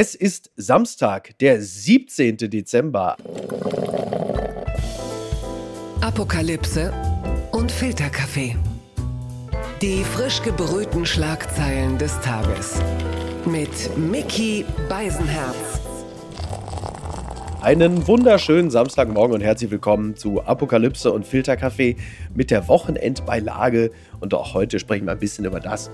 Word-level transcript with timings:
Es 0.00 0.14
ist 0.14 0.52
Samstag, 0.54 1.36
der 1.40 1.60
17. 1.60 2.36
Dezember. 2.36 3.16
Apokalypse 6.00 6.92
und 7.50 7.72
Filterkaffee. 7.72 8.54
Die 9.82 10.04
frisch 10.04 10.40
gebrühten 10.42 11.04
Schlagzeilen 11.04 11.98
des 11.98 12.12
Tages. 12.20 12.80
Mit 13.44 13.98
Mickey 13.98 14.64
Beisenherz. 14.88 15.80
Einen 17.60 18.06
wunderschönen 18.06 18.70
Samstagmorgen 18.70 19.34
und 19.34 19.40
herzlich 19.40 19.72
willkommen 19.72 20.14
zu 20.14 20.44
Apokalypse 20.44 21.10
und 21.10 21.26
Filterkaffee 21.26 21.96
mit 22.36 22.52
der 22.52 22.68
Wochenendbeilage. 22.68 23.90
Und 24.20 24.32
auch 24.32 24.54
heute 24.54 24.78
sprechen 24.78 25.06
wir 25.06 25.12
ein 25.12 25.18
bisschen 25.18 25.44
über 25.44 25.58
das, 25.58 25.90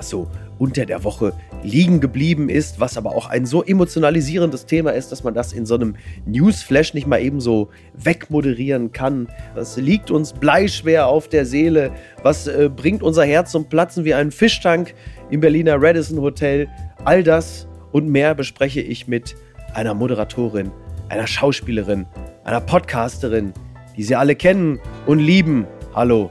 was 0.00 0.08
so 0.08 0.28
unter 0.58 0.86
der 0.86 1.04
Woche 1.04 1.34
liegen 1.62 2.00
geblieben 2.00 2.48
ist, 2.48 2.80
was 2.80 2.96
aber 2.96 3.14
auch 3.14 3.28
ein 3.28 3.44
so 3.44 3.62
emotionalisierendes 3.62 4.64
Thema 4.64 4.92
ist, 4.92 5.12
dass 5.12 5.24
man 5.24 5.34
das 5.34 5.52
in 5.52 5.66
so 5.66 5.74
einem 5.74 5.94
Newsflash 6.24 6.94
nicht 6.94 7.06
mal 7.06 7.20
eben 7.20 7.40
so 7.40 7.68
wegmoderieren 7.92 8.92
kann. 8.92 9.28
Das 9.54 9.76
liegt 9.76 10.10
uns 10.10 10.32
bleischwer 10.32 11.06
auf 11.06 11.28
der 11.28 11.44
Seele, 11.44 11.92
was 12.22 12.46
äh, 12.46 12.70
bringt 12.74 13.02
unser 13.02 13.24
Herz 13.24 13.52
zum 13.52 13.66
Platzen 13.66 14.06
wie 14.06 14.14
ein 14.14 14.30
Fischtank 14.30 14.94
im 15.30 15.40
Berliner 15.40 15.76
Radisson 15.80 16.20
Hotel. 16.20 16.66
All 17.04 17.22
das 17.22 17.68
und 17.92 18.08
mehr 18.08 18.34
bespreche 18.34 18.80
ich 18.80 19.06
mit 19.06 19.36
einer 19.74 19.92
Moderatorin, 19.92 20.70
einer 21.10 21.26
Schauspielerin, 21.26 22.06
einer 22.44 22.60
Podcasterin, 22.62 23.52
die 23.98 24.02
Sie 24.02 24.16
alle 24.16 24.34
kennen 24.34 24.80
und 25.06 25.18
lieben. 25.18 25.66
Hallo, 25.94 26.30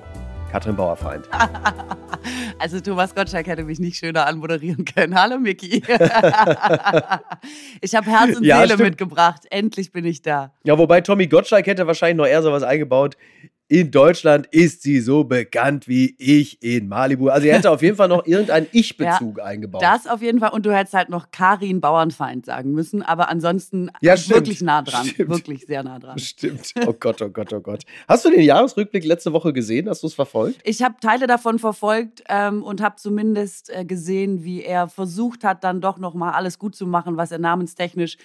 Katrin 0.52 0.76
Bauerfeind. 0.76 1.30
Also 2.62 2.82
Thomas 2.82 3.16
Gottschalk 3.16 3.48
hätte 3.48 3.64
mich 3.64 3.80
nicht 3.80 3.96
schöner 3.96 4.28
anmoderieren 4.28 4.84
können. 4.84 5.18
Hallo 5.18 5.40
Miki. 5.40 5.78
ich 7.82 7.96
habe 7.96 8.12
Herz 8.12 8.36
und 8.36 8.44
ja, 8.44 8.58
Seele 8.58 8.74
stimmt. 8.74 8.90
mitgebracht. 8.90 9.44
Endlich 9.50 9.94
bin 9.94 10.04
ich 10.04 10.22
da. 10.22 10.54
Ja, 10.66 10.78
wobei 10.78 11.00
Tommy 11.00 11.28
Gottschalk 11.28 11.66
hätte 11.68 11.88
wahrscheinlich 11.88 12.18
noch 12.18 12.28
eher 12.28 12.44
sowas 12.44 12.64
eingebaut 12.64 13.16
in 13.70 13.92
Deutschland 13.92 14.48
ist 14.48 14.82
sie 14.82 15.00
so 15.00 15.24
bekannt 15.24 15.88
wie 15.88 16.16
ich 16.18 16.62
in 16.64 16.88
Malibu. 16.88 17.30
Also 17.30 17.48
er 17.48 17.58
hätte 17.58 17.70
auf 17.70 17.84
jeden 17.84 17.96
Fall 17.96 18.08
noch 18.08 18.26
irgendeinen 18.26 18.66
Ich-Bezug 18.72 19.38
ja, 19.38 19.44
eingebaut. 19.44 19.84
Das 19.84 20.08
auf 20.08 20.24
jeden 20.24 20.40
Fall. 20.40 20.50
Und 20.50 20.66
du 20.66 20.76
hättest 20.76 20.96
halt 20.96 21.10
noch 21.10 21.30
Karin 21.32 21.80
Bauernfeind 21.80 22.48
sagen 22.48 22.72
müssen. 22.72 23.04
Aber 23.04 23.30
ansonsten 23.30 23.92
ja, 24.02 24.16
wirklich 24.28 24.62
nah 24.62 24.82
dran. 24.82 25.06
Stimmt. 25.06 25.30
Wirklich 25.30 25.68
sehr 25.68 25.84
nah 25.84 26.00
dran. 26.00 26.18
Stimmt. 26.18 26.74
Oh 26.88 26.94
Gott, 26.94 27.22
oh 27.22 27.30
Gott, 27.30 27.54
oh 27.54 27.60
Gott. 27.60 27.84
Hast 28.08 28.26
du 28.26 28.32
den 28.32 28.42
Jahresrückblick 28.42 29.06
letzte 29.06 29.34
Woche 29.34 29.54
gesehen? 29.54 29.88
Hast 29.88 30.02
du 30.02 30.08
es 30.08 30.16
verfolgt? 30.16 30.60
Ich 30.64 30.82
habe 30.82 30.96
Teile 31.00 31.28
davon 31.28 31.60
verfolgt 31.60 32.24
ähm, 32.28 32.64
und 32.64 32.82
habe 32.82 32.96
zumindest 32.96 33.70
äh, 33.70 33.86
gesehen, 33.86 34.44
wie 34.44 34.64
er 34.64 34.88
versucht 34.88 35.44
hat, 35.44 35.64
dann 35.64 35.80
doch 35.80 36.00
noch 36.00 36.16
mal 36.16 36.32
alles 36.32 36.58
gut 36.58 36.76
zu 36.76 36.88
machen, 36.88 37.18
was 37.18 37.32
er 37.32 37.38
namenstechnisch 37.38 38.18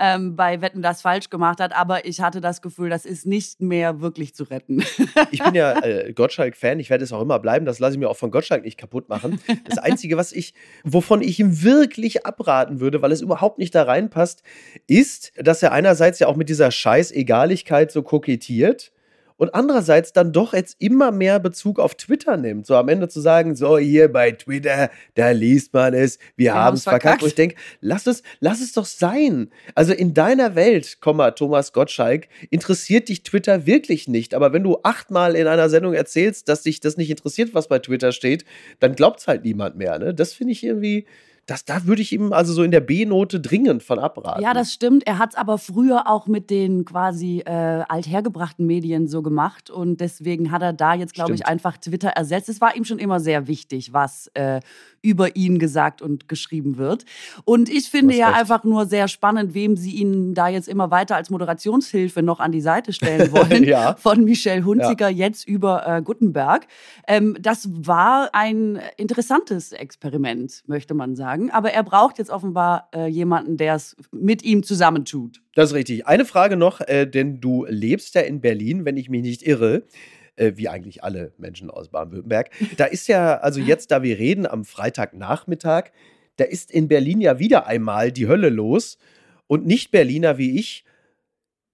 ähm, 0.00 0.34
bei 0.34 0.62
Wetten 0.62 0.80
das 0.80 1.02
falsch 1.02 1.28
gemacht 1.30 1.60
hat. 1.60 1.76
Aber 1.76 2.06
ich 2.06 2.20
hatte 2.20 2.40
das 2.40 2.62
Gefühl, 2.62 2.88
das 2.88 3.04
ist 3.04 3.26
nicht 3.26 3.60
mehr 3.60 4.00
wirklich 4.00 4.34
zu 4.34 4.44
retten. 4.44 4.82
ich 5.30 5.44
bin 5.44 5.54
ja 5.54 5.78
äh, 5.84 6.12
Gottschalk-Fan. 6.14 6.80
Ich 6.80 6.88
werde 6.90 7.04
es 7.04 7.12
auch 7.12 7.20
immer 7.20 7.38
bleiben. 7.38 7.66
Das 7.66 7.78
lasse 7.78 7.92
ich 7.92 7.98
mir 7.98 8.08
auch 8.08 8.16
von 8.16 8.30
Gottschalk 8.30 8.64
nicht 8.64 8.78
kaputt 8.78 9.08
machen. 9.08 9.40
Das 9.68 9.78
Einzige, 9.78 10.16
was 10.16 10.32
ich, 10.32 10.54
wovon 10.82 11.20
ich 11.20 11.38
ihm 11.38 11.62
wirklich 11.62 12.24
abraten 12.24 12.80
würde, 12.80 13.02
weil 13.02 13.12
es 13.12 13.20
überhaupt 13.20 13.58
nicht 13.58 13.74
da 13.74 13.82
reinpasst, 13.82 14.42
ist, 14.86 15.32
dass 15.36 15.62
er 15.62 15.72
einerseits 15.72 16.18
ja 16.18 16.26
auch 16.26 16.36
mit 16.36 16.48
dieser 16.48 16.70
Scheißegaligkeit 16.70 17.92
so 17.92 18.02
kokettiert 18.02 18.92
und 19.40 19.54
andererseits 19.54 20.12
dann 20.12 20.34
doch 20.34 20.52
jetzt 20.52 20.76
immer 20.80 21.10
mehr 21.12 21.38
Bezug 21.38 21.78
auf 21.78 21.94
Twitter 21.94 22.36
nimmt. 22.36 22.66
So 22.66 22.76
am 22.76 22.90
Ende 22.90 23.08
zu 23.08 23.22
sagen, 23.22 23.56
so 23.56 23.78
hier 23.78 24.12
bei 24.12 24.32
Twitter, 24.32 24.90
da 25.14 25.30
liest 25.30 25.72
man 25.72 25.94
es, 25.94 26.18
wir, 26.36 26.52
wir 26.52 26.54
haben 26.54 26.76
es 26.76 26.82
verkackt. 26.82 27.02
verkackt. 27.02 27.22
Und 27.22 27.28
ich 27.28 27.34
denke, 27.36 27.56
lass 27.80 28.06
es, 28.06 28.22
lass 28.40 28.60
es 28.60 28.74
doch 28.74 28.84
sein. 28.84 29.50
Also 29.74 29.94
in 29.94 30.12
deiner 30.12 30.56
Welt, 30.56 31.00
Komma, 31.00 31.30
Thomas 31.30 31.72
Gottschalk, 31.72 32.28
interessiert 32.50 33.08
dich 33.08 33.22
Twitter 33.22 33.64
wirklich 33.64 34.08
nicht. 34.08 34.34
Aber 34.34 34.52
wenn 34.52 34.62
du 34.62 34.76
achtmal 34.82 35.34
in 35.34 35.46
einer 35.46 35.70
Sendung 35.70 35.94
erzählst, 35.94 36.50
dass 36.50 36.64
dich 36.64 36.80
das 36.80 36.98
nicht 36.98 37.08
interessiert, 37.08 37.54
was 37.54 37.66
bei 37.66 37.78
Twitter 37.78 38.12
steht, 38.12 38.44
dann 38.78 38.94
glaubt 38.94 39.20
es 39.20 39.26
halt 39.26 39.44
niemand 39.44 39.74
mehr. 39.74 39.98
Ne? 39.98 40.12
Das 40.12 40.34
finde 40.34 40.52
ich 40.52 40.62
irgendwie 40.62 41.06
das, 41.50 41.64
da 41.64 41.84
würde 41.86 42.00
ich 42.00 42.12
ihm 42.12 42.32
also 42.32 42.52
so 42.52 42.62
in 42.62 42.70
der 42.70 42.80
B-Note 42.80 43.40
dringend 43.40 43.82
von 43.82 43.98
abraten. 43.98 44.40
Ja, 44.40 44.54
das 44.54 44.72
stimmt. 44.72 45.04
Er 45.06 45.18
hat 45.18 45.30
es 45.30 45.36
aber 45.36 45.58
früher 45.58 46.06
auch 46.06 46.28
mit 46.28 46.48
den 46.48 46.84
quasi 46.84 47.40
äh, 47.40 47.50
althergebrachten 47.88 48.64
Medien 48.64 49.08
so 49.08 49.20
gemacht 49.20 49.68
und 49.68 50.00
deswegen 50.00 50.52
hat 50.52 50.62
er 50.62 50.72
da 50.72 50.94
jetzt, 50.94 51.12
glaube 51.12 51.34
ich, 51.34 51.46
einfach 51.46 51.76
Twitter 51.76 52.10
ersetzt. 52.10 52.48
Es 52.48 52.60
war 52.60 52.76
ihm 52.76 52.84
schon 52.84 53.00
immer 53.00 53.18
sehr 53.18 53.48
wichtig, 53.48 53.92
was 53.92 54.28
äh, 54.34 54.60
über 55.02 55.36
ihn 55.36 55.58
gesagt 55.58 56.02
und 56.02 56.28
geschrieben 56.28 56.76
wird. 56.76 57.04
Und 57.44 57.68
ich 57.68 57.88
finde 57.88 58.14
ja 58.14 58.28
recht. 58.28 58.40
einfach 58.40 58.64
nur 58.64 58.86
sehr 58.86 59.08
spannend, 59.08 59.54
wem 59.54 59.76
sie 59.76 59.92
ihn 59.92 60.34
da 60.34 60.48
jetzt 60.48 60.68
immer 60.68 60.90
weiter 60.90 61.16
als 61.16 61.30
Moderationshilfe 61.30 62.22
noch 62.22 62.40
an 62.40 62.52
die 62.52 62.60
Seite 62.60 62.92
stellen 62.92 63.32
wollen. 63.32 63.64
ja. 63.64 63.96
Von 63.96 64.24
Michelle 64.24 64.64
Hunziker 64.64 65.08
ja. 65.08 65.26
jetzt 65.26 65.46
über 65.48 65.86
äh, 65.86 66.02
Gutenberg. 66.02 66.66
Ähm, 67.06 67.36
das 67.40 67.68
war 67.70 68.30
ein 68.32 68.80
interessantes 68.96 69.72
Experiment, 69.72 70.62
möchte 70.66 70.94
man 70.94 71.16
sagen. 71.16 71.50
Aber 71.50 71.72
er 71.72 71.82
braucht 71.82 72.18
jetzt 72.18 72.30
offenbar 72.30 72.88
äh, 72.94 73.06
jemanden, 73.06 73.56
der 73.56 73.74
es 73.74 73.96
mit 74.12 74.42
ihm 74.42 74.62
zusammentut. 74.62 75.40
Das 75.54 75.70
ist 75.70 75.74
richtig. 75.74 76.06
Eine 76.06 76.24
Frage 76.24 76.56
noch, 76.56 76.80
äh, 76.80 77.06
denn 77.06 77.40
du 77.40 77.66
lebst 77.68 78.14
ja 78.14 78.20
in 78.20 78.40
Berlin, 78.40 78.84
wenn 78.84 78.96
ich 78.96 79.08
mich 79.08 79.22
nicht 79.22 79.42
irre 79.42 79.84
äh, 80.40 80.56
wie 80.56 80.68
eigentlich 80.68 81.04
alle 81.04 81.32
Menschen 81.38 81.70
aus 81.70 81.88
Baden-Württemberg. 81.88 82.50
Da 82.76 82.86
ist 82.86 83.06
ja, 83.08 83.38
also 83.38 83.60
jetzt, 83.60 83.90
da 83.90 84.02
wir 84.02 84.18
reden, 84.18 84.46
am 84.46 84.64
Freitagnachmittag, 84.64 85.90
da 86.36 86.44
ist 86.44 86.70
in 86.70 86.88
Berlin 86.88 87.20
ja 87.20 87.38
wieder 87.38 87.66
einmal 87.66 88.10
die 88.10 88.26
Hölle 88.26 88.48
los. 88.48 88.98
Und 89.46 89.66
Nicht-Berliner 89.66 90.38
wie 90.38 90.58
ich 90.58 90.84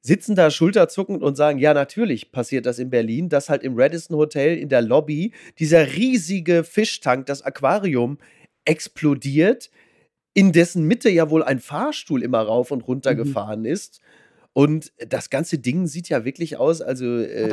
sitzen 0.02 0.36
da 0.36 0.50
schulterzuckend 0.50 1.22
und 1.22 1.36
sagen, 1.36 1.58
ja, 1.58 1.74
natürlich 1.74 2.30
passiert 2.30 2.64
das 2.64 2.78
in 2.78 2.90
Berlin, 2.90 3.28
dass 3.28 3.48
halt 3.48 3.64
im 3.64 3.74
Radisson 3.76 4.16
Hotel 4.16 4.56
in 4.56 4.68
der 4.68 4.80
Lobby 4.80 5.32
dieser 5.58 5.94
riesige 5.94 6.62
Fischtank, 6.62 7.26
das 7.26 7.42
Aquarium, 7.42 8.18
explodiert, 8.64 9.68
in 10.32 10.52
dessen 10.52 10.86
Mitte 10.86 11.10
ja 11.10 11.28
wohl 11.30 11.42
ein 11.42 11.58
Fahrstuhl 11.58 12.22
immer 12.22 12.40
rauf 12.40 12.70
und 12.70 12.86
runter 12.86 13.14
mhm. 13.14 13.16
gefahren 13.16 13.64
ist. 13.64 14.00
Und 14.56 14.90
das 15.06 15.28
ganze 15.28 15.58
Ding 15.58 15.86
sieht 15.86 16.08
ja 16.08 16.24
wirklich 16.24 16.56
aus, 16.56 16.80
also 16.80 17.04
äh, 17.04 17.50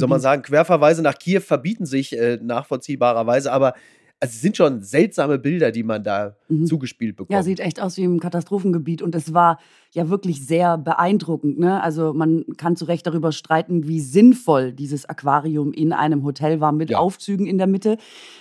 soll 0.00 0.08
man 0.08 0.20
sagen, 0.20 0.40
Querverweise 0.40 1.02
nach 1.02 1.18
Kiew 1.18 1.42
verbieten 1.42 1.84
sich 1.84 2.18
äh, 2.18 2.38
nachvollziehbarerweise, 2.40 3.52
aber 3.52 3.74
also 4.18 4.32
es 4.32 4.40
sind 4.40 4.56
schon 4.56 4.82
seltsame 4.82 5.38
Bilder, 5.38 5.70
die 5.70 5.82
man 5.82 6.02
da 6.02 6.36
mhm. 6.48 6.66
zugespielt 6.66 7.16
bekommt. 7.16 7.34
Ja, 7.34 7.42
sieht 7.42 7.60
echt 7.60 7.80
aus 7.80 7.98
wie 7.98 8.04
im 8.04 8.18
Katastrophengebiet 8.18 9.02
und 9.02 9.14
es 9.14 9.34
war 9.34 9.58
ja 9.92 10.08
wirklich 10.08 10.46
sehr 10.46 10.78
beeindruckend. 10.78 11.58
Ne? 11.58 11.82
Also 11.82 12.14
man 12.14 12.44
kann 12.56 12.76
zu 12.76 12.86
Recht 12.86 13.06
darüber 13.06 13.32
streiten, 13.32 13.86
wie 13.86 14.00
sinnvoll 14.00 14.72
dieses 14.72 15.06
Aquarium 15.06 15.72
in 15.72 15.92
einem 15.92 16.24
Hotel 16.24 16.60
war 16.60 16.72
mit 16.72 16.90
ja. 16.90 16.98
Aufzügen 16.98 17.46
in 17.46 17.58
der 17.58 17.66
Mitte. 17.66 17.98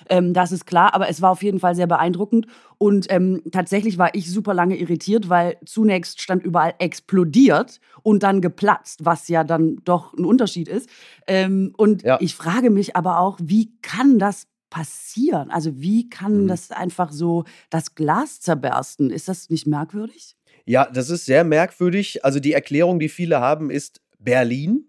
Ähm, 0.10 0.34
das 0.34 0.54
ist 0.54 0.66
klar, 0.66 0.94
aber 0.94 1.10
es 1.10 1.22
war 1.22 1.32
auf 1.32 1.44
jeden 1.44 1.60
Fall 1.60 1.76
sehr 1.76 1.88
beeindruckend 1.88 2.48
und 2.78 3.08
ähm, 3.10 3.42
tatsächlich 3.52 3.98
war 3.98 4.16
ich 4.16 4.32
super 4.32 4.54
lange 4.54 4.78
irritiert, 4.78 5.28
weil 5.28 5.58
zunächst 5.66 6.22
stand 6.22 6.44
überall 6.44 6.74
explodiert 6.80 7.82
und 8.02 8.24
dann 8.24 8.40
geplatzt, 8.40 9.04
was 9.04 9.28
ja 9.28 9.44
dann 9.44 9.78
doch 9.84 10.14
ein 10.14 10.26
Unterschied 10.26 10.70
ist. 10.70 10.90
Ähm, 11.28 11.74
und 11.78 12.04
ja. 12.04 12.18
ich 12.22 12.36
frage 12.36 12.70
mich 12.70 12.96
aber 12.96 13.20
auch, 13.20 13.38
wie 13.42 13.74
kann 13.82 14.20
das 14.20 14.48
passieren? 14.76 15.52
Also 15.52 15.80
wie 15.80 16.10
kann 16.10 16.44
mhm. 16.44 16.48
das 16.50 16.70
einfach 16.70 17.14
so 17.14 17.46
das 17.70 17.96
Glas 17.96 18.42
zerbersten? 18.42 19.10
Ist 19.10 19.30
das 19.30 19.50
nicht 19.50 19.66
merkwürdig? 19.68 20.36
Ja, 20.66 20.90
das 20.92 21.10
ist 21.10 21.24
sehr 21.24 21.46
merkwürdig. 21.46 22.26
Also 22.26 22.42
die 22.42 22.52
Erklärung, 22.52 23.00
die 23.00 23.08
viele 23.08 23.40
haben, 23.40 23.72
ist 23.72 24.02
Berlin. 24.20 24.84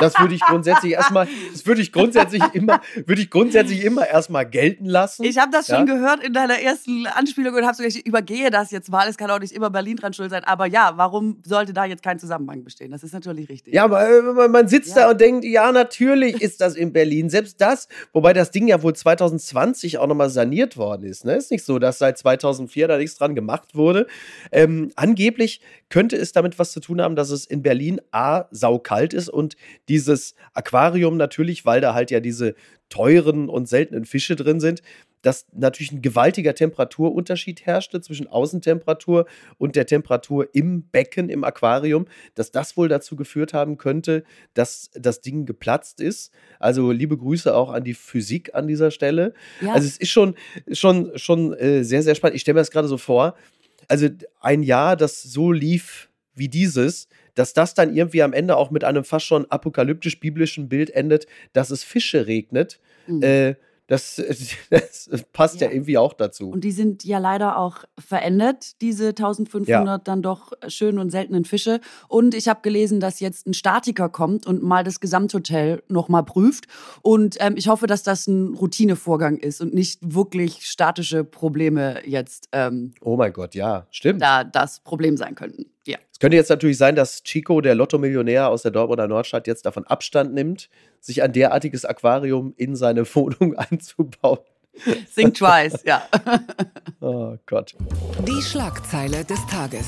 Das 0.00 0.18
würde 0.18 0.34
ich 0.34 0.40
grundsätzlich 0.40 0.92
erstmal, 0.92 1.26
das 1.52 1.66
würde 1.66 1.80
ich 1.80 1.92
grundsätzlich 1.92 2.42
immer, 2.52 2.80
würde 3.06 3.20
ich 3.20 3.30
grundsätzlich 3.30 3.84
immer 3.84 4.06
erstmal 4.06 4.46
gelten 4.46 4.84
lassen. 4.84 5.24
Ich 5.24 5.38
habe 5.38 5.50
das 5.50 5.66
schon 5.66 5.86
ja? 5.86 5.94
gehört 5.94 6.22
in 6.22 6.32
deiner 6.32 6.60
ersten 6.60 7.06
Anspielung 7.06 7.54
und 7.54 7.64
habe 7.64 7.74
so 7.74 7.82
gesagt, 7.82 8.04
ich 8.04 8.06
übergehe 8.06 8.50
das 8.50 8.70
jetzt 8.70 8.90
mal. 8.90 9.08
Es 9.08 9.16
kann 9.16 9.30
auch 9.30 9.40
nicht 9.40 9.52
immer 9.52 9.70
Berlin 9.70 9.96
dran 9.96 10.12
schuld 10.12 10.30
sein. 10.30 10.44
Aber 10.44 10.66
ja, 10.66 10.92
warum 10.96 11.42
sollte 11.44 11.72
da 11.72 11.84
jetzt 11.84 12.02
kein 12.02 12.18
Zusammenhang 12.18 12.64
bestehen? 12.64 12.90
Das 12.90 13.02
ist 13.02 13.12
natürlich 13.12 13.48
richtig. 13.48 13.74
Ja, 13.74 13.84
aber 13.84 14.08
äh, 14.08 14.48
man 14.48 14.68
sitzt 14.68 14.96
ja. 14.96 15.04
da 15.04 15.10
und 15.10 15.20
denkt, 15.20 15.44
ja, 15.44 15.72
natürlich 15.72 16.40
ist 16.40 16.60
das 16.60 16.76
in 16.76 16.92
Berlin. 16.92 17.30
Selbst 17.30 17.60
das, 17.60 17.88
wobei 18.12 18.32
das 18.32 18.50
Ding 18.50 18.68
ja 18.68 18.82
wohl 18.82 18.94
2020 18.94 19.98
auch 19.98 20.06
nochmal 20.06 20.30
saniert 20.30 20.76
worden 20.76 21.04
ist. 21.04 21.24
Ne? 21.24 21.34
Ist 21.34 21.50
nicht 21.50 21.64
so, 21.64 21.78
dass 21.78 21.98
seit 21.98 22.18
2004 22.18 22.88
da 22.88 22.98
nichts 22.98 23.16
dran 23.16 23.34
gemacht 23.34 23.74
wurde. 23.74 24.06
Ähm, 24.52 24.92
angeblich 24.96 25.60
könnte 25.88 26.16
es 26.16 26.32
damit 26.32 26.58
was 26.58 26.72
zu 26.72 26.80
tun 26.80 27.00
haben, 27.00 27.16
dass 27.16 27.30
es 27.30 27.46
in 27.46 27.62
Berlin 27.62 28.00
A, 28.10 28.44
saukalt 28.50 29.14
ist 29.14 29.28
und 29.28 29.47
dieses 29.88 30.34
Aquarium 30.52 31.16
natürlich, 31.16 31.64
weil 31.64 31.80
da 31.80 31.94
halt 31.94 32.10
ja 32.10 32.20
diese 32.20 32.54
teuren 32.88 33.48
und 33.48 33.68
seltenen 33.68 34.04
Fische 34.04 34.36
drin 34.36 34.60
sind, 34.60 34.82
dass 35.22 35.46
natürlich 35.52 35.92
ein 35.92 36.02
gewaltiger 36.02 36.54
Temperaturunterschied 36.54 37.66
herrschte 37.66 38.00
zwischen 38.00 38.28
Außentemperatur 38.28 39.26
und 39.58 39.76
der 39.76 39.86
Temperatur 39.86 40.48
im 40.54 40.82
Becken, 40.82 41.28
im 41.28 41.44
Aquarium, 41.44 42.06
dass 42.34 42.52
das 42.52 42.76
wohl 42.76 42.88
dazu 42.88 43.16
geführt 43.16 43.52
haben 43.52 43.78
könnte, 43.78 44.24
dass 44.54 44.90
das 44.94 45.20
Ding 45.20 45.44
geplatzt 45.44 46.00
ist. 46.00 46.32
Also 46.60 46.92
liebe 46.92 47.16
Grüße 47.16 47.54
auch 47.54 47.70
an 47.70 47.84
die 47.84 47.94
Physik 47.94 48.54
an 48.54 48.68
dieser 48.68 48.90
Stelle. 48.90 49.34
Ja. 49.60 49.72
Also 49.72 49.88
es 49.88 49.96
ist 49.96 50.10
schon, 50.10 50.34
schon, 50.72 51.10
schon 51.16 51.52
äh, 51.54 51.82
sehr, 51.82 52.02
sehr 52.02 52.14
spannend. 52.14 52.36
Ich 52.36 52.42
stelle 52.42 52.54
mir 52.54 52.60
das 52.60 52.70
gerade 52.70 52.88
so 52.88 52.96
vor, 52.96 53.34
also 53.88 54.08
ein 54.40 54.62
Jahr, 54.62 54.96
das 54.96 55.22
so 55.22 55.50
lief 55.50 56.07
wie 56.38 56.48
dieses, 56.48 57.08
dass 57.34 57.52
das 57.52 57.74
dann 57.74 57.94
irgendwie 57.94 58.22
am 58.22 58.32
Ende 58.32 58.56
auch 58.56 58.70
mit 58.70 58.84
einem 58.84 59.04
fast 59.04 59.26
schon 59.26 59.50
apokalyptisch-biblischen 59.50 60.68
Bild 60.68 60.90
endet, 60.90 61.26
dass 61.52 61.70
es 61.70 61.84
Fische 61.84 62.26
regnet. 62.26 62.80
Mhm. 63.06 63.22
Äh, 63.22 63.54
das, 63.88 64.16
das 64.70 65.08
passt 65.32 65.60
ja. 65.60 65.66
ja. 65.66 65.72
irgendwie 65.72 65.98
auch 65.98 66.12
dazu. 66.12 66.50
Und 66.50 66.62
die 66.62 66.72
sind 66.72 67.04
ja 67.04 67.18
leider 67.18 67.58
auch 67.58 67.84
verändert, 67.98 68.80
diese 68.82 69.08
1500 69.08 69.68
ja. 69.68 69.98
dann 69.98 70.22
doch 70.22 70.52
schönen 70.68 70.98
und 70.98 71.10
seltenen 71.10 71.44
Fische. 71.44 71.80
Und 72.06 72.34
ich 72.34 72.48
habe 72.48 72.60
gelesen, 72.62 73.00
dass 73.00 73.18
jetzt 73.18 73.46
ein 73.46 73.54
Statiker 73.54 74.08
kommt 74.10 74.46
und 74.46 74.62
mal 74.62 74.84
das 74.84 75.00
Gesamthotel 75.00 75.82
nochmal 75.88 76.22
prüft. 76.22 76.66
Und 77.02 77.36
ähm, 77.40 77.54
ich 77.56 77.68
hoffe, 77.68 77.86
dass 77.86 78.02
das 78.02 78.26
ein 78.26 78.54
Routinevorgang 78.54 79.38
ist 79.38 79.60
und 79.62 79.72
nicht 79.72 80.00
wirklich 80.02 80.66
statische 80.66 81.24
Probleme 81.24 82.02
jetzt. 82.04 82.50
Ähm, 82.52 82.92
oh 83.00 83.16
mein 83.16 83.32
Gott, 83.32 83.54
ja, 83.54 83.86
stimmt. 83.90 84.20
Da 84.20 84.44
das 84.44 84.80
Problem 84.80 85.16
sein 85.16 85.34
könnten. 85.34 85.64
Ja. 85.86 85.96
Es 86.18 86.20
könnte 86.20 86.36
jetzt 86.36 86.50
natürlich 86.50 86.78
sein, 86.78 86.96
dass 86.96 87.22
Chico, 87.22 87.60
der 87.60 87.76
Lotto-Millionär 87.76 88.48
aus 88.48 88.62
der 88.62 88.72
Dortmunder 88.72 89.06
Nordstadt, 89.06 89.46
jetzt 89.46 89.64
davon 89.64 89.84
Abstand 89.84 90.34
nimmt, 90.34 90.68
sich 90.98 91.22
ein 91.22 91.32
derartiges 91.32 91.84
Aquarium 91.84 92.54
in 92.56 92.74
seine 92.74 93.06
Wohnung 93.14 93.54
einzubauen. 93.54 94.40
Think 95.14 95.34
twice, 95.34 95.84
ja. 95.84 96.02
oh 97.00 97.36
Gott. 97.46 97.76
Die 98.26 98.42
Schlagzeile 98.42 99.24
des 99.24 99.46
Tages. 99.46 99.86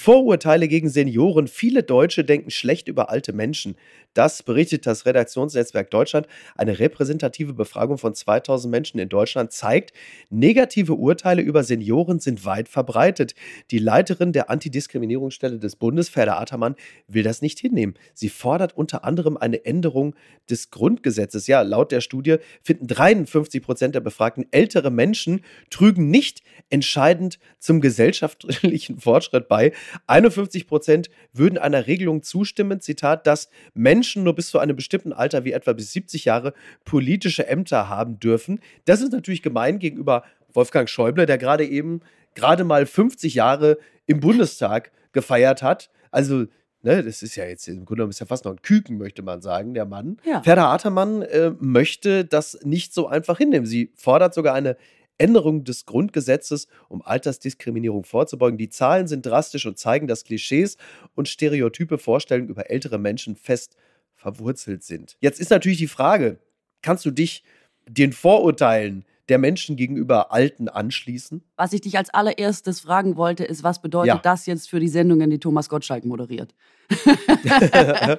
Vorurteile 0.00 0.68
gegen 0.68 0.88
Senioren. 0.88 1.48
Viele 1.48 1.82
Deutsche 1.82 2.24
denken 2.24 2.52
schlecht 2.52 2.86
über 2.86 3.10
alte 3.10 3.32
Menschen. 3.32 3.74
Das 4.14 4.44
berichtet 4.44 4.86
das 4.86 5.06
Redaktionsnetzwerk 5.06 5.90
Deutschland. 5.90 6.28
Eine 6.54 6.78
repräsentative 6.78 7.52
Befragung 7.52 7.98
von 7.98 8.14
2000 8.14 8.70
Menschen 8.70 9.00
in 9.00 9.08
Deutschland 9.08 9.50
zeigt, 9.50 9.92
negative 10.30 10.94
Urteile 10.94 11.42
über 11.42 11.64
Senioren 11.64 12.20
sind 12.20 12.44
weit 12.44 12.68
verbreitet. 12.68 13.34
Die 13.72 13.78
Leiterin 13.78 14.32
der 14.32 14.50
Antidiskriminierungsstelle 14.50 15.58
des 15.58 15.74
Bundes, 15.74 16.08
Ferda 16.08 16.38
Atermann, 16.38 16.76
will 17.08 17.24
das 17.24 17.42
nicht 17.42 17.58
hinnehmen. 17.58 17.94
Sie 18.14 18.28
fordert 18.28 18.76
unter 18.76 19.02
anderem 19.04 19.36
eine 19.36 19.64
Änderung 19.64 20.14
des 20.48 20.70
Grundgesetzes. 20.70 21.48
Ja, 21.48 21.62
laut 21.62 21.90
der 21.90 22.02
Studie 22.02 22.36
finden 22.62 22.86
53 22.86 23.60
Prozent 23.62 23.96
der 23.96 24.00
Befragten, 24.00 24.46
ältere 24.52 24.92
Menschen 24.92 25.40
trügen 25.70 26.08
nicht 26.08 26.42
entscheidend 26.70 27.40
zum 27.58 27.80
gesellschaftlichen 27.80 28.98
Fortschritt 29.00 29.48
bei. 29.48 29.72
51 30.06 30.66
Prozent 30.66 31.10
würden 31.32 31.58
einer 31.58 31.86
Regelung 31.86 32.22
zustimmen, 32.22 32.80
Zitat, 32.80 33.26
dass 33.26 33.48
Menschen 33.74 34.24
nur 34.24 34.34
bis 34.34 34.50
zu 34.50 34.58
einem 34.58 34.76
bestimmten 34.76 35.12
Alter, 35.12 35.44
wie 35.44 35.52
etwa 35.52 35.72
bis 35.72 35.92
70 35.92 36.24
Jahre, 36.24 36.54
politische 36.84 37.46
Ämter 37.46 37.88
haben 37.88 38.18
dürfen. 38.18 38.60
Das 38.84 39.00
ist 39.00 39.12
natürlich 39.12 39.42
gemein 39.42 39.78
gegenüber 39.78 40.24
Wolfgang 40.52 40.88
Schäuble, 40.88 41.26
der 41.26 41.38
gerade 41.38 41.66
eben 41.66 42.00
gerade 42.34 42.64
mal 42.64 42.86
50 42.86 43.34
Jahre 43.34 43.78
im 44.06 44.20
Bundestag 44.20 44.92
gefeiert 45.12 45.62
hat. 45.62 45.90
Also 46.10 46.46
Ne, 46.82 47.02
das 47.02 47.22
ist 47.22 47.34
ja 47.34 47.44
jetzt 47.44 47.66
im 47.66 47.84
Grunde 47.84 47.96
genommen 47.96 48.10
ist 48.10 48.20
ja 48.20 48.26
fast 48.26 48.44
noch 48.44 48.52
ein 48.52 48.62
Küken, 48.62 48.98
möchte 48.98 49.22
man 49.22 49.42
sagen, 49.42 49.74
der 49.74 49.84
Mann. 49.84 50.18
Ja. 50.24 50.42
Ferda 50.42 50.72
Atermann 50.72 51.22
äh, 51.22 51.50
möchte 51.58 52.24
das 52.24 52.60
nicht 52.62 52.94
so 52.94 53.08
einfach 53.08 53.38
hinnehmen. 53.38 53.66
Sie 53.66 53.90
fordert 53.96 54.32
sogar 54.32 54.54
eine 54.54 54.76
Änderung 55.18 55.64
des 55.64 55.84
Grundgesetzes, 55.84 56.68
um 56.88 57.02
Altersdiskriminierung 57.02 58.04
vorzubeugen. 58.04 58.58
Die 58.58 58.70
Zahlen 58.70 59.08
sind 59.08 59.26
drastisch 59.26 59.66
und 59.66 59.78
zeigen, 59.78 60.06
dass 60.06 60.24
Klischees 60.24 60.76
und 61.14 61.28
stereotype 61.28 61.98
Vorstellungen 61.98 62.48
über 62.48 62.70
ältere 62.70 62.98
Menschen 62.98 63.36
fest 63.36 63.76
verwurzelt 64.14 64.82
sind. 64.82 65.16
Jetzt 65.20 65.40
ist 65.40 65.50
natürlich 65.50 65.78
die 65.78 65.88
Frage, 65.88 66.38
kannst 66.82 67.04
du 67.04 67.10
dich 67.10 67.44
den 67.88 68.12
Vorurteilen 68.12 69.04
der 69.28 69.38
Menschen 69.38 69.76
gegenüber 69.76 70.32
Alten 70.32 70.68
anschließen? 70.68 71.42
Was 71.56 71.72
ich 71.72 71.82
dich 71.82 71.98
als 71.98 72.10
allererstes 72.10 72.80
fragen 72.80 73.16
wollte, 73.16 73.44
ist, 73.44 73.62
was 73.62 73.80
bedeutet 73.82 74.08
ja. 74.08 74.20
das 74.22 74.46
jetzt 74.46 74.68
für 74.70 74.80
die 74.80 74.88
Sendungen, 74.88 75.30
die 75.30 75.38
Thomas 75.38 75.68
Gottschalk 75.68 76.04
moderiert? 76.04 76.54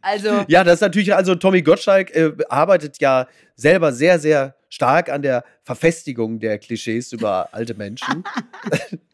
also 0.00 0.44
ja, 0.48 0.64
das 0.64 0.74
ist 0.74 0.80
natürlich, 0.80 1.14
also 1.14 1.34
Tommy 1.34 1.62
Gottschalk 1.62 2.14
äh, 2.14 2.32
arbeitet 2.48 3.00
ja 3.00 3.26
selber 3.56 3.92
sehr, 3.92 4.18
sehr 4.18 4.54
stark 4.70 5.10
an 5.10 5.22
der 5.22 5.44
Verfestigung 5.62 6.40
der 6.40 6.58
Klischees 6.58 7.12
über 7.12 7.48
alte 7.52 7.74
Menschen. 7.74 8.24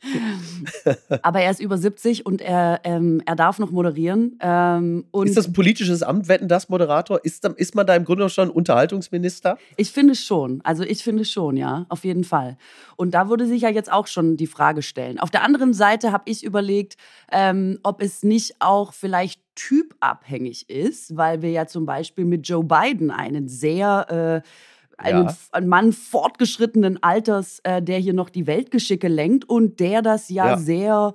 Aber 1.22 1.40
er 1.40 1.50
ist 1.50 1.60
über 1.60 1.78
70 1.78 2.26
und 2.26 2.40
er, 2.40 2.80
ähm, 2.84 3.22
er 3.26 3.34
darf 3.36 3.58
noch 3.58 3.70
moderieren. 3.70 4.38
Ähm, 4.40 5.04
ist 5.24 5.36
das 5.36 5.48
ein 5.48 5.52
politisches 5.52 6.02
Amt, 6.02 6.28
wetten 6.28 6.48
das 6.48 6.68
Moderator? 6.68 7.18
Ist, 7.24 7.44
ist 7.44 7.74
man 7.74 7.86
da 7.86 7.96
im 7.96 8.04
Grunde 8.04 8.28
schon 8.28 8.50
Unterhaltungsminister? 8.50 9.58
Ich 9.76 9.90
finde 9.90 10.14
schon. 10.14 10.60
Also 10.64 10.82
ich 10.84 11.02
finde 11.02 11.24
schon, 11.24 11.56
ja, 11.56 11.86
auf 11.88 12.04
jeden 12.04 12.24
Fall. 12.24 12.56
Und 12.96 13.14
da 13.14 13.28
würde 13.28 13.46
sich 13.46 13.62
ja 13.62 13.70
jetzt 13.70 13.90
auch 13.90 14.06
schon 14.06 14.36
die 14.36 14.46
Frage 14.46 14.82
stellen. 14.82 15.18
Auf 15.18 15.30
der 15.30 15.42
anderen 15.42 15.74
Seite 15.74 16.12
habe 16.12 16.24
ich 16.26 16.44
überlegt, 16.44 16.96
ähm, 17.32 17.78
ob 17.82 18.00
es 18.02 18.22
nicht 18.22 18.43
auch 18.60 18.92
vielleicht 18.92 19.40
typabhängig 19.54 20.68
ist, 20.68 21.16
weil 21.16 21.42
wir 21.42 21.50
ja 21.50 21.66
zum 21.66 21.86
Beispiel 21.86 22.24
mit 22.24 22.48
Joe 22.48 22.64
Biden 22.64 23.10
einen 23.10 23.48
sehr 23.48 24.42
äh, 24.42 24.48
einen, 24.96 25.26
ja. 25.26 25.36
einen 25.52 25.68
Mann 25.68 25.92
fortgeschrittenen 25.92 27.02
Alters, 27.02 27.60
äh, 27.64 27.82
der 27.82 27.98
hier 27.98 28.14
noch 28.14 28.30
die 28.30 28.46
Weltgeschicke 28.46 29.08
lenkt 29.08 29.48
und 29.48 29.80
der 29.80 30.02
das 30.02 30.28
ja, 30.28 30.50
ja. 30.50 30.56
sehr 30.56 31.14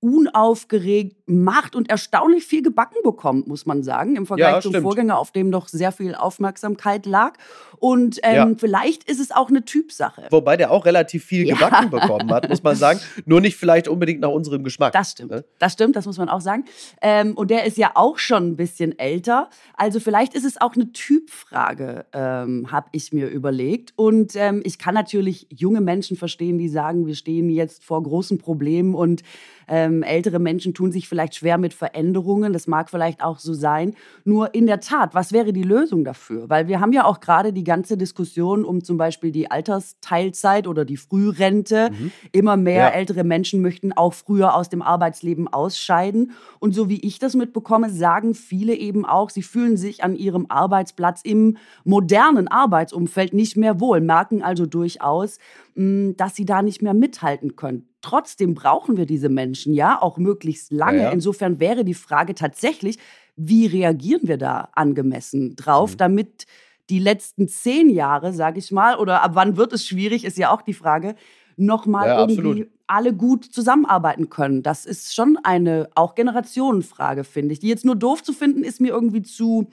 unaufgeregt 0.00 1.16
macht 1.26 1.74
und 1.74 1.90
erstaunlich 1.90 2.44
viel 2.44 2.62
gebacken 2.62 2.98
bekommt, 3.02 3.48
muss 3.48 3.66
man 3.66 3.82
sagen, 3.82 4.14
im 4.14 4.26
Vergleich 4.26 4.52
ja, 4.52 4.60
zum. 4.60 4.74
Vorgänger, 4.80 5.18
auf 5.18 5.32
dem 5.32 5.50
noch 5.50 5.66
sehr 5.66 5.90
viel 5.90 6.14
Aufmerksamkeit 6.14 7.04
lag. 7.04 7.36
Und 7.80 8.20
ähm, 8.22 8.34
ja. 8.34 8.50
vielleicht 8.58 9.04
ist 9.04 9.20
es 9.20 9.30
auch 9.30 9.48
eine 9.48 9.64
Typsache. 9.64 10.26
Wobei 10.30 10.56
der 10.56 10.70
auch 10.70 10.84
relativ 10.84 11.24
viel 11.24 11.46
ja. 11.46 11.54
gebacken 11.54 11.90
bekommen 11.90 12.30
hat, 12.30 12.48
muss 12.48 12.62
man 12.62 12.76
sagen. 12.76 13.00
Nur 13.24 13.40
nicht 13.40 13.56
vielleicht 13.56 13.88
unbedingt 13.88 14.20
nach 14.20 14.30
unserem 14.30 14.64
Geschmack. 14.64 14.92
Das 14.92 15.12
stimmt. 15.12 15.30
Ne? 15.30 15.44
Das 15.58 15.72
stimmt, 15.72 15.96
das 15.96 16.06
muss 16.06 16.18
man 16.18 16.28
auch 16.28 16.40
sagen. 16.40 16.64
Ähm, 17.02 17.34
und 17.34 17.50
der 17.50 17.64
ist 17.64 17.78
ja 17.78 17.92
auch 17.94 18.18
schon 18.18 18.48
ein 18.48 18.56
bisschen 18.56 18.98
älter. 18.98 19.50
Also 19.76 20.00
vielleicht 20.00 20.34
ist 20.34 20.44
es 20.44 20.60
auch 20.60 20.74
eine 20.74 20.92
Typfrage, 20.92 22.06
ähm, 22.12 22.70
habe 22.70 22.88
ich 22.92 23.12
mir 23.12 23.28
überlegt. 23.28 23.92
Und 23.96 24.34
ähm, 24.36 24.62
ich 24.64 24.78
kann 24.78 24.94
natürlich 24.94 25.46
junge 25.50 25.80
Menschen 25.80 26.16
verstehen, 26.16 26.58
die 26.58 26.68
sagen, 26.68 27.06
wir 27.06 27.14
stehen 27.14 27.50
jetzt 27.50 27.84
vor 27.84 28.02
großen 28.02 28.38
Problemen 28.38 28.94
und 28.94 29.22
ähm, 29.68 30.02
ältere 30.02 30.38
Menschen 30.38 30.74
tun 30.74 30.92
sich 30.92 31.08
vielleicht 31.08 31.36
schwer 31.36 31.58
mit 31.58 31.74
Veränderungen. 31.74 32.52
Das 32.52 32.66
mag 32.66 32.90
vielleicht 32.90 33.22
auch 33.22 33.38
so 33.38 33.52
sein. 33.52 33.94
Nur 34.24 34.54
in 34.54 34.66
der 34.66 34.80
Tat, 34.80 35.14
was 35.14 35.32
wäre 35.32 35.52
die 35.52 35.62
Lösung 35.62 36.04
dafür? 36.04 36.48
Weil 36.48 36.68
wir 36.68 36.80
haben 36.80 36.92
ja 36.92 37.04
auch 37.04 37.20
gerade 37.20 37.52
die 37.52 37.64
ganze 37.68 37.96
Diskussion 37.96 38.64
um 38.64 38.82
zum 38.82 38.96
Beispiel 38.96 39.30
die 39.30 39.50
Altersteilzeit 39.50 40.66
oder 40.66 40.84
die 40.84 40.96
Frührente. 40.96 41.90
Mhm. 41.90 42.12
Immer 42.32 42.56
mehr 42.56 42.84
ja. 42.84 42.88
ältere 42.88 43.22
Menschen 43.22 43.62
möchten 43.62 43.92
auch 43.92 44.14
früher 44.14 44.54
aus 44.54 44.68
dem 44.68 44.82
Arbeitsleben 44.82 45.46
ausscheiden. 45.46 46.32
Und 46.58 46.74
so 46.74 46.88
wie 46.88 47.00
ich 47.00 47.18
das 47.18 47.36
mitbekomme, 47.36 47.90
sagen 47.90 48.34
viele 48.34 48.74
eben 48.74 49.04
auch, 49.04 49.30
sie 49.30 49.42
fühlen 49.42 49.76
sich 49.76 50.02
an 50.02 50.16
ihrem 50.16 50.46
Arbeitsplatz 50.48 51.20
im 51.22 51.58
modernen 51.84 52.48
Arbeitsumfeld 52.48 53.34
nicht 53.34 53.56
mehr 53.56 53.80
wohl, 53.80 54.00
merken 54.00 54.42
also 54.42 54.66
durchaus, 54.66 55.38
hm, 55.76 56.16
dass 56.16 56.34
sie 56.34 56.46
da 56.46 56.62
nicht 56.62 56.82
mehr 56.82 56.94
mithalten 56.94 57.54
können. 57.54 57.88
Trotzdem 58.00 58.54
brauchen 58.54 58.96
wir 58.96 59.06
diese 59.06 59.28
Menschen 59.28 59.74
ja 59.74 60.00
auch 60.00 60.16
möglichst 60.16 60.72
lange. 60.72 60.98
Ja, 60.98 61.04
ja. 61.04 61.10
Insofern 61.10 61.60
wäre 61.60 61.84
die 61.84 61.94
Frage 61.94 62.34
tatsächlich, 62.34 62.98
wie 63.38 63.66
reagieren 63.66 64.22
wir 64.24 64.36
da 64.36 64.68
angemessen 64.72 65.54
drauf, 65.54 65.92
mhm. 65.92 65.96
damit 65.98 66.46
die 66.90 66.98
letzten 66.98 67.48
zehn 67.48 67.90
Jahre, 67.90 68.32
sage 68.32 68.58
ich 68.58 68.72
mal, 68.72 68.96
oder 68.96 69.22
ab 69.22 69.32
wann 69.34 69.56
wird 69.56 69.72
es 69.72 69.86
schwierig, 69.86 70.24
ist 70.24 70.38
ja 70.38 70.50
auch 70.50 70.62
die 70.62 70.74
Frage, 70.74 71.14
nochmal 71.56 72.08
ja, 72.08 72.20
irgendwie 72.20 72.38
absolut. 72.38 72.68
alle 72.86 73.12
gut 73.12 73.44
zusammenarbeiten 73.44 74.30
können. 74.30 74.62
Das 74.62 74.86
ist 74.86 75.14
schon 75.14 75.38
eine 75.42 75.88
auch 75.94 76.14
Generationenfrage, 76.14 77.24
finde 77.24 77.52
ich. 77.52 77.60
Die 77.60 77.68
jetzt 77.68 77.84
nur 77.84 77.96
doof 77.96 78.22
zu 78.22 78.32
finden, 78.32 78.64
ist 78.64 78.80
mir 78.80 78.88
irgendwie 78.88 79.22
zu, 79.22 79.68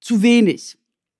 zu 0.00 0.22
wenig. 0.22 0.78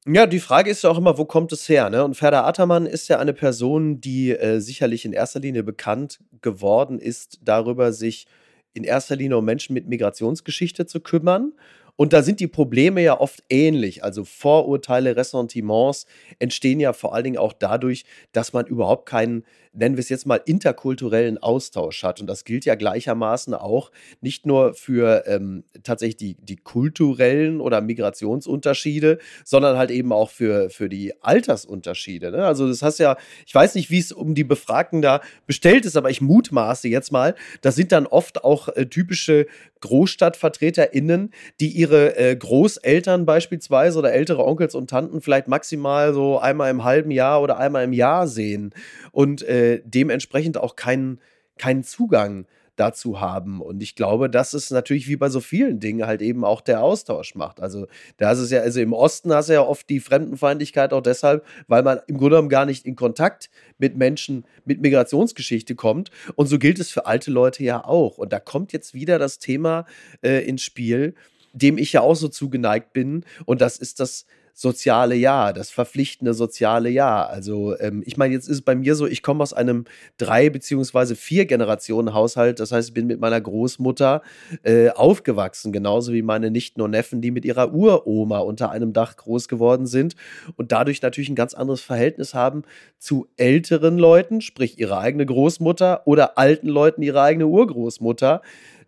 Ja, 0.08 0.26
die 0.26 0.40
Frage 0.40 0.70
ist 0.70 0.82
ja 0.82 0.90
auch 0.90 0.98
immer, 0.98 1.18
wo 1.18 1.24
kommt 1.24 1.52
es 1.52 1.68
her? 1.68 1.90
Ne? 1.90 2.04
Und 2.04 2.14
Ferda 2.14 2.46
Attermann 2.46 2.86
ist 2.86 3.08
ja 3.08 3.18
eine 3.18 3.32
Person, 3.32 4.00
die 4.00 4.30
äh, 4.30 4.60
sicherlich 4.60 5.04
in 5.04 5.12
erster 5.12 5.40
Linie 5.40 5.64
bekannt 5.64 6.20
geworden 6.42 7.00
ist, 7.00 7.40
darüber 7.42 7.92
sich 7.92 8.26
in 8.72 8.84
erster 8.84 9.16
Linie 9.16 9.38
um 9.38 9.44
Menschen 9.44 9.74
mit 9.74 9.88
Migrationsgeschichte 9.88 10.86
zu 10.86 11.00
kümmern. 11.00 11.54
Und 11.96 12.12
da 12.12 12.22
sind 12.22 12.40
die 12.40 12.46
Probleme 12.46 13.02
ja 13.02 13.18
oft 13.18 13.42
ähnlich. 13.48 14.04
Also 14.04 14.24
Vorurteile, 14.24 15.16
Ressentiments 15.16 16.06
entstehen 16.38 16.78
ja 16.78 16.92
vor 16.92 17.14
allen 17.14 17.24
Dingen 17.24 17.38
auch 17.38 17.54
dadurch, 17.54 18.04
dass 18.32 18.52
man 18.52 18.66
überhaupt 18.66 19.06
keinen 19.06 19.44
nennen 19.76 19.96
wir 19.96 20.00
es 20.00 20.08
jetzt 20.08 20.26
mal, 20.26 20.40
interkulturellen 20.44 21.38
Austausch 21.38 22.02
hat. 22.02 22.20
Und 22.20 22.26
das 22.26 22.44
gilt 22.44 22.64
ja 22.64 22.74
gleichermaßen 22.74 23.54
auch 23.54 23.92
nicht 24.20 24.46
nur 24.46 24.74
für 24.74 25.24
ähm, 25.26 25.64
tatsächlich 25.82 26.16
die, 26.16 26.36
die 26.40 26.56
kulturellen 26.56 27.60
oder 27.60 27.80
Migrationsunterschiede, 27.80 29.18
sondern 29.44 29.76
halt 29.76 29.90
eben 29.90 30.12
auch 30.12 30.30
für, 30.30 30.70
für 30.70 30.88
die 30.88 31.14
Altersunterschiede. 31.22 32.30
Ne? 32.30 32.44
Also 32.44 32.68
das 32.68 32.82
heißt 32.82 32.98
ja, 32.98 33.16
ich 33.46 33.54
weiß 33.54 33.74
nicht, 33.74 33.90
wie 33.90 33.98
es 33.98 34.12
um 34.12 34.34
die 34.34 34.44
Befragten 34.44 35.02
da 35.02 35.20
bestellt 35.46 35.84
ist, 35.84 35.96
aber 35.96 36.10
ich 36.10 36.20
mutmaße 36.20 36.88
jetzt 36.88 37.12
mal, 37.12 37.34
das 37.60 37.76
sind 37.76 37.92
dann 37.92 38.06
oft 38.06 38.44
auch 38.44 38.68
äh, 38.68 38.86
typische 38.86 39.46
GroßstadtvertreterInnen, 39.80 41.32
die 41.60 41.68
ihre 41.68 42.16
äh, 42.16 42.34
Großeltern 42.34 43.26
beispielsweise 43.26 43.98
oder 43.98 44.12
ältere 44.12 44.44
Onkels 44.44 44.74
und 44.74 44.90
Tanten 44.90 45.20
vielleicht 45.20 45.48
maximal 45.48 46.14
so 46.14 46.38
einmal 46.38 46.70
im 46.70 46.84
halben 46.84 47.10
Jahr 47.10 47.42
oder 47.42 47.58
einmal 47.58 47.84
im 47.84 47.92
Jahr 47.92 48.26
sehen. 48.26 48.74
Und 49.12 49.42
äh, 49.42 49.65
äh, 49.74 49.82
dementsprechend 49.84 50.58
auch 50.58 50.76
keinen 50.76 51.20
keinen 51.58 51.84
Zugang 51.84 52.46
dazu 52.76 53.20
haben. 53.20 53.60
Und 53.60 53.82
ich 53.82 53.94
glaube, 53.94 54.28
dass 54.30 54.52
es 54.52 54.70
natürlich 54.70 55.08
wie 55.08 55.16
bei 55.16 55.30
so 55.30 55.40
vielen 55.40 55.80
Dingen 55.80 56.06
halt 56.06 56.22
eben 56.22 56.44
auch 56.44 56.60
der 56.60 56.82
Austausch 56.82 57.34
macht. 57.34 57.60
Also 57.60 57.86
da 58.18 58.32
ist 58.32 58.38
es 58.38 58.50
ja, 58.50 58.60
also 58.60 58.80
im 58.80 58.92
Osten 58.92 59.32
hast 59.32 59.48
du 59.48 59.54
ja 59.54 59.62
oft 59.62 59.88
die 59.88 60.00
Fremdenfeindlichkeit 60.00 60.92
auch 60.92 61.00
deshalb, 61.00 61.44
weil 61.68 61.82
man 61.82 62.00
im 62.06 62.18
Grunde 62.18 62.36
genommen 62.36 62.48
gar 62.50 62.66
nicht 62.66 62.84
in 62.84 62.94
Kontakt 62.94 63.50
mit 63.78 63.96
Menschen 63.96 64.44
mit 64.64 64.80
Migrationsgeschichte 64.82 65.74
kommt. 65.74 66.10
Und 66.34 66.46
so 66.46 66.58
gilt 66.58 66.78
es 66.78 66.90
für 66.90 67.06
alte 67.06 67.30
Leute 67.30 67.64
ja 67.64 67.82
auch. 67.84 68.18
Und 68.18 68.32
da 68.32 68.40
kommt 68.40 68.72
jetzt 68.72 68.94
wieder 68.94 69.18
das 69.18 69.38
Thema 69.38 69.86
äh, 70.22 70.46
ins 70.46 70.62
Spiel, 70.62 71.14
dem 71.54 71.78
ich 71.78 71.94
ja 71.94 72.02
auch 72.02 72.16
so 72.16 72.28
zugeneigt 72.28 72.92
bin. 72.92 73.24
Und 73.46 73.62
das 73.62 73.78
ist 73.78 74.00
das 74.00 74.26
soziale 74.58 75.14
Jahr, 75.16 75.52
das 75.52 75.70
verpflichtende 75.70 76.32
soziale 76.32 76.88
Jahr. 76.88 77.28
Also 77.28 77.78
ähm, 77.78 78.02
ich 78.06 78.16
meine, 78.16 78.32
jetzt 78.32 78.48
ist 78.48 78.56
es 78.56 78.62
bei 78.62 78.74
mir 78.74 78.94
so, 78.94 79.06
ich 79.06 79.22
komme 79.22 79.42
aus 79.42 79.52
einem 79.52 79.84
drei 80.16 80.48
beziehungsweise 80.48 81.14
vier 81.14 81.44
Generationen 81.44 82.14
Haushalt. 82.14 82.58
Das 82.58 82.72
heißt, 82.72 82.88
ich 82.88 82.94
bin 82.94 83.06
mit 83.06 83.20
meiner 83.20 83.38
Großmutter 83.38 84.22
äh, 84.62 84.88
aufgewachsen, 84.88 85.72
genauso 85.72 86.14
wie 86.14 86.22
meine 86.22 86.50
Nichten 86.50 86.80
und 86.80 86.92
Neffen, 86.92 87.20
die 87.20 87.32
mit 87.32 87.44
ihrer 87.44 87.74
Uroma 87.74 88.38
unter 88.38 88.70
einem 88.70 88.94
Dach 88.94 89.16
groß 89.16 89.48
geworden 89.48 89.86
sind 89.86 90.16
und 90.56 90.72
dadurch 90.72 91.02
natürlich 91.02 91.28
ein 91.28 91.34
ganz 91.34 91.52
anderes 91.52 91.82
Verhältnis 91.82 92.32
haben 92.32 92.62
zu 92.98 93.28
älteren 93.36 93.98
Leuten, 93.98 94.40
sprich 94.40 94.78
ihre 94.78 94.96
eigene 94.96 95.26
Großmutter 95.26 96.06
oder 96.06 96.38
alten 96.38 96.68
Leuten 96.68 97.02
ihre 97.02 97.20
eigene 97.20 97.46
Urgroßmutter. 97.46 98.40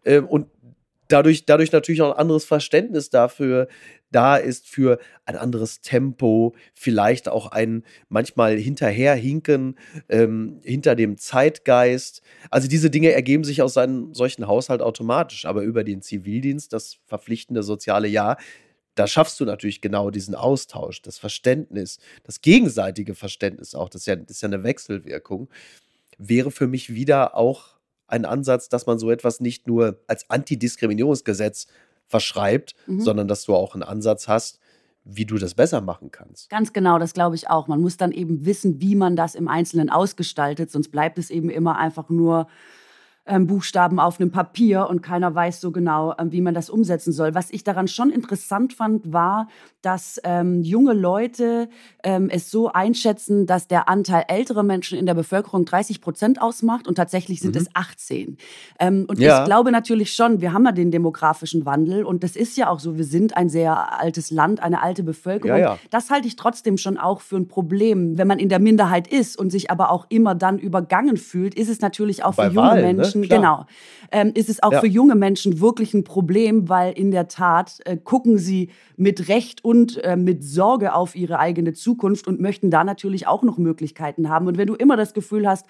Äh, 0.04 0.20
und 0.20 0.46
dadurch, 1.08 1.44
dadurch 1.46 1.72
natürlich 1.72 2.02
auch 2.02 2.12
ein 2.12 2.18
anderes 2.18 2.44
Verständnis 2.44 3.10
dafür 3.10 3.68
da 4.10 4.36
ist, 4.36 4.68
für 4.68 4.98
ein 5.24 5.36
anderes 5.36 5.80
Tempo, 5.80 6.54
vielleicht 6.74 7.28
auch 7.28 7.46
ein 7.46 7.84
manchmal 8.08 8.56
hinterherhinken 8.56 9.78
ähm, 10.08 10.60
hinter 10.64 10.94
dem 10.94 11.18
Zeitgeist. 11.18 12.22
Also 12.50 12.68
diese 12.68 12.90
Dinge 12.90 13.12
ergeben 13.12 13.44
sich 13.44 13.62
aus 13.62 13.76
einem 13.76 14.14
solchen 14.14 14.46
Haushalt 14.46 14.82
automatisch, 14.82 15.44
aber 15.44 15.62
über 15.62 15.84
den 15.84 16.02
Zivildienst, 16.02 16.72
das 16.72 16.98
verpflichtende 17.06 17.62
soziale 17.62 18.08
Jahr, 18.08 18.38
da 18.94 19.06
schaffst 19.06 19.38
du 19.38 19.44
natürlich 19.44 19.80
genau 19.80 20.10
diesen 20.10 20.34
Austausch, 20.34 21.02
das 21.02 21.18
Verständnis, 21.18 21.98
das 22.24 22.40
gegenseitige 22.40 23.14
Verständnis 23.14 23.74
auch, 23.74 23.88
das 23.88 24.02
ist 24.02 24.06
ja, 24.06 24.16
das 24.16 24.36
ist 24.36 24.42
ja 24.42 24.48
eine 24.48 24.64
Wechselwirkung, 24.64 25.48
wäre 26.18 26.50
für 26.50 26.66
mich 26.66 26.92
wieder 26.92 27.36
auch 27.36 27.78
ein 28.08 28.24
Ansatz, 28.24 28.68
dass 28.68 28.86
man 28.86 28.98
so 28.98 29.10
etwas 29.10 29.38
nicht 29.38 29.68
nur 29.68 30.02
als 30.08 30.28
Antidiskriminierungsgesetz 30.30 31.68
verschreibt, 32.08 32.74
mhm. 32.86 33.00
sondern 33.00 33.28
dass 33.28 33.44
du 33.44 33.54
auch 33.54 33.74
einen 33.74 33.82
Ansatz 33.82 34.26
hast, 34.26 34.58
wie 35.04 35.24
du 35.24 35.38
das 35.38 35.54
besser 35.54 35.80
machen 35.80 36.10
kannst. 36.10 36.50
Ganz 36.50 36.72
genau, 36.72 36.98
das 36.98 37.14
glaube 37.14 37.36
ich 37.36 37.48
auch. 37.48 37.66
Man 37.66 37.80
muss 37.80 37.96
dann 37.96 38.12
eben 38.12 38.44
wissen, 38.44 38.80
wie 38.80 38.94
man 38.94 39.16
das 39.16 39.34
im 39.34 39.48
Einzelnen 39.48 39.88
ausgestaltet, 39.88 40.70
sonst 40.70 40.90
bleibt 40.90 41.18
es 41.18 41.30
eben 41.30 41.48
immer 41.48 41.76
einfach 41.78 42.10
nur 42.10 42.48
ähm, 43.28 43.46
Buchstaben 43.46 44.00
auf 44.00 44.20
einem 44.20 44.30
Papier 44.30 44.88
und 44.88 45.02
keiner 45.02 45.34
weiß 45.34 45.60
so 45.60 45.70
genau, 45.70 46.14
ähm, 46.18 46.32
wie 46.32 46.40
man 46.40 46.54
das 46.54 46.70
umsetzen 46.70 47.12
soll. 47.12 47.34
Was 47.34 47.50
ich 47.50 47.64
daran 47.64 47.88
schon 47.88 48.10
interessant 48.10 48.72
fand, 48.72 49.12
war, 49.12 49.48
dass 49.82 50.20
ähm, 50.24 50.62
junge 50.62 50.92
Leute 50.92 51.68
ähm, 52.02 52.28
es 52.30 52.50
so 52.50 52.72
einschätzen, 52.72 53.46
dass 53.46 53.68
der 53.68 53.88
Anteil 53.88 54.24
älterer 54.28 54.62
Menschen 54.62 54.98
in 54.98 55.06
der 55.06 55.14
Bevölkerung 55.14 55.64
30 55.64 56.00
Prozent 56.00 56.42
ausmacht 56.42 56.88
und 56.88 56.96
tatsächlich 56.96 57.40
sind 57.40 57.54
mhm. 57.54 57.62
es 57.62 57.68
18. 57.74 58.36
Ähm, 58.80 59.06
und 59.08 59.18
ja. 59.18 59.40
ich 59.40 59.44
glaube 59.44 59.70
natürlich 59.70 60.12
schon, 60.12 60.40
wir 60.40 60.52
haben 60.52 60.64
ja 60.64 60.72
den 60.72 60.90
demografischen 60.90 61.64
Wandel 61.64 62.04
und 62.04 62.24
das 62.24 62.34
ist 62.34 62.56
ja 62.56 62.68
auch 62.68 62.80
so, 62.80 62.96
wir 62.96 63.04
sind 63.04 63.36
ein 63.36 63.48
sehr 63.48 64.00
altes 64.00 64.30
Land, 64.30 64.62
eine 64.62 64.82
alte 64.82 65.02
Bevölkerung. 65.02 65.58
Ja, 65.58 65.74
ja. 65.74 65.78
Das 65.90 66.10
halte 66.10 66.26
ich 66.26 66.36
trotzdem 66.36 66.78
schon 66.78 66.98
auch 66.98 67.20
für 67.20 67.36
ein 67.36 67.48
Problem. 67.48 68.18
Wenn 68.18 68.26
man 68.26 68.38
in 68.38 68.48
der 68.48 68.58
Minderheit 68.58 69.06
ist 69.06 69.38
und 69.38 69.50
sich 69.50 69.70
aber 69.70 69.90
auch 69.90 70.06
immer 70.08 70.34
dann 70.34 70.58
übergangen 70.58 71.16
fühlt, 71.16 71.54
ist 71.54 71.68
es 71.68 71.80
natürlich 71.80 72.24
auch 72.24 72.34
Bei 72.34 72.48
für 72.48 72.54
junge 72.54 72.68
Wahlen, 72.68 72.96
ne? 72.96 73.04
Menschen 73.20 73.28
Menschen, 73.28 73.42
genau, 73.42 73.66
ähm, 74.10 74.32
ist 74.34 74.48
es 74.48 74.62
auch 74.62 74.72
ja. 74.72 74.80
für 74.80 74.86
junge 74.86 75.14
Menschen 75.14 75.60
wirklich 75.60 75.94
ein 75.94 76.04
Problem, 76.04 76.68
weil 76.68 76.92
in 76.92 77.10
der 77.10 77.28
Tat 77.28 77.78
äh, 77.84 77.96
gucken 77.96 78.38
sie 78.38 78.70
mit 78.96 79.28
Recht 79.28 79.64
und 79.64 80.02
äh, 80.04 80.16
mit 80.16 80.44
Sorge 80.44 80.94
auf 80.94 81.14
ihre 81.14 81.38
eigene 81.38 81.72
Zukunft 81.72 82.26
und 82.26 82.40
möchten 82.40 82.70
da 82.70 82.84
natürlich 82.84 83.26
auch 83.26 83.42
noch 83.42 83.58
Möglichkeiten 83.58 84.28
haben. 84.28 84.46
Und 84.46 84.58
wenn 84.58 84.66
du 84.66 84.74
immer 84.74 84.96
das 84.96 85.14
Gefühl 85.14 85.48
hast, 85.48 85.66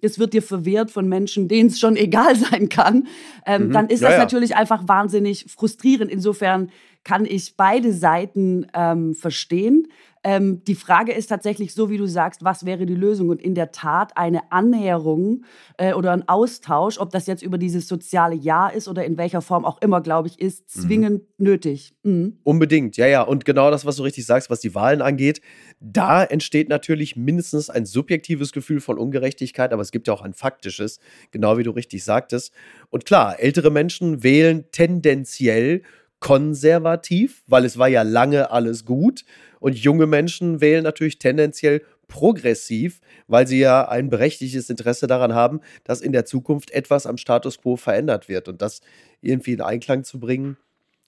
es 0.00 0.18
wird 0.18 0.32
dir 0.32 0.42
verwehrt 0.42 0.90
von 0.90 1.08
Menschen, 1.08 1.48
denen 1.48 1.68
es 1.68 1.80
schon 1.80 1.96
egal 1.96 2.36
sein 2.36 2.68
kann, 2.68 3.08
ähm, 3.46 3.68
mhm. 3.68 3.72
dann 3.72 3.88
ist 3.88 4.00
ja, 4.00 4.08
das 4.08 4.16
ja. 4.16 4.22
natürlich 4.22 4.56
einfach 4.56 4.86
wahnsinnig 4.86 5.46
frustrierend. 5.48 6.10
Insofern 6.10 6.70
kann 7.04 7.24
ich 7.24 7.56
beide 7.56 7.92
Seiten 7.92 8.66
ähm, 8.74 9.14
verstehen. 9.14 9.88
Ähm, 10.24 10.62
die 10.64 10.74
Frage 10.74 11.12
ist 11.12 11.28
tatsächlich 11.28 11.74
so, 11.74 11.90
wie 11.90 11.96
du 11.96 12.06
sagst, 12.06 12.44
was 12.44 12.64
wäre 12.64 12.86
die 12.86 12.94
Lösung? 12.94 13.28
Und 13.28 13.42
in 13.42 13.54
der 13.54 13.72
Tat 13.72 14.16
eine 14.16 14.52
Annäherung 14.52 15.44
äh, 15.76 15.92
oder 15.92 16.12
ein 16.12 16.28
Austausch, 16.28 16.98
ob 16.98 17.10
das 17.10 17.26
jetzt 17.26 17.42
über 17.42 17.58
dieses 17.58 17.88
soziale 17.88 18.34
Jahr 18.34 18.72
ist 18.72 18.88
oder 18.88 19.04
in 19.04 19.16
welcher 19.16 19.42
Form 19.42 19.64
auch 19.64 19.80
immer, 19.80 20.00
glaube 20.00 20.28
ich, 20.28 20.40
ist 20.40 20.64
mhm. 20.76 20.80
zwingend 20.80 21.22
mhm. 21.38 21.44
nötig. 21.44 21.94
Mhm. 22.02 22.38
Unbedingt, 22.42 22.96
ja, 22.96 23.06
ja. 23.06 23.22
Und 23.22 23.44
genau 23.44 23.70
das, 23.70 23.84
was 23.84 23.96
du 23.96 24.02
richtig 24.02 24.26
sagst, 24.26 24.50
was 24.50 24.60
die 24.60 24.74
Wahlen 24.74 25.02
angeht, 25.02 25.40
da 25.80 26.24
entsteht 26.24 26.68
natürlich 26.68 27.16
mindestens 27.16 27.70
ein 27.70 27.86
subjektives 27.86 28.52
Gefühl 28.52 28.80
von 28.80 28.98
Ungerechtigkeit, 28.98 29.72
aber 29.72 29.82
es 29.82 29.92
gibt 29.92 30.08
ja 30.08 30.14
auch 30.14 30.22
ein 30.22 30.34
faktisches, 30.34 30.98
genau 31.30 31.58
wie 31.58 31.62
du 31.62 31.70
richtig 31.70 32.04
sagtest. 32.04 32.52
Und 32.90 33.04
klar, 33.04 33.38
ältere 33.38 33.70
Menschen 33.70 34.22
wählen 34.22 34.64
tendenziell 34.72 35.82
konservativ, 36.20 37.42
weil 37.46 37.64
es 37.64 37.78
war 37.78 37.88
ja 37.88 38.02
lange 38.02 38.50
alles 38.50 38.84
gut. 38.84 39.24
Und 39.60 39.76
junge 39.76 40.06
Menschen 40.06 40.60
wählen 40.60 40.84
natürlich 40.84 41.18
tendenziell 41.18 41.82
progressiv, 42.08 43.00
weil 43.26 43.46
sie 43.46 43.58
ja 43.58 43.86
ein 43.88 44.08
berechtigtes 44.08 44.70
Interesse 44.70 45.06
daran 45.06 45.34
haben, 45.34 45.60
dass 45.84 46.00
in 46.00 46.12
der 46.12 46.24
Zukunft 46.24 46.70
etwas 46.70 47.06
am 47.06 47.18
Status 47.18 47.60
quo 47.60 47.76
verändert 47.76 48.28
wird. 48.28 48.48
Und 48.48 48.62
das 48.62 48.80
irgendwie 49.20 49.52
in 49.52 49.60
Einklang 49.60 50.04
zu 50.04 50.18
bringen, 50.18 50.56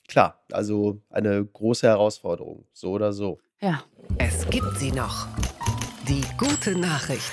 klar, 0.08 0.42
also 0.52 1.00
eine 1.10 1.44
große 1.44 1.86
Herausforderung, 1.86 2.64
so 2.72 2.90
oder 2.90 3.12
so. 3.12 3.38
Ja. 3.60 3.84
Es 4.18 4.48
gibt 4.50 4.78
sie 4.78 4.92
noch. 4.92 5.28
Die 6.08 6.24
gute 6.36 6.78
Nachricht. 6.78 7.32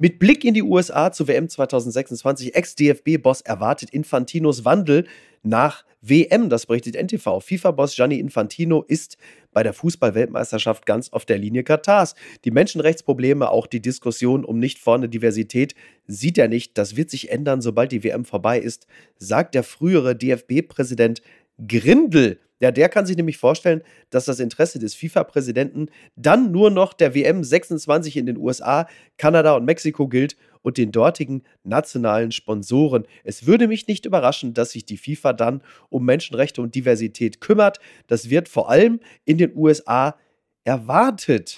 Mit 0.00 0.20
Blick 0.20 0.44
in 0.44 0.54
die 0.54 0.62
USA 0.62 1.10
zur 1.10 1.26
WM 1.26 1.48
2026, 1.48 2.54
Ex-DFB-Boss 2.54 3.40
erwartet 3.40 3.90
Infantinos 3.90 4.64
Wandel 4.64 5.06
nach 5.48 5.84
WM, 6.00 6.48
das 6.48 6.66
berichtet 6.66 6.94
NTV. 6.94 7.40
FIFA-Boss 7.40 7.96
Gianni 7.96 8.18
Infantino 8.20 8.82
ist 8.82 9.16
bei 9.52 9.62
der 9.62 9.72
Fußball-Weltmeisterschaft 9.72 10.86
ganz 10.86 11.08
auf 11.10 11.24
der 11.24 11.38
Linie 11.38 11.64
Katars. 11.64 12.14
Die 12.44 12.50
Menschenrechtsprobleme, 12.50 13.50
auch 13.50 13.66
die 13.66 13.82
Diskussion 13.82 14.44
um 14.44 14.58
nicht 14.58 14.78
vorne 14.78 15.08
Diversität 15.08 15.74
sieht 16.06 16.38
er 16.38 16.48
nicht. 16.48 16.78
Das 16.78 16.96
wird 16.96 17.10
sich 17.10 17.30
ändern, 17.30 17.60
sobald 17.60 17.90
die 17.90 18.04
WM 18.04 18.24
vorbei 18.24 18.60
ist, 18.60 18.86
sagt 19.18 19.54
der 19.54 19.64
frühere 19.64 20.14
DFB-Präsident 20.14 21.22
Grindel. 21.66 22.38
Ja, 22.60 22.72
der 22.72 22.88
kann 22.88 23.06
sich 23.06 23.16
nämlich 23.16 23.38
vorstellen, 23.38 23.82
dass 24.10 24.24
das 24.24 24.40
Interesse 24.40 24.78
des 24.78 24.94
FIFA-Präsidenten 24.94 25.86
dann 26.16 26.50
nur 26.50 26.70
noch 26.70 26.92
der 26.92 27.14
WM 27.14 27.44
26 27.44 28.16
in 28.16 28.26
den 28.26 28.36
USA, 28.36 28.88
Kanada 29.16 29.54
und 29.54 29.64
Mexiko 29.64 30.08
gilt 30.08 30.36
und 30.62 30.78
den 30.78 30.92
dortigen 30.92 31.42
nationalen 31.64 32.32
Sponsoren. 32.32 33.06
Es 33.24 33.46
würde 33.46 33.68
mich 33.68 33.86
nicht 33.86 34.06
überraschen, 34.06 34.54
dass 34.54 34.70
sich 34.72 34.84
die 34.84 34.96
FIFA 34.96 35.32
dann 35.32 35.62
um 35.88 36.04
Menschenrechte 36.04 36.60
und 36.62 36.74
Diversität 36.74 37.40
kümmert. 37.40 37.78
Das 38.06 38.30
wird 38.30 38.48
vor 38.48 38.70
allem 38.70 39.00
in 39.24 39.38
den 39.38 39.56
USA 39.56 40.16
erwartet. 40.64 41.56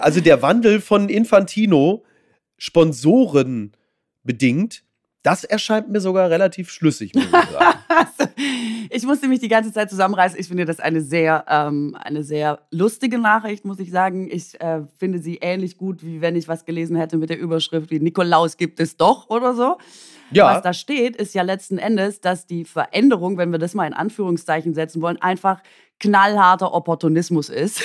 Also 0.00 0.20
der 0.20 0.42
Wandel 0.42 0.80
von 0.80 1.08
Infantino, 1.08 2.04
Sponsoren 2.58 3.72
bedingt, 4.22 4.83
das 5.24 5.42
erscheint 5.42 5.90
mir 5.90 6.00
sogar 6.00 6.28
relativ 6.28 6.70
schlüssig, 6.70 7.14
muss 7.14 7.24
ich 7.24 7.30
sagen. 7.30 7.78
ich 8.90 9.02
musste 9.04 9.26
mich 9.26 9.40
die 9.40 9.48
ganze 9.48 9.72
Zeit 9.72 9.88
zusammenreißen. 9.88 10.38
Ich 10.38 10.48
finde 10.48 10.66
das 10.66 10.80
eine 10.80 11.00
sehr, 11.00 11.46
ähm, 11.48 11.96
eine 11.98 12.22
sehr 12.22 12.60
lustige 12.70 13.18
Nachricht, 13.18 13.64
muss 13.64 13.78
ich 13.78 13.90
sagen. 13.90 14.28
Ich 14.30 14.60
äh, 14.60 14.82
finde 14.98 15.20
sie 15.20 15.38
ähnlich 15.40 15.78
gut, 15.78 16.04
wie 16.04 16.20
wenn 16.20 16.36
ich 16.36 16.46
was 16.46 16.66
gelesen 16.66 16.94
hätte 16.96 17.16
mit 17.16 17.30
der 17.30 17.38
Überschrift 17.38 17.90
wie 17.90 18.00
Nikolaus 18.00 18.58
gibt 18.58 18.80
es 18.80 18.98
doch 18.98 19.30
oder 19.30 19.54
so. 19.54 19.78
Ja. 20.30 20.54
Was 20.54 20.62
da 20.62 20.72
steht, 20.72 21.16
ist 21.16 21.34
ja 21.34 21.42
letzten 21.42 21.78
Endes, 21.78 22.20
dass 22.20 22.46
die 22.46 22.64
Veränderung, 22.64 23.38
wenn 23.38 23.52
wir 23.52 23.58
das 23.58 23.74
mal 23.74 23.86
in 23.86 23.94
Anführungszeichen 23.94 24.74
setzen 24.74 25.02
wollen, 25.02 25.20
einfach 25.20 25.60
knallharter 26.00 26.74
Opportunismus 26.74 27.48
ist. 27.48 27.82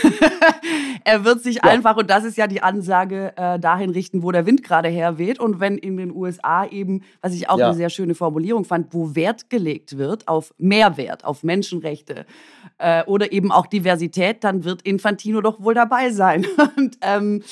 er 1.04 1.24
wird 1.26 1.42
sich 1.42 1.58
ja. 1.58 1.64
einfach, 1.64 1.96
und 1.96 2.10
das 2.10 2.24
ist 2.24 2.38
ja 2.38 2.48
die 2.48 2.62
Ansage, 2.62 3.34
äh, 3.38 3.60
dahin 3.60 3.92
richten, 3.92 4.24
wo 4.24 4.32
der 4.32 4.46
Wind 4.46 4.64
gerade 4.64 4.90
herweht. 4.90 5.40
Und 5.40 5.60
wenn 5.60 5.78
in 5.78 5.98
den 5.98 6.14
USA 6.14 6.66
eben, 6.66 7.04
was 7.22 7.34
ich 7.34 7.50
auch 7.50 7.60
ja. 7.60 7.68
eine 7.68 7.76
sehr 7.76 7.90
schöne 7.90 8.16
Formulierung 8.16 8.66
fand, 8.66 8.94
wo 8.94 9.16
Wert 9.16 9.50
gelegt 9.50 9.98
wird 9.98 10.28
auf 10.28 10.54
Mehrwert, 10.58 11.24
auf 11.24 11.44
Menschenrechte 11.44 12.26
äh, 12.78 13.04
oder 13.06 13.32
eben 13.32 13.52
auch 13.52 13.68
Diversität, 13.68 14.44
dann 14.44 14.64
wird 14.64 14.82
Infantino 14.82 15.42
doch 15.42 15.62
wohl 15.62 15.74
dabei 15.74 16.12
sein. 16.12 16.46
Und 16.78 16.98
ähm, 17.02 17.44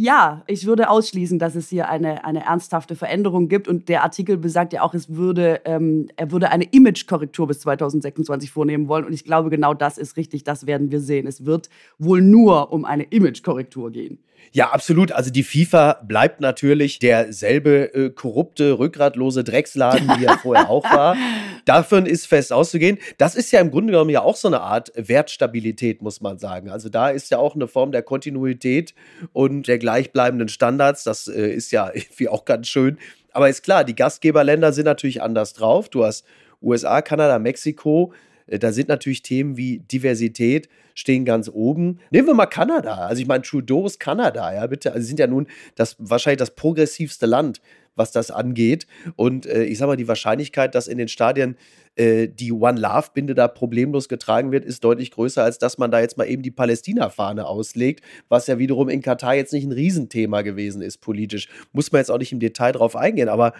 ja, 0.00 0.44
ich 0.46 0.64
würde 0.64 0.90
ausschließen, 0.90 1.40
dass 1.40 1.56
es 1.56 1.68
hier 1.68 1.88
eine, 1.88 2.24
eine 2.24 2.44
ernsthafte 2.44 2.94
Veränderung 2.94 3.48
gibt. 3.48 3.66
Und 3.66 3.88
der 3.88 4.04
Artikel 4.04 4.36
besagt 4.36 4.72
ja 4.72 4.82
auch, 4.82 4.94
es 4.94 5.16
würde, 5.16 5.60
ähm, 5.64 6.08
er 6.14 6.30
würde 6.30 6.50
eine 6.50 6.62
Image-Korrektur 6.62 7.48
bis 7.48 7.58
2026 7.60 8.52
vornehmen 8.52 8.86
wollen. 8.86 9.04
Und 9.04 9.12
ich 9.12 9.24
glaube, 9.24 9.50
genau 9.50 9.74
das 9.74 9.98
ist 9.98 10.16
richtig, 10.16 10.44
das 10.44 10.66
werden 10.66 10.92
wir 10.92 11.00
sehen. 11.00 11.26
Es 11.26 11.44
wird 11.44 11.68
wohl 11.98 12.22
nur 12.22 12.72
um 12.72 12.84
eine 12.84 13.02
Image-Korrektur 13.02 13.90
gehen. 13.90 14.20
Ja, 14.52 14.70
absolut. 14.70 15.12
Also 15.12 15.30
die 15.30 15.42
FIFA 15.42 16.00
bleibt 16.06 16.40
natürlich 16.40 16.98
derselbe 16.98 17.94
äh, 17.94 18.10
korrupte, 18.10 18.78
rückgratlose 18.78 19.44
Drecksladen, 19.44 20.08
wie 20.18 20.24
er 20.24 20.38
vorher 20.38 20.70
auch 20.70 20.84
war. 20.84 21.16
Davon 21.64 22.06
ist 22.06 22.26
fest 22.26 22.52
auszugehen. 22.52 22.98
Das 23.18 23.34
ist 23.34 23.50
ja 23.52 23.60
im 23.60 23.70
Grunde 23.70 23.92
genommen 23.92 24.10
ja 24.10 24.22
auch 24.22 24.36
so 24.36 24.48
eine 24.48 24.60
Art 24.60 24.90
Wertstabilität, 24.96 26.02
muss 26.02 26.20
man 26.20 26.38
sagen. 26.38 26.70
Also 26.70 26.88
da 26.88 27.10
ist 27.10 27.30
ja 27.30 27.38
auch 27.38 27.54
eine 27.54 27.68
Form 27.68 27.92
der 27.92 28.02
Kontinuität 28.02 28.94
und 29.32 29.68
der 29.68 29.78
gleichbleibenden 29.78 30.48
Standards. 30.48 31.04
Das 31.04 31.28
äh, 31.28 31.50
ist 31.50 31.72
ja 31.72 31.90
irgendwie 31.92 32.28
auch 32.28 32.44
ganz 32.44 32.68
schön. 32.68 32.98
Aber 33.32 33.48
ist 33.48 33.62
klar, 33.62 33.84
die 33.84 33.94
Gastgeberländer 33.94 34.72
sind 34.72 34.86
natürlich 34.86 35.22
anders 35.22 35.52
drauf. 35.52 35.88
Du 35.88 36.04
hast 36.04 36.24
USA, 36.62 37.02
Kanada, 37.02 37.38
Mexiko. 37.38 38.12
Äh, 38.48 38.58
da 38.58 38.72
sind 38.72 38.88
natürlich 38.88 39.22
Themen 39.22 39.56
wie 39.56 39.78
Diversität 39.80 40.68
stehen 40.94 41.24
ganz 41.24 41.48
oben. 41.48 42.00
Nehmen 42.10 42.26
wir 42.26 42.34
mal 42.34 42.46
Kanada. 42.46 43.06
Also 43.06 43.22
ich 43.22 43.28
meine, 43.28 43.42
Trudeau 43.42 43.86
ist 43.86 44.00
Kanada, 44.00 44.52
ja, 44.52 44.66
bitte. 44.66 44.92
Also 44.92 45.02
sie 45.02 45.08
sind 45.08 45.20
ja 45.20 45.28
nun 45.28 45.46
das 45.76 45.94
wahrscheinlich 46.00 46.38
das 46.38 46.56
progressivste 46.56 47.26
Land, 47.26 47.60
was 47.94 48.10
das 48.10 48.32
angeht. 48.32 48.88
Und 49.14 49.46
äh, 49.46 49.62
ich 49.62 49.78
sag 49.78 49.86
mal, 49.86 49.96
die 49.96 50.08
Wahrscheinlichkeit, 50.08 50.74
dass 50.74 50.88
in 50.88 50.98
den 50.98 51.06
Stadien 51.06 51.56
äh, 51.94 52.26
die 52.26 52.50
One 52.50 52.80
Love-Binde 52.80 53.36
da 53.36 53.46
problemlos 53.46 54.08
getragen 54.08 54.50
wird, 54.50 54.64
ist 54.64 54.82
deutlich 54.82 55.12
größer, 55.12 55.44
als 55.44 55.58
dass 55.58 55.78
man 55.78 55.92
da 55.92 56.00
jetzt 56.00 56.18
mal 56.18 56.28
eben 56.28 56.42
die 56.42 56.50
Palästina-Fahne 56.50 57.46
auslegt, 57.46 58.04
was 58.28 58.48
ja 58.48 58.58
wiederum 58.58 58.88
in 58.88 59.00
Katar 59.00 59.36
jetzt 59.36 59.52
nicht 59.52 59.64
ein 59.64 59.72
Riesenthema 59.72 60.42
gewesen 60.42 60.82
ist, 60.82 60.98
politisch. 60.98 61.48
Muss 61.72 61.92
man 61.92 62.00
jetzt 62.00 62.10
auch 62.10 62.18
nicht 62.18 62.32
im 62.32 62.40
Detail 62.40 62.72
drauf 62.72 62.96
eingehen, 62.96 63.28
aber 63.28 63.52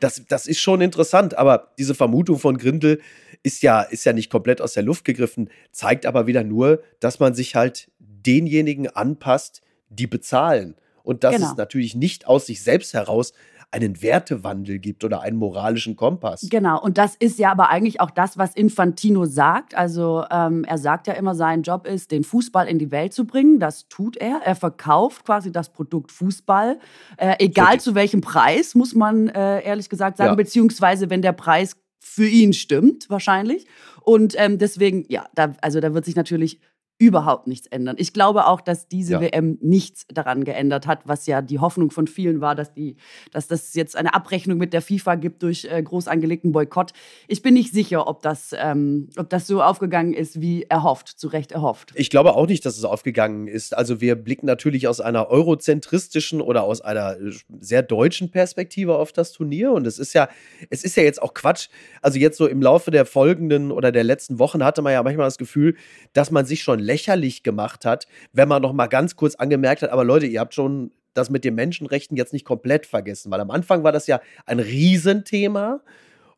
das, 0.00 0.22
das 0.28 0.46
ist 0.46 0.60
schon 0.60 0.80
interessant. 0.80 1.36
Aber 1.38 1.72
diese 1.78 1.94
Vermutung 1.94 2.38
von 2.38 2.58
Grindel 2.58 3.00
ist 3.42 3.62
ja, 3.62 3.82
ist 3.82 4.04
ja 4.04 4.12
nicht 4.12 4.30
komplett 4.30 4.60
aus 4.60 4.74
der 4.74 4.82
Luft 4.82 5.04
gegriffen, 5.04 5.50
zeigt 5.72 6.06
aber 6.06 6.26
wieder 6.26 6.44
nur, 6.44 6.82
dass 7.00 7.20
man 7.20 7.34
sich 7.34 7.54
halt 7.54 7.90
denjenigen 7.98 8.88
anpasst, 8.88 9.62
die 9.88 10.06
bezahlen. 10.06 10.76
Und 11.02 11.24
dass 11.24 11.34
genau. 11.34 11.50
es 11.50 11.56
natürlich 11.56 11.96
nicht 11.96 12.26
aus 12.28 12.46
sich 12.46 12.62
selbst 12.62 12.94
heraus 12.94 13.32
einen 13.72 14.02
Wertewandel 14.02 14.78
gibt 14.78 15.02
oder 15.02 15.22
einen 15.22 15.38
moralischen 15.38 15.96
Kompass. 15.96 16.46
Genau, 16.50 16.80
und 16.80 16.98
das 16.98 17.16
ist 17.16 17.38
ja 17.38 17.50
aber 17.50 17.70
eigentlich 17.70 18.00
auch 18.00 18.10
das, 18.10 18.36
was 18.36 18.54
Infantino 18.54 19.24
sagt. 19.24 19.74
Also 19.74 20.24
ähm, 20.30 20.64
er 20.64 20.76
sagt 20.76 21.06
ja 21.06 21.14
immer, 21.14 21.34
sein 21.34 21.62
Job 21.62 21.86
ist, 21.86 22.10
den 22.10 22.22
Fußball 22.22 22.68
in 22.68 22.78
die 22.78 22.90
Welt 22.90 23.14
zu 23.14 23.26
bringen. 23.26 23.58
Das 23.58 23.88
tut 23.88 24.18
er. 24.18 24.42
Er 24.44 24.56
verkauft 24.56 25.24
quasi 25.24 25.50
das 25.50 25.70
Produkt 25.70 26.12
Fußball, 26.12 26.78
äh, 27.16 27.36
egal 27.38 27.80
so 27.80 27.90
zu 27.90 27.94
welchem 27.94 28.20
Preis, 28.20 28.74
muss 28.74 28.94
man 28.94 29.28
äh, 29.28 29.62
ehrlich 29.62 29.88
gesagt 29.88 30.18
sagen, 30.18 30.30
ja. 30.30 30.34
beziehungsweise 30.34 31.08
wenn 31.08 31.22
der 31.22 31.32
Preis 31.32 31.76
für 32.02 32.26
ihn 32.26 32.52
stimmt, 32.52 33.08
wahrscheinlich. 33.08 33.66
Und 34.02 34.34
ähm, 34.36 34.58
deswegen, 34.58 35.04
ja, 35.08 35.26
da, 35.34 35.54
also 35.60 35.80
da 35.80 35.94
wird 35.94 36.04
sich 36.04 36.16
natürlich 36.16 36.58
überhaupt 36.98 37.48
nichts 37.48 37.66
ändern. 37.66 37.96
Ich 37.98 38.12
glaube 38.12 38.46
auch, 38.46 38.60
dass 38.60 38.86
diese 38.86 39.14
ja. 39.14 39.20
WM 39.20 39.58
nichts 39.60 40.06
daran 40.08 40.44
geändert 40.44 40.86
hat, 40.86 41.00
was 41.04 41.26
ja 41.26 41.42
die 41.42 41.58
Hoffnung 41.58 41.90
von 41.90 42.06
vielen 42.06 42.40
war, 42.40 42.54
dass, 42.54 42.74
die, 42.74 42.96
dass 43.32 43.48
das 43.48 43.74
jetzt 43.74 43.96
eine 43.96 44.14
Abrechnung 44.14 44.58
mit 44.58 44.72
der 44.72 44.82
FIFA 44.82 45.16
gibt 45.16 45.42
durch 45.42 45.64
äh, 45.64 45.82
groß 45.82 46.06
angelegten 46.06 46.52
Boykott. 46.52 46.92
Ich 47.26 47.42
bin 47.42 47.54
nicht 47.54 47.72
sicher, 47.72 48.06
ob 48.06 48.22
das, 48.22 48.54
ähm, 48.56 49.08
ob 49.16 49.28
das 49.30 49.46
so 49.46 49.62
aufgegangen 49.62 50.12
ist, 50.12 50.40
wie 50.40 50.64
erhofft, 50.68 51.08
zu 51.08 51.28
Recht 51.28 51.50
erhofft. 51.50 51.92
Ich 51.96 52.08
glaube 52.08 52.34
auch 52.34 52.46
nicht, 52.46 52.64
dass 52.64 52.78
es 52.78 52.84
aufgegangen 52.84 53.48
ist. 53.48 53.76
Also 53.76 54.00
wir 54.00 54.14
blicken 54.14 54.46
natürlich 54.46 54.86
aus 54.86 55.00
einer 55.00 55.28
eurozentristischen 55.28 56.40
oder 56.40 56.62
aus 56.62 56.82
einer 56.82 57.18
äh, 57.18 57.32
sehr 57.60 57.82
deutschen 57.82 58.30
Perspektive 58.30 58.96
auf 58.96 59.12
das 59.12 59.32
Turnier. 59.32 59.72
Und 59.72 59.86
es 59.86 59.98
ist 59.98 60.12
ja, 60.12 60.28
es 60.70 60.84
ist 60.84 60.96
ja 60.96 61.02
jetzt 61.02 61.20
auch 61.20 61.34
Quatsch. 61.34 61.68
Also 62.00 62.18
jetzt 62.18 62.38
so 62.38 62.46
im 62.46 62.62
Laufe 62.62 62.90
der 62.90 63.06
folgenden 63.06 63.72
oder 63.72 63.90
der 63.90 64.04
letzten 64.04 64.38
Wochen 64.38 64.62
hatte 64.62 64.82
man 64.82 64.92
ja 64.92 65.02
manchmal 65.02 65.26
das 65.26 65.38
Gefühl, 65.38 65.74
dass 66.12 66.30
man 66.30 66.44
sich 66.44 66.62
schon 66.62 66.78
lächerlich 66.82 67.42
gemacht 67.42 67.84
hat, 67.84 68.06
wenn 68.32 68.48
man 68.48 68.62
noch 68.62 68.72
mal 68.72 68.86
ganz 68.86 69.16
kurz 69.16 69.34
angemerkt 69.34 69.82
hat, 69.82 69.90
aber 69.90 70.04
Leute, 70.04 70.26
ihr 70.26 70.40
habt 70.40 70.54
schon 70.54 70.92
das 71.14 71.30
mit 71.30 71.44
den 71.44 71.54
Menschenrechten 71.54 72.16
jetzt 72.16 72.32
nicht 72.32 72.44
komplett 72.44 72.86
vergessen, 72.86 73.30
weil 73.30 73.40
am 73.40 73.50
Anfang 73.50 73.84
war 73.84 73.92
das 73.92 74.06
ja 74.06 74.20
ein 74.46 74.60
Riesenthema 74.60 75.80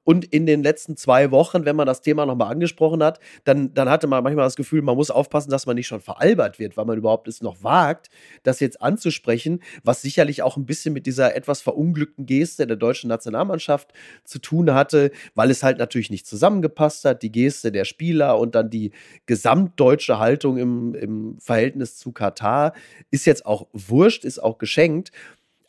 und 0.04 0.24
in 0.26 0.46
den 0.46 0.62
letzten 0.62 0.96
zwei 0.96 1.30
Wochen, 1.30 1.64
wenn 1.64 1.76
man 1.76 1.86
das 1.86 2.02
Thema 2.02 2.26
nochmal 2.26 2.52
angesprochen 2.52 3.02
hat, 3.02 3.18
dann, 3.44 3.74
dann 3.74 3.88
hatte 3.88 4.06
man 4.06 4.22
manchmal 4.22 4.44
das 4.44 4.56
Gefühl, 4.56 4.82
man 4.82 4.96
muss 4.96 5.10
aufpassen, 5.10 5.50
dass 5.50 5.66
man 5.66 5.76
nicht 5.76 5.86
schon 5.86 6.00
veralbert 6.00 6.58
wird, 6.58 6.76
weil 6.76 6.84
man 6.84 6.98
überhaupt 6.98 7.26
es 7.28 7.42
noch 7.42 7.62
wagt, 7.62 8.10
das 8.42 8.60
jetzt 8.60 8.80
anzusprechen, 8.82 9.60
was 9.82 10.02
sicherlich 10.02 10.42
auch 10.42 10.56
ein 10.56 10.66
bisschen 10.66 10.92
mit 10.94 11.06
dieser 11.06 11.34
etwas 11.34 11.62
verunglückten 11.62 12.26
Geste 12.26 12.66
der 12.66 12.76
deutschen 12.76 13.08
Nationalmannschaft 13.08 13.92
zu 14.24 14.38
tun 14.38 14.72
hatte, 14.74 15.10
weil 15.34 15.50
es 15.50 15.62
halt 15.62 15.78
natürlich 15.78 16.10
nicht 16.10 16.26
zusammengepasst 16.26 17.04
hat, 17.04 17.22
die 17.22 17.32
Geste 17.32 17.72
der 17.72 17.84
Spieler 17.84 18.38
und 18.38 18.54
dann 18.54 18.70
die 18.70 18.92
gesamtdeutsche 19.26 20.18
Haltung 20.18 20.58
im, 20.58 20.94
im 20.94 21.38
Verhältnis 21.40 21.96
zu 21.96 22.12
Katar 22.12 22.74
ist 23.10 23.26
jetzt 23.26 23.46
auch 23.46 23.66
wurscht, 23.72 24.24
ist 24.24 24.42
auch 24.42 24.58
geschenkt. 24.58 25.10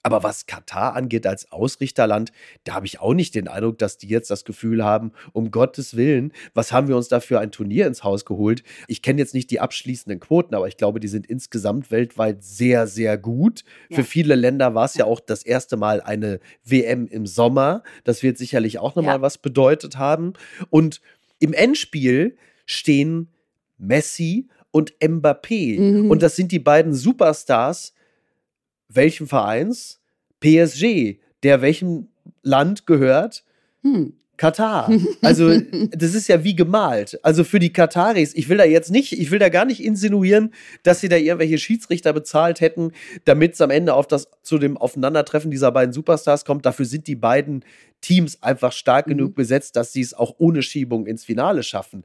Aber 0.05 0.21
was 0.21 0.45
Katar 0.45 0.95
angeht 0.95 1.25
als 1.25 1.51
Ausrichterland, 1.51 2.31
da 2.63 2.75
habe 2.75 2.85
ich 2.85 2.99
auch 2.99 3.15
nicht 3.15 3.33
den 3.33 3.47
Eindruck, 3.47 3.79
dass 3.79 3.97
die 3.97 4.07
jetzt 4.07 4.29
das 4.29 4.45
Gefühl 4.45 4.85
haben, 4.85 5.13
um 5.33 5.49
Gottes 5.49 5.97
Willen, 5.97 6.31
was 6.53 6.71
haben 6.71 6.87
wir 6.87 6.95
uns 6.95 7.07
da 7.07 7.19
für 7.19 7.39
ein 7.39 7.51
Turnier 7.51 7.87
ins 7.87 8.03
Haus 8.03 8.23
geholt? 8.23 8.61
Ich 8.87 9.01
kenne 9.01 9.19
jetzt 9.19 9.33
nicht 9.33 9.49
die 9.49 9.59
abschließenden 9.59 10.19
Quoten, 10.19 10.53
aber 10.53 10.67
ich 10.67 10.77
glaube, 10.77 10.99
die 10.99 11.07
sind 11.07 11.25
insgesamt 11.25 11.89
weltweit 11.89 12.43
sehr, 12.43 12.85
sehr 12.85 13.17
gut. 13.17 13.63
Ja. 13.89 13.95
Für 13.95 14.03
viele 14.03 14.35
Länder 14.35 14.75
war 14.75 14.85
es 14.85 14.93
ja. 14.93 15.05
ja. 15.07 15.11
auch 15.11 15.19
das 15.19 15.41
erste 15.41 15.75
Mal 15.75 16.01
eine 16.01 16.39
WM 16.63 17.07
im 17.07 17.25
Sommer. 17.25 17.81
Das 18.03 18.21
wird 18.21 18.37
sicherlich 18.37 18.77
auch 18.77 18.93
nochmal 18.93 19.15
ja. 19.15 19.21
was 19.21 19.39
bedeutet 19.39 19.97
haben. 19.97 20.33
Und 20.69 21.01
im 21.39 21.51
Endspiel 21.51 22.37
stehen 22.67 23.29
Messi 23.79 24.49
und 24.69 24.93
Mbappé. 24.99 25.79
Mhm. 25.79 26.11
Und 26.11 26.21
das 26.21 26.35
sind 26.35 26.51
die 26.51 26.59
beiden 26.59 26.93
Superstars 26.93 27.94
welchem 28.89 29.27
Vereins? 29.27 30.01
PSG. 30.39 31.19
Der 31.43 31.61
welchem 31.61 32.09
Land 32.41 32.85
gehört? 32.85 33.43
Hm. 33.81 34.13
Katar. 34.37 34.91
Also, 35.21 35.59
das 35.91 36.13
ist 36.13 36.27
ja 36.27 36.43
wie 36.43 36.55
gemalt. 36.55 37.19
Also 37.23 37.43
für 37.43 37.57
die 37.57 37.73
Kataris, 37.73 38.35
ich 38.35 38.47
will 38.47 38.57
da 38.57 38.65
jetzt 38.65 38.91
nicht, 38.91 39.13
ich 39.13 39.31
will 39.31 39.39
da 39.39 39.49
gar 39.49 39.65
nicht 39.65 39.83
insinuieren, 39.83 40.53
dass 40.83 41.01
sie 41.01 41.09
da 41.09 41.15
irgendwelche 41.15 41.57
Schiedsrichter 41.57 42.13
bezahlt 42.13 42.61
hätten, 42.61 42.91
damit 43.23 43.53
es 43.53 43.61
am 43.61 43.71
Ende 43.71 43.93
auf 43.93 44.05
das, 44.07 44.27
zu 44.43 44.59
dem 44.59 44.77
Aufeinandertreffen 44.77 45.49
dieser 45.49 45.71
beiden 45.71 45.93
Superstars 45.93 46.45
kommt. 46.45 46.65
Dafür 46.65 46.85
sind 46.85 47.07
die 47.07 47.15
beiden 47.15 47.65
Teams 48.01 48.43
einfach 48.43 48.71
stark 48.71 49.07
mhm. 49.07 49.11
genug 49.11 49.35
besetzt, 49.35 49.75
dass 49.75 49.93
sie 49.93 50.01
es 50.01 50.13
auch 50.13 50.35
ohne 50.37 50.61
Schiebung 50.61 51.07
ins 51.07 51.25
Finale 51.25 51.63
schaffen. 51.63 52.03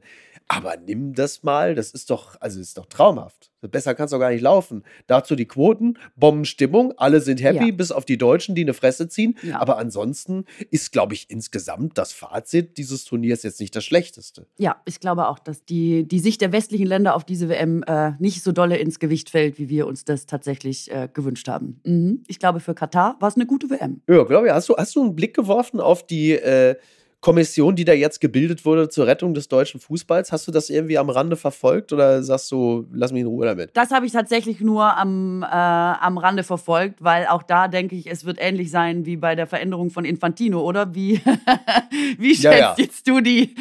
Aber 0.53 0.75
nimm 0.75 1.13
das 1.13 1.43
mal, 1.43 1.75
das 1.75 1.91
ist 1.91 2.09
doch, 2.09 2.35
also 2.41 2.59
ist 2.59 2.77
doch 2.77 2.85
traumhaft. 2.85 3.51
Besser 3.61 3.95
kannst 3.95 4.13
du 4.13 4.19
gar 4.19 4.31
nicht 4.31 4.41
laufen. 4.41 4.83
Dazu 5.07 5.35
die 5.35 5.45
Quoten, 5.45 5.97
Bombenstimmung, 6.17 6.93
alle 6.97 7.21
sind 7.21 7.41
happy, 7.41 7.69
ja. 7.69 7.75
bis 7.75 7.91
auf 7.91 8.03
die 8.03 8.17
Deutschen, 8.17 8.53
die 8.53 8.63
eine 8.63 8.73
Fresse 8.73 9.07
ziehen. 9.07 9.37
Ja. 9.43 9.61
Aber 9.61 9.77
ansonsten 9.77 10.45
ist, 10.69 10.91
glaube 10.91 11.13
ich, 11.13 11.29
insgesamt 11.29 11.97
das 11.97 12.11
Fazit 12.11 12.77
dieses 12.77 13.05
Turniers 13.05 13.43
jetzt 13.43 13.61
nicht 13.61 13.73
das 13.75 13.85
schlechteste. 13.85 14.47
Ja, 14.57 14.81
ich 14.85 14.99
glaube 14.99 15.27
auch, 15.27 15.39
dass 15.39 15.63
die, 15.63 16.05
die 16.05 16.19
Sicht 16.19 16.41
der 16.41 16.51
westlichen 16.51 16.87
Länder 16.87 17.15
auf 17.15 17.23
diese 17.23 17.47
WM 17.47 17.83
äh, 17.83 18.11
nicht 18.19 18.43
so 18.43 18.51
dolle 18.51 18.77
ins 18.77 18.99
Gewicht 18.99 19.29
fällt, 19.29 19.57
wie 19.57 19.69
wir 19.69 19.87
uns 19.87 20.03
das 20.03 20.25
tatsächlich 20.25 20.91
äh, 20.91 21.07
gewünscht 21.13 21.47
haben. 21.47 21.79
Mhm. 21.85 22.23
Ich 22.27 22.39
glaube, 22.39 22.59
für 22.59 22.73
Katar 22.73 23.15
war 23.19 23.29
es 23.29 23.35
eine 23.35 23.45
gute 23.45 23.69
WM. 23.69 24.01
Ja, 24.09 24.23
glaube 24.23 24.47
ich. 24.47 24.53
Hast 24.53 24.67
du, 24.67 24.75
hast 24.75 24.95
du 24.95 25.01
einen 25.01 25.15
Blick 25.15 25.33
geworfen 25.33 25.79
auf 25.79 26.05
die 26.05 26.33
äh, 26.33 26.75
Kommission, 27.21 27.75
die 27.75 27.85
da 27.85 27.93
jetzt 27.93 28.19
gebildet 28.19 28.65
wurde 28.65 28.89
zur 28.89 29.05
Rettung 29.05 29.35
des 29.35 29.47
deutschen 29.47 29.79
Fußballs. 29.79 30.31
Hast 30.31 30.47
du 30.47 30.51
das 30.51 30.71
irgendwie 30.71 30.97
am 30.97 31.11
Rande 31.11 31.35
verfolgt 31.35 31.93
oder 31.93 32.23
sagst 32.23 32.51
du, 32.51 32.87
lass 32.91 33.11
mich 33.11 33.21
in 33.21 33.27
Ruhe 33.27 33.45
damit? 33.45 33.69
Das 33.75 33.91
habe 33.91 34.07
ich 34.07 34.11
tatsächlich 34.11 34.59
nur 34.59 34.97
am, 34.97 35.43
äh, 35.43 35.45
am 35.45 36.17
Rande 36.17 36.41
verfolgt, 36.41 37.03
weil 37.03 37.27
auch 37.27 37.43
da 37.43 37.67
denke 37.67 37.95
ich, 37.95 38.09
es 38.09 38.25
wird 38.25 38.37
ähnlich 38.39 38.71
sein 38.71 39.05
wie 39.05 39.17
bei 39.17 39.35
der 39.35 39.45
Veränderung 39.45 39.91
von 39.91 40.03
Infantino, 40.03 40.61
oder? 40.61 40.95
Wie, 40.95 41.21
wie 42.17 42.33
schätzt 42.33 42.43
ja, 42.43 42.57
ja. 42.57 42.75
jetzt 42.75 43.07
du 43.07 43.21
die, 43.21 43.53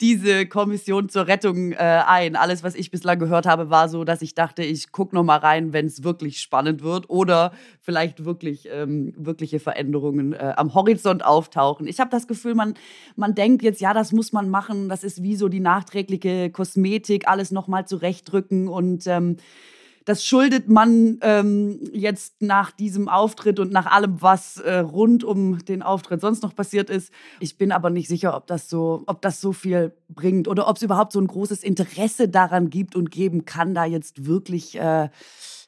diese 0.00 0.46
Kommission 0.46 1.08
zur 1.08 1.26
Rettung 1.26 1.72
äh, 1.72 1.76
ein? 2.06 2.36
Alles, 2.36 2.62
was 2.62 2.76
ich 2.76 2.92
bislang 2.92 3.18
gehört 3.18 3.46
habe, 3.46 3.68
war 3.68 3.88
so, 3.88 4.04
dass 4.04 4.22
ich 4.22 4.36
dachte, 4.36 4.62
ich 4.62 4.92
gucke 4.92 5.16
noch 5.16 5.24
mal 5.24 5.38
rein, 5.38 5.72
wenn 5.72 5.86
es 5.86 6.04
wirklich 6.04 6.40
spannend 6.40 6.84
wird 6.84 7.10
oder 7.10 7.50
vielleicht 7.80 8.24
wirklich 8.24 8.68
ähm, 8.70 9.12
wirkliche 9.16 9.58
Veränderungen 9.58 10.34
äh, 10.34 10.52
am 10.56 10.74
Horizont 10.74 11.24
auftauchen. 11.24 11.88
Ich 11.88 11.98
habe 11.98 12.10
das 12.10 12.28
Gefühl, 12.28 12.54
man 12.54 12.74
man 13.16 13.34
denkt 13.34 13.62
jetzt, 13.62 13.80
ja, 13.80 13.94
das 13.94 14.12
muss 14.12 14.32
man 14.32 14.48
machen, 14.48 14.88
das 14.88 15.04
ist 15.04 15.22
wie 15.22 15.36
so 15.36 15.48
die 15.48 15.60
nachträgliche 15.60 16.50
Kosmetik, 16.50 17.28
alles 17.28 17.50
nochmal 17.50 17.86
zurechtdrücken 17.86 18.68
und 18.68 19.06
ähm, 19.06 19.36
das 20.08 20.24
schuldet 20.24 20.70
man 20.70 21.18
ähm, 21.20 21.80
jetzt 21.92 22.40
nach 22.40 22.70
diesem 22.70 23.10
Auftritt 23.10 23.60
und 23.60 23.70
nach 23.72 23.84
allem, 23.84 24.22
was 24.22 24.56
äh, 24.56 24.78
rund 24.78 25.22
um 25.22 25.58
den 25.66 25.82
Auftritt 25.82 26.22
sonst 26.22 26.42
noch 26.42 26.54
passiert 26.54 26.88
ist. 26.88 27.12
Ich 27.40 27.58
bin 27.58 27.72
aber 27.72 27.90
nicht 27.90 28.08
sicher, 28.08 28.34
ob 28.34 28.46
das 28.46 28.70
so, 28.70 29.02
ob 29.06 29.20
das 29.20 29.42
so 29.42 29.52
viel 29.52 29.92
bringt 30.08 30.48
oder 30.48 30.66
ob 30.66 30.76
es 30.76 30.82
überhaupt 30.82 31.12
so 31.12 31.20
ein 31.20 31.26
großes 31.26 31.62
Interesse 31.62 32.30
daran 32.30 32.70
gibt 32.70 32.96
und 32.96 33.10
geben 33.10 33.44
kann, 33.44 33.74
da 33.74 33.84
jetzt 33.84 34.24
wirklich 34.24 34.80
äh, 34.80 35.10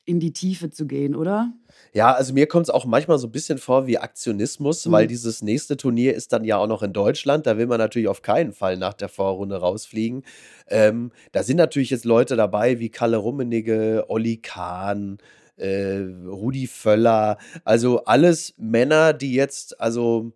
in 0.07 0.21
die 0.21 0.33
Tiefe 0.33 0.71
zu 0.71 0.87
gehen, 0.87 1.15
oder? 1.15 1.53
Ja, 1.93 2.13
also 2.13 2.33
mir 2.33 2.47
kommt 2.47 2.67
es 2.67 2.71
auch 2.71 2.85
manchmal 2.85 3.19
so 3.19 3.27
ein 3.27 3.33
bisschen 3.33 3.59
vor 3.59 3.87
wie 3.87 3.99
Aktionismus, 3.99 4.87
mhm. 4.87 4.93
weil 4.93 5.07
dieses 5.07 5.43
nächste 5.43 5.77
Turnier 5.77 6.15
ist 6.15 6.33
dann 6.33 6.45
ja 6.45 6.57
auch 6.57 6.69
noch 6.69 6.83
in 6.83 6.93
Deutschland. 6.93 7.47
Da 7.47 7.59
will 7.59 7.67
man 7.67 7.79
natürlich 7.79 8.09
auf 8.09 8.23
keinen 8.23 8.53
Fall 8.53 8.77
nach 8.77 8.95
der 8.95 9.09
Vorrunde 9.09 9.57
rausfliegen. 9.57 10.23
Ähm, 10.69 11.11
da 11.33 11.43
sind 11.43 11.57
natürlich 11.57 11.91
jetzt 11.91 12.05
Leute 12.05 12.37
dabei 12.37 12.79
wie 12.79 12.91
Kalle 12.91 13.17
Rummenigge, 13.17 14.05
Olli 14.09 14.37
Kahn, 14.37 15.19
äh, 15.57 15.99
Rudi 16.27 16.69
Völler, 16.69 17.39
also 17.65 18.05
alles 18.05 18.55
Männer, 18.57 19.13
die 19.13 19.35
jetzt, 19.35 19.81
also 19.81 20.33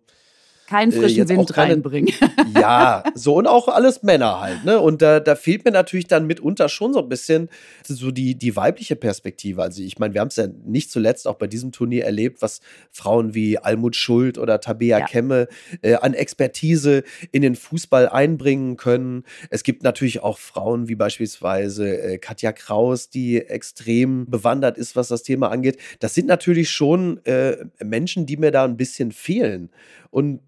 keinen 0.67 0.91
äh, 0.91 0.95
frischen 0.95 1.23
auch 1.25 1.29
Wind 1.29 1.53
keine- 1.53 1.73
reinbringen. 1.73 2.13
ja, 2.55 3.03
so 3.15 3.35
und 3.35 3.47
auch 3.47 3.67
alles 3.67 4.03
Männer 4.03 4.41
halt, 4.41 4.65
ne? 4.65 4.79
Und 4.79 5.01
da, 5.01 5.19
da 5.19 5.35
fehlt 5.35 5.65
mir 5.65 5.71
natürlich 5.71 6.07
dann 6.07 6.25
mitunter 6.27 6.69
schon 6.69 6.93
so 6.93 6.99
ein 6.99 7.09
bisschen 7.09 7.49
so 7.83 8.11
die, 8.11 8.35
die 8.35 8.55
weibliche 8.55 8.95
Perspektive. 8.95 9.61
Also 9.61 9.81
ich 9.81 9.99
meine, 9.99 10.13
wir 10.13 10.21
haben 10.21 10.29
es 10.29 10.35
ja 10.37 10.47
nicht 10.65 10.91
zuletzt 10.91 11.27
auch 11.27 11.35
bei 11.35 11.47
diesem 11.47 11.71
Turnier 11.71 12.05
erlebt, 12.05 12.41
was 12.41 12.61
Frauen 12.91 13.33
wie 13.33 13.57
Almut 13.57 13.95
Schuld 13.95 14.37
oder 14.37 14.59
Tabea 14.59 14.99
Ja. 14.99 15.05
Kemme 15.05 15.47
äh, 15.81 15.95
an 15.95 16.13
Expertise 16.13 17.03
in 17.31 17.41
den 17.41 17.55
Fußball 17.55 18.09
einbringen 18.09 18.77
können. 18.77 19.23
Es 19.49 19.63
gibt 19.63 19.83
natürlich 19.83 20.23
auch 20.23 20.37
Frauen 20.37 20.87
wie 20.87 20.95
beispielsweise 20.95 21.97
äh, 21.97 22.17
Katja 22.17 22.51
Kraus, 22.51 23.09
die 23.09 23.37
extrem 23.41 24.25
bewandert 24.29 24.77
ist, 24.77 24.95
was 24.95 25.07
das 25.09 25.23
Thema 25.23 25.49
angeht. 25.51 25.77
Das 25.99 26.13
sind 26.15 26.27
natürlich 26.27 26.69
schon 26.71 27.23
äh, 27.25 27.57
Menschen, 27.83 28.25
die 28.25 28.37
mir 28.37 28.51
da 28.51 28.63
ein 28.65 28.77
bisschen 28.77 29.11
fehlen. 29.11 29.69
Und 30.15 30.39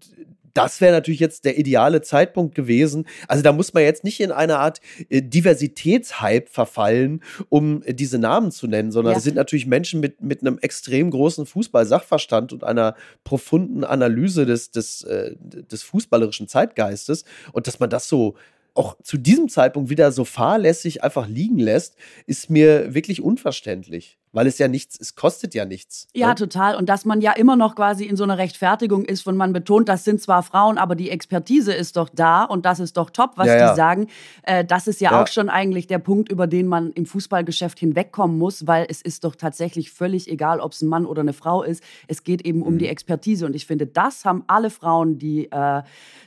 das 0.54 0.80
wäre 0.80 0.92
natürlich 0.92 1.20
jetzt 1.20 1.44
der 1.44 1.58
ideale 1.58 2.00
Zeitpunkt 2.00 2.54
gewesen. 2.54 3.06
Also 3.28 3.42
da 3.42 3.52
muss 3.52 3.74
man 3.74 3.82
jetzt 3.82 4.02
nicht 4.02 4.18
in 4.18 4.32
eine 4.32 4.58
Art 4.58 4.80
äh, 5.10 5.20
Diversitätshype 5.20 6.46
verfallen, 6.50 7.22
um 7.50 7.82
äh, 7.82 7.92
diese 7.92 8.18
Namen 8.18 8.50
zu 8.50 8.66
nennen, 8.66 8.90
sondern 8.90 9.12
Ja. 9.12 9.16
das 9.16 9.24
sind 9.24 9.36
natürlich 9.36 9.66
Menschen 9.66 10.00
mit, 10.00 10.22
mit 10.22 10.40
einem 10.40 10.58
extrem 10.58 11.10
großen 11.10 11.44
Fußball-Sachverstand 11.44 12.54
und 12.54 12.64
einer 12.64 12.96
profunden 13.24 13.84
Analyse 13.84 14.46
des, 14.46 14.70
des, 14.70 15.02
äh, 15.02 15.36
des 15.38 15.82
fußballerischen 15.82 16.48
Zeitgeistes. 16.48 17.24
Und 17.52 17.66
dass 17.66 17.78
man 17.78 17.90
das 17.90 18.08
so 18.08 18.34
auch 18.72 18.96
zu 19.02 19.18
diesem 19.18 19.50
Zeitpunkt 19.50 19.90
wieder 19.90 20.12
so 20.12 20.24
fahrlässig 20.24 21.04
einfach 21.04 21.28
liegen 21.28 21.58
lässt, 21.58 21.96
ist 22.26 22.48
mir 22.48 22.94
wirklich 22.94 23.20
unverständlich. 23.20 24.18
Weil 24.32 24.46
es 24.46 24.58
ja 24.58 24.68
nichts, 24.68 24.98
es 25.00 25.14
kostet 25.14 25.54
ja 25.54 25.64
nichts. 25.64 26.06
Ja, 26.14 26.28
ne? 26.28 26.34
total. 26.34 26.74
Und 26.76 26.88
dass 26.88 27.04
man 27.04 27.20
ja 27.20 27.32
immer 27.32 27.56
noch 27.56 27.74
quasi 27.74 28.04
in 28.04 28.16
so 28.16 28.24
einer 28.24 28.36
Rechtfertigung 28.38 29.04
ist, 29.04 29.22
von 29.22 29.36
man 29.36 29.52
betont, 29.52 29.88
das 29.88 30.04
sind 30.04 30.20
zwar 30.20 30.42
Frauen, 30.42 30.76
aber 30.78 30.94
die 30.94 31.10
Expertise 31.10 31.72
ist 31.72 31.96
doch 31.96 32.08
da 32.10 32.44
und 32.44 32.66
das 32.66 32.78
ist 32.80 32.96
doch 32.98 33.10
top, 33.10 33.32
was 33.36 33.46
Ja, 33.46 33.56
ja. 33.56 33.70
die 33.70 33.76
sagen. 33.76 34.06
Äh, 34.42 34.64
das 34.64 34.86
ist 34.86 35.00
ja, 35.00 35.12
Ja. 35.12 35.22
auch 35.22 35.28
schon 35.28 35.48
eigentlich 35.48 35.86
der 35.86 35.98
Punkt, 35.98 36.30
über 36.30 36.46
den 36.46 36.66
man 36.66 36.92
im 36.92 37.06
Fußballgeschäft 37.06 37.78
hinwegkommen 37.78 38.36
muss, 38.36 38.66
weil 38.66 38.86
es 38.90 39.00
ist 39.00 39.24
doch 39.24 39.34
tatsächlich 39.34 39.90
völlig 39.90 40.28
egal, 40.30 40.60
ob 40.60 40.72
es 40.72 40.82
ein 40.82 40.88
Mann 40.88 41.06
oder 41.06 41.22
eine 41.22 41.32
Frau 41.32 41.62
ist. 41.62 41.82
Es 42.06 42.22
geht 42.22 42.42
eben 42.44 42.62
um 42.62 42.74
Mhm. 42.74 42.78
die 42.78 42.88
Expertise. 42.88 43.46
Und 43.46 43.56
ich 43.56 43.66
finde, 43.66 43.86
das 43.86 44.24
haben 44.24 44.44
alle 44.46 44.70
Frauen, 44.70 45.18
die 45.18 45.50
äh, 45.50 45.82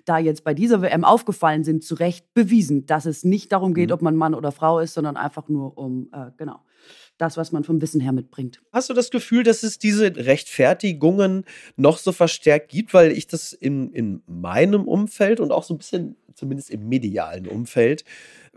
da 0.05 0.17
jetzt 0.17 0.43
bei 0.43 0.53
dieser 0.53 0.81
WM 0.81 1.03
aufgefallen 1.05 1.63
sind, 1.63 1.83
zu 1.83 1.95
Recht 1.95 2.33
bewiesen, 2.33 2.85
dass 2.87 3.05
es 3.05 3.23
nicht 3.23 3.51
darum 3.51 3.73
geht, 3.73 3.89
Mhm. 3.89 3.93
ob 3.93 4.01
man 4.01 4.15
Mann 4.15 4.33
oder 4.33 4.51
Frau 4.51 4.79
ist, 4.79 4.95
sondern 4.95 5.17
einfach 5.17 5.47
nur 5.49 5.77
um, 5.77 6.09
äh, 6.13 6.31
genau, 6.37 6.59
das, 7.21 7.37
was 7.37 7.51
man 7.51 7.63
vom 7.63 7.81
Wissen 7.81 8.01
her 8.01 8.11
mitbringt. 8.11 8.61
Hast 8.71 8.89
du 8.89 8.93
das 8.93 9.11
Gefühl, 9.11 9.43
dass 9.43 9.63
es 9.63 9.77
diese 9.77 10.15
Rechtfertigungen 10.15 11.45
noch 11.75 11.97
so 11.97 12.11
verstärkt 12.11 12.69
gibt? 12.69 12.93
Weil 12.93 13.11
ich 13.11 13.27
das 13.27 13.53
in, 13.53 13.91
in 13.93 14.23
meinem 14.25 14.87
Umfeld 14.87 15.39
und 15.39 15.51
auch 15.51 15.63
so 15.63 15.75
ein 15.75 15.77
bisschen, 15.77 16.15
zumindest 16.33 16.71
im 16.71 16.89
medialen 16.89 17.47
Umfeld, 17.47 18.03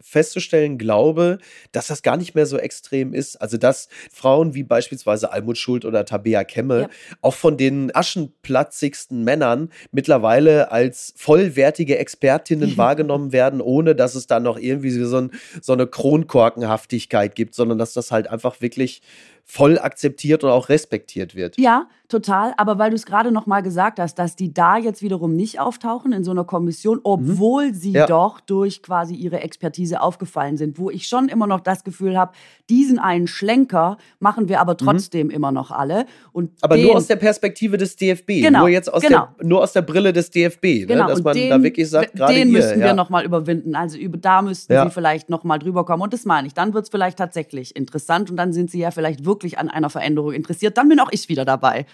festzustellen 0.00 0.76
glaube, 0.78 1.38
dass 1.72 1.86
das 1.86 2.02
gar 2.02 2.16
nicht 2.16 2.34
mehr 2.34 2.46
so 2.46 2.58
extrem 2.58 3.14
ist. 3.14 3.36
Also, 3.40 3.56
dass 3.56 3.88
Frauen 4.12 4.54
wie 4.54 4.62
beispielsweise 4.64 5.32
Almut 5.32 5.56
Schuld 5.58 5.84
oder 5.84 6.04
Tabea 6.04 6.44
Kemme 6.44 6.80
Ja. 6.82 6.88
auch 7.20 7.34
von 7.34 7.56
den 7.56 7.94
aschenplatzigsten 7.94 9.24
Männern 9.24 9.70
mittlerweile 9.92 10.70
als 10.72 11.14
vollwertige 11.16 11.98
Expertinnen 11.98 12.76
wahrgenommen 12.76 13.32
werden, 13.32 13.60
ohne 13.60 13.94
dass 13.94 14.14
es 14.14 14.26
dann 14.26 14.42
noch 14.42 14.58
irgendwie 14.58 14.90
so, 14.90 15.16
ein, 15.18 15.30
so 15.62 15.72
eine 15.72 15.86
Kronkorkenhaftigkeit 15.86 17.34
gibt, 17.34 17.54
sondern 17.54 17.78
dass 17.78 17.92
das 17.92 18.10
halt 18.10 18.28
einfach 18.30 18.60
wirklich 18.60 19.02
voll 19.46 19.78
akzeptiert 19.78 20.42
und 20.42 20.48
auch 20.50 20.70
respektiert 20.70 21.34
wird. 21.34 21.58
Ja, 21.58 21.86
total. 22.08 22.54
Aber 22.56 22.78
weil 22.78 22.88
du 22.88 22.96
es 22.96 23.04
gerade 23.04 23.30
noch 23.30 23.44
mal 23.44 23.60
gesagt 23.60 24.00
hast, 24.00 24.14
dass 24.18 24.36
die 24.36 24.54
da 24.54 24.78
jetzt 24.78 25.02
wiederum 25.02 25.36
nicht 25.36 25.60
auftauchen 25.60 26.12
in 26.14 26.24
so 26.24 26.30
einer 26.30 26.44
Kommission, 26.44 26.98
obwohl 27.02 27.74
sie 27.74 27.90
Mhm. 27.90 27.94
Ja. 27.96 28.06
doch 28.06 28.40
durch 28.40 28.82
quasi 28.82 29.14
ihre 29.14 29.40
Expertise 29.40 29.83
aufgefallen 29.92 30.56
sind, 30.56 30.78
wo 30.78 30.90
ich 30.90 31.06
schon 31.06 31.28
immer 31.28 31.46
noch 31.46 31.60
das 31.60 31.84
Gefühl 31.84 32.16
habe, 32.18 32.32
diesen 32.70 32.98
einen 32.98 33.26
Schlenker 33.26 33.98
machen 34.18 34.48
wir 34.48 34.60
aber 34.60 34.76
trotzdem 34.76 35.30
immer 35.30 35.52
noch 35.52 35.70
alle. 35.70 36.06
Und 36.32 36.44
Mhm. 36.50 36.56
Aber 36.62 36.76
den, 36.76 36.86
nur 36.86 36.96
aus 36.96 37.06
der 37.06 37.16
Perspektive 37.16 37.76
des 37.76 37.96
DFB, 37.96 38.42
Genau, 38.42 38.60
nur 38.60 38.68
jetzt 38.68 38.92
aus, 38.92 39.02
genau. 39.02 39.28
der, 39.38 39.46
nur 39.46 39.62
aus 39.62 39.72
der 39.72 39.82
Brille 39.82 40.12
des 40.12 40.30
DFB, 40.30 40.86
Genau, 40.86 41.04
ne? 41.04 41.10
dass 41.10 41.22
man 41.22 41.34
den, 41.36 41.50
da 41.50 41.62
wirklich 41.62 41.88
sagt, 41.90 42.14
gerade 42.14 42.32
den 42.34 42.48
hier. 42.48 42.58
müssten 42.58 42.80
wir 42.80 42.86
ja. 42.88 42.94
noch 42.94 43.10
mal 43.10 43.24
überwinden. 43.24 43.74
Also 43.74 43.98
über, 43.98 44.16
da 44.18 44.42
müssten 44.42 44.72
Ja. 44.72 44.84
sie 44.84 44.90
vielleicht 44.90 45.28
noch 45.30 45.44
mal 45.44 45.58
drüber 45.58 45.84
kommen. 45.84 46.02
Und 46.02 46.12
das 46.12 46.24
meine 46.24 46.46
ich. 46.46 46.54
Dann 46.54 46.72
wird 46.74 46.84
es 46.84 46.90
vielleicht 46.90 47.18
tatsächlich 47.18 47.76
interessant 47.76 48.30
und 48.30 48.36
dann 48.36 48.52
sind 48.52 48.70
sie 48.70 48.78
ja 48.78 48.90
vielleicht 48.90 49.24
wirklich 49.24 49.58
an 49.58 49.68
einer 49.68 49.90
Veränderung 49.90 50.32
interessiert. 50.32 50.76
Dann 50.78 50.88
bin 50.88 51.00
auch 51.00 51.08
ich 51.12 51.28
wieder 51.28 51.44
dabei. 51.44 51.86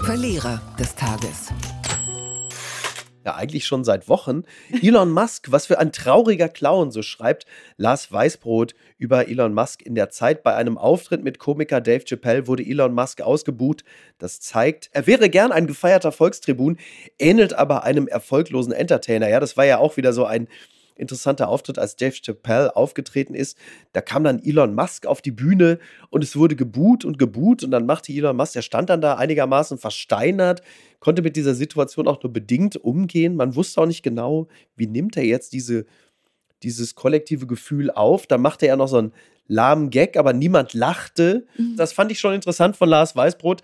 Verlierer 0.00 0.60
des 0.78 0.94
Tages. 0.94 1.48
Ja 3.26 3.34
eigentlich 3.34 3.66
schon 3.66 3.84
seit 3.84 4.08
Wochen. 4.08 4.44
Elon 4.82 5.10
Musk, 5.10 5.50
was 5.50 5.66
für 5.66 5.78
ein 5.78 5.92
trauriger 5.92 6.48
Clown, 6.48 6.90
so 6.90 7.02
schreibt 7.02 7.44
Lars 7.76 8.10
Weißbrot 8.10 8.74
über 8.98 9.28
Elon 9.28 9.52
Musk 9.52 9.82
in 9.82 9.94
der 9.94 10.08
Zeit. 10.08 10.42
Bei 10.42 10.54
einem 10.54 10.78
Auftritt 10.78 11.22
mit 11.22 11.38
Komiker 11.38 11.80
Dave 11.80 12.04
Chappelle 12.04 12.46
wurde 12.46 12.64
Elon 12.64 12.94
Musk 12.94 13.20
ausgebuht. 13.20 13.84
Das 14.18 14.40
zeigt, 14.40 14.88
er 14.92 15.06
wäre 15.06 15.28
gern 15.28 15.52
ein 15.52 15.66
gefeierter 15.66 16.12
Volkstribun, 16.12 16.78
ähnelt 17.18 17.52
aber 17.52 17.82
einem 17.84 18.08
erfolglosen 18.08 18.72
Entertainer. 18.72 19.28
Ja, 19.28 19.40
das 19.40 19.56
war 19.56 19.66
ja 19.66 19.78
auch 19.78 19.96
wieder 19.96 20.12
so 20.12 20.24
ein 20.24 20.48
interessanter 20.96 21.48
Auftritt, 21.48 21.78
als 21.78 21.96
Dave 21.96 22.14
Chappelle 22.14 22.74
aufgetreten 22.74 23.34
ist. 23.34 23.56
Da 23.92 24.00
kam 24.00 24.24
dann 24.24 24.42
Elon 24.42 24.74
Musk 24.74 25.06
auf 25.06 25.22
die 25.22 25.30
Bühne 25.30 25.78
und 26.10 26.24
es 26.24 26.36
wurde 26.36 26.56
geboot 26.56 27.04
und 27.04 27.18
geboot 27.18 27.62
und 27.62 27.70
dann 27.70 27.86
machte 27.86 28.12
Elon 28.12 28.36
Musk, 28.36 28.54
der 28.54 28.62
stand 28.62 28.90
dann 28.90 29.00
da 29.00 29.14
einigermaßen 29.16 29.78
versteinert, 29.78 30.62
konnte 31.00 31.22
mit 31.22 31.36
dieser 31.36 31.54
Situation 31.54 32.08
auch 32.08 32.22
nur 32.22 32.32
bedingt 32.32 32.76
umgehen. 32.76 33.36
Man 33.36 33.54
wusste 33.54 33.80
auch 33.80 33.86
nicht 33.86 34.02
genau, 34.02 34.48
wie 34.76 34.86
nimmt 34.86 35.16
er 35.16 35.24
jetzt 35.24 35.52
diese, 35.52 35.86
dieses 36.62 36.94
kollektive 36.94 37.46
Gefühl 37.46 37.90
auf. 37.90 38.26
Da 38.26 38.38
machte 38.38 38.66
er 38.66 38.76
noch 38.76 38.88
so 38.88 38.98
einen 38.98 39.12
lahmen 39.46 39.90
Gag, 39.90 40.16
aber 40.16 40.32
niemand 40.32 40.74
lachte. 40.74 41.46
Das 41.76 41.92
fand 41.92 42.10
ich 42.10 42.18
schon 42.18 42.34
interessant 42.34 42.76
von 42.76 42.88
Lars 42.88 43.14
Weißbrot, 43.14 43.62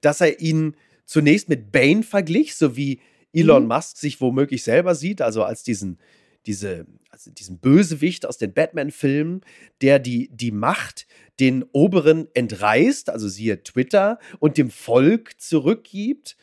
dass 0.00 0.20
er 0.20 0.40
ihn 0.40 0.76
zunächst 1.04 1.48
mit 1.48 1.70
Bane 1.70 2.02
verglich, 2.02 2.56
so 2.56 2.76
wie 2.76 3.00
Elon 3.32 3.64
Mhm. 3.64 3.68
Musk 3.68 3.96
sich 3.96 4.20
womöglich 4.20 4.62
selber 4.62 4.94
sieht, 4.94 5.20
also 5.20 5.42
als 5.42 5.62
diesen, 5.62 5.98
diese, 6.46 6.86
also 7.10 7.30
diesen 7.30 7.58
Bösewicht 7.58 8.26
aus 8.26 8.38
den 8.38 8.52
Batman-Filmen, 8.52 9.42
der 9.80 9.98
die, 9.98 10.28
die 10.32 10.50
Macht 10.50 11.06
den 11.40 11.64
Oberen 11.72 12.28
entreißt, 12.34 13.10
also 13.10 13.28
siehe 13.28 13.62
Twitter, 13.62 14.18
und 14.38 14.58
dem 14.58 14.70
Volk 14.70 15.40
zurückgibt, 15.40 16.36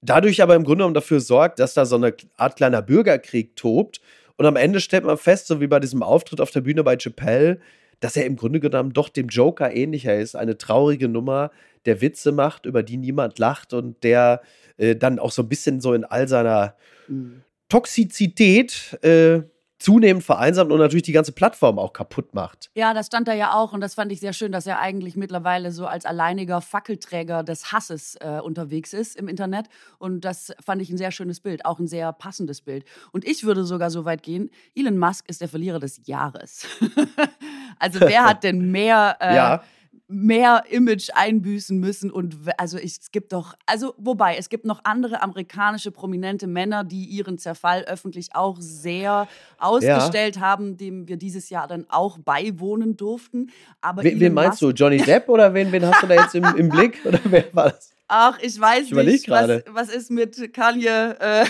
dadurch 0.00 0.42
aber 0.42 0.54
im 0.54 0.64
Grunde 0.64 0.78
genommen 0.78 0.94
dafür 0.94 1.20
sorgt, 1.20 1.58
dass 1.58 1.74
da 1.74 1.86
so 1.86 1.96
eine 1.96 2.14
Art 2.36 2.56
kleiner 2.56 2.82
Bürgerkrieg 2.82 3.56
tobt. 3.56 4.00
Und 4.36 4.46
am 4.46 4.56
Ende 4.56 4.80
stellt 4.80 5.04
man 5.04 5.16
fest, 5.16 5.46
so 5.46 5.60
wie 5.60 5.66
bei 5.66 5.80
diesem 5.80 6.02
Auftritt 6.02 6.40
auf 6.40 6.50
der 6.50 6.60
Bühne 6.60 6.84
bei 6.84 6.96
Chappelle, 6.96 7.58
dass 8.00 8.16
er 8.16 8.26
im 8.26 8.36
Grunde 8.36 8.60
genommen 8.60 8.92
doch 8.92 9.08
dem 9.08 9.28
Joker 9.28 9.74
ähnlicher 9.74 10.16
ist. 10.16 10.36
Eine 10.36 10.58
traurige 10.58 11.08
Nummer, 11.08 11.50
der 11.86 12.02
Witze 12.02 12.32
macht, 12.32 12.66
über 12.66 12.82
die 12.82 12.98
niemand 12.98 13.38
lacht 13.38 13.72
und 13.72 14.04
der 14.04 14.42
äh, 14.76 14.94
dann 14.94 15.18
auch 15.18 15.32
so 15.32 15.42
ein 15.42 15.48
bisschen 15.48 15.80
so 15.80 15.94
in 15.94 16.04
all 16.04 16.28
seiner 16.28 16.76
Mhm. 17.08 17.42
Toxizität 17.68 18.98
äh, 19.02 19.42
zunehmend 19.78 20.24
vereinsamt 20.24 20.72
und 20.72 20.78
natürlich 20.78 21.02
die 21.02 21.12
ganze 21.12 21.32
Plattform 21.32 21.78
auch 21.78 21.92
kaputt 21.92 22.34
macht. 22.34 22.70
Ja, 22.74 22.94
das 22.94 23.06
stand 23.06 23.28
da 23.28 23.34
ja 23.34 23.52
auch 23.52 23.72
und 23.72 23.80
das 23.80 23.94
fand 23.94 24.10
ich 24.10 24.20
sehr 24.20 24.32
schön, 24.32 24.50
dass 24.50 24.66
er 24.66 24.78
eigentlich 24.80 25.16
mittlerweile 25.16 25.70
so 25.70 25.86
als 25.86 26.06
alleiniger 26.06 26.60
Fackelträger 26.60 27.42
des 27.42 27.72
Hasses 27.72 28.16
äh, 28.20 28.40
unterwegs 28.42 28.92
ist 28.94 29.16
im 29.16 29.28
Internet. 29.28 29.66
Und 29.98 30.22
das 30.22 30.54
fand 30.64 30.80
ich 30.80 30.90
ein 30.90 30.96
sehr 30.96 31.10
schönes 31.10 31.40
Bild, 31.40 31.66
auch 31.66 31.78
ein 31.78 31.88
sehr 31.88 32.12
passendes 32.12 32.62
Bild. 32.62 32.84
Und 33.12 33.26
ich 33.26 33.44
würde 33.44 33.64
sogar 33.64 33.90
so 33.90 34.04
weit 34.04 34.22
gehen, 34.22 34.50
Elon 34.74 34.98
Musk 34.98 35.28
ist 35.28 35.42
der 35.42 35.48
Verlierer 35.48 35.78
des 35.78 36.00
Jahres. 36.06 36.66
also 37.78 38.00
wer 38.00 38.24
hat 38.28 38.44
denn 38.44 38.70
mehr 38.70 39.18
äh, 39.20 39.36
Ja. 39.36 39.62
Mehr 40.08 40.62
Image 40.70 41.10
einbüßen 41.14 41.78
müssen 41.78 42.10
und 42.12 42.36
also 42.58 42.78
ich, 42.78 42.98
es 43.00 43.10
gibt 43.10 43.32
doch, 43.32 43.54
also 43.66 43.94
wobei, 43.98 44.36
es 44.36 44.48
gibt 44.48 44.64
noch 44.64 44.80
andere 44.84 45.20
amerikanische 45.20 45.90
prominente 45.90 46.46
Männer, 46.46 46.84
die 46.84 47.04
ihren 47.04 47.38
Zerfall 47.38 47.82
öffentlich 47.84 48.28
auch 48.34 48.56
sehr 48.60 49.26
ausgestellt 49.58 50.38
haben, 50.38 50.76
dem 50.76 51.08
wir 51.08 51.16
dieses 51.16 51.50
Jahr 51.50 51.66
dann 51.66 51.86
auch 51.88 52.18
beiwohnen 52.18 52.96
durften. 52.96 53.50
Aber 53.80 54.04
Wen, 54.04 54.20
wen 54.20 54.32
meinst 54.34 54.62
du? 54.62 54.70
Johnny 54.70 54.98
Depp 54.98 55.28
oder 55.28 55.52
wen, 55.54 55.72
wen 55.72 55.84
hast 55.84 56.02
du 56.02 56.06
da 56.06 56.14
jetzt 56.14 56.34
im, 56.36 56.44
im 56.56 56.68
Blick? 56.68 56.98
Oder 57.04 57.20
wer 57.24 57.44
war 57.52 57.70
das? 57.70 57.92
Ach, 58.08 58.38
ich 58.40 58.60
weiß 58.60 58.84
Ich 58.84 58.92
nicht, 58.92 59.28
was, 59.28 59.62
was 59.70 59.88
ist 59.88 60.10
mit 60.10 60.52
Kanye? 60.54 61.16
Äh, 61.18 61.44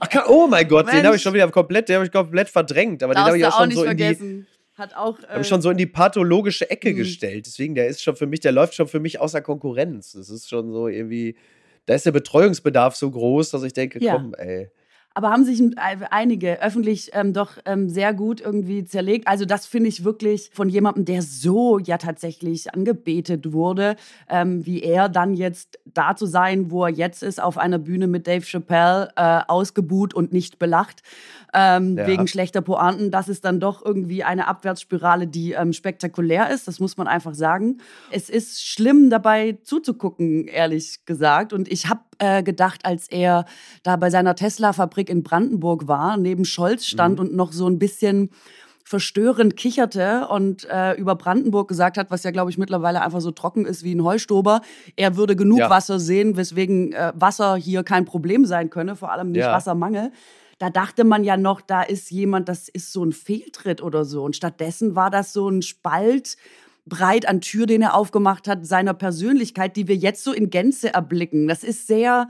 Ach, 0.00 0.08
oh 0.28 0.46
mein 0.46 0.66
Gott, 0.66 0.86
den 0.86 0.94
Mensch. 0.94 1.06
habe 1.06 1.16
ich 1.16 1.22
schon 1.22 1.34
wieder 1.34 1.50
komplett, 1.50 1.88
den 1.88 1.96
habe 1.96 2.06
ich 2.06 2.12
komplett 2.12 2.48
verdrängt. 2.48 3.02
Aber 3.02 3.12
den 3.12 3.20
habe 3.22 3.38
darfst 3.38 3.40
ich 3.40 3.46
auch 3.46 3.58
schon 3.58 3.68
nicht 3.68 3.76
so 3.76 3.84
in 3.84 3.96
die, 3.96 4.04
vergessen. 4.04 4.46
Hat 4.78 4.94
auch. 4.94 5.18
habe 5.24 5.38
Äh, 5.38 5.40
ich 5.42 5.48
schon 5.48 5.60
so 5.60 5.70
in 5.70 5.76
die 5.76 5.86
pathologische 5.86 6.70
Ecke 6.70 6.92
Mhm. 6.92 6.96
gestellt. 6.96 7.46
Deswegen, 7.46 7.74
der 7.74 7.88
ist 7.88 8.02
schon 8.02 8.16
für 8.16 8.26
mich, 8.26 8.40
der 8.40 8.52
läuft 8.52 8.74
schon 8.74 8.88
für 8.88 9.00
mich 9.00 9.18
außer 9.20 9.42
Konkurrenz. 9.42 10.12
Das 10.12 10.30
ist 10.30 10.48
schon 10.48 10.72
so 10.72 10.88
irgendwie, 10.88 11.36
da 11.86 11.94
ist 11.94 12.06
der 12.06 12.12
Betreuungsbedarf 12.12 12.94
so 12.96 13.10
groß, 13.10 13.50
dass 13.50 13.62
ich 13.64 13.72
denke, 13.72 13.98
Ja. 14.02 14.14
komm, 14.16 14.34
ey. 14.34 14.70
Aber 15.18 15.32
haben 15.32 15.44
sich 15.44 15.60
einige 16.10 16.62
öffentlich 16.62 17.10
ähm, 17.12 17.32
doch 17.32 17.50
ähm, 17.64 17.88
sehr 17.88 18.14
gut 18.14 18.40
irgendwie 18.40 18.84
zerlegt. 18.84 19.26
Also 19.26 19.46
das 19.46 19.66
finde 19.66 19.88
ich 19.88 20.04
wirklich 20.04 20.50
von 20.52 20.68
jemandem, 20.68 21.06
der 21.06 21.22
so 21.22 21.80
ja 21.80 21.98
tatsächlich 21.98 22.72
angebetet 22.72 23.52
wurde, 23.52 23.96
ähm, 24.28 24.64
wie 24.64 24.80
er 24.80 25.08
dann 25.08 25.34
jetzt 25.34 25.80
da 25.86 26.14
zu 26.14 26.24
sein, 26.26 26.70
wo 26.70 26.84
er 26.84 26.90
jetzt 26.90 27.24
ist, 27.24 27.42
auf 27.42 27.58
einer 27.58 27.80
Bühne 27.80 28.06
mit 28.06 28.28
Dave 28.28 28.44
Chappelle, 28.44 29.08
äh, 29.16 29.40
ausgebuht 29.48 30.14
und 30.14 30.32
nicht 30.32 30.60
belacht 30.60 31.02
ähm, 31.52 31.96
ja. 31.96 32.06
wegen 32.06 32.28
schlechter 32.28 32.60
Pointen. 32.60 33.10
Das 33.10 33.28
ist 33.28 33.44
dann 33.44 33.58
doch 33.58 33.84
irgendwie 33.84 34.22
eine 34.22 34.46
Abwärtsspirale, 34.46 35.26
die 35.26 35.50
ähm, 35.52 35.72
spektakulär 35.72 36.48
ist. 36.50 36.68
Das 36.68 36.78
muss 36.78 36.96
man 36.96 37.08
einfach 37.08 37.34
sagen. 37.34 37.78
Es 38.12 38.30
ist 38.30 38.64
schlimm 38.64 39.10
dabei 39.10 39.58
zuzugucken, 39.64 40.46
ehrlich 40.46 41.04
gesagt. 41.06 41.52
Und 41.52 41.66
ich 41.66 41.88
habe 41.88 42.00
äh, 42.18 42.42
gedacht, 42.42 42.84
als 42.84 43.08
er 43.08 43.44
da 43.82 43.96
bei 43.96 44.10
seiner 44.10 44.34
Tesla-Fabrik 44.34 45.08
in 45.08 45.22
Brandenburg 45.22 45.88
war, 45.88 46.16
neben 46.16 46.44
Scholz 46.44 46.86
stand 46.86 47.18
mhm. 47.18 47.26
und 47.26 47.34
noch 47.34 47.52
so 47.52 47.68
ein 47.68 47.78
bisschen 47.78 48.30
verstörend 48.88 49.54
kicherte 49.56 50.28
und 50.28 50.66
äh, 50.70 50.94
über 50.94 51.14
Brandenburg 51.14 51.68
gesagt 51.68 51.98
hat, 51.98 52.10
was 52.10 52.22
ja, 52.22 52.30
glaube 52.30 52.50
ich, 52.50 52.56
mittlerweile 52.56 53.02
einfach 53.02 53.20
so 53.20 53.30
trocken 53.30 53.66
ist 53.66 53.84
wie 53.84 53.94
ein 53.94 54.02
Heustober. 54.02 54.62
Er 54.96 55.16
würde 55.16 55.36
genug 55.36 55.58
ja. 55.58 55.68
Wasser 55.68 56.00
sehen, 56.00 56.38
weswegen 56.38 56.94
äh, 56.94 57.12
Wasser 57.14 57.56
hier 57.56 57.82
kein 57.82 58.06
Problem 58.06 58.46
sein 58.46 58.70
könne, 58.70 58.96
vor 58.96 59.12
allem 59.12 59.30
nicht 59.32 59.42
ja. 59.42 59.52
Wassermangel. 59.52 60.10
Da 60.58 60.70
dachte 60.70 61.04
man 61.04 61.22
ja 61.22 61.36
noch, 61.36 61.60
da 61.60 61.82
ist 61.82 62.10
jemand, 62.10 62.48
das 62.48 62.68
ist 62.68 62.90
so 62.90 63.04
ein 63.04 63.12
Fehltritt 63.12 63.82
oder 63.82 64.06
so. 64.06 64.24
Und 64.24 64.36
stattdessen 64.36 64.96
war 64.96 65.10
das 65.10 65.34
so 65.34 65.50
ein 65.50 65.60
Spalt 65.60 66.38
breit 66.88 67.28
an 67.28 67.40
Tür, 67.40 67.66
den 67.66 67.82
er 67.82 67.94
aufgemacht 67.94 68.48
hat, 68.48 68.66
seiner 68.66 68.94
Persönlichkeit, 68.94 69.76
die 69.76 69.88
wir 69.88 69.96
jetzt 69.96 70.24
so 70.24 70.32
in 70.32 70.50
Gänze 70.50 70.92
erblicken. 70.92 71.48
Das 71.48 71.64
ist 71.64 71.86
sehr, 71.86 72.28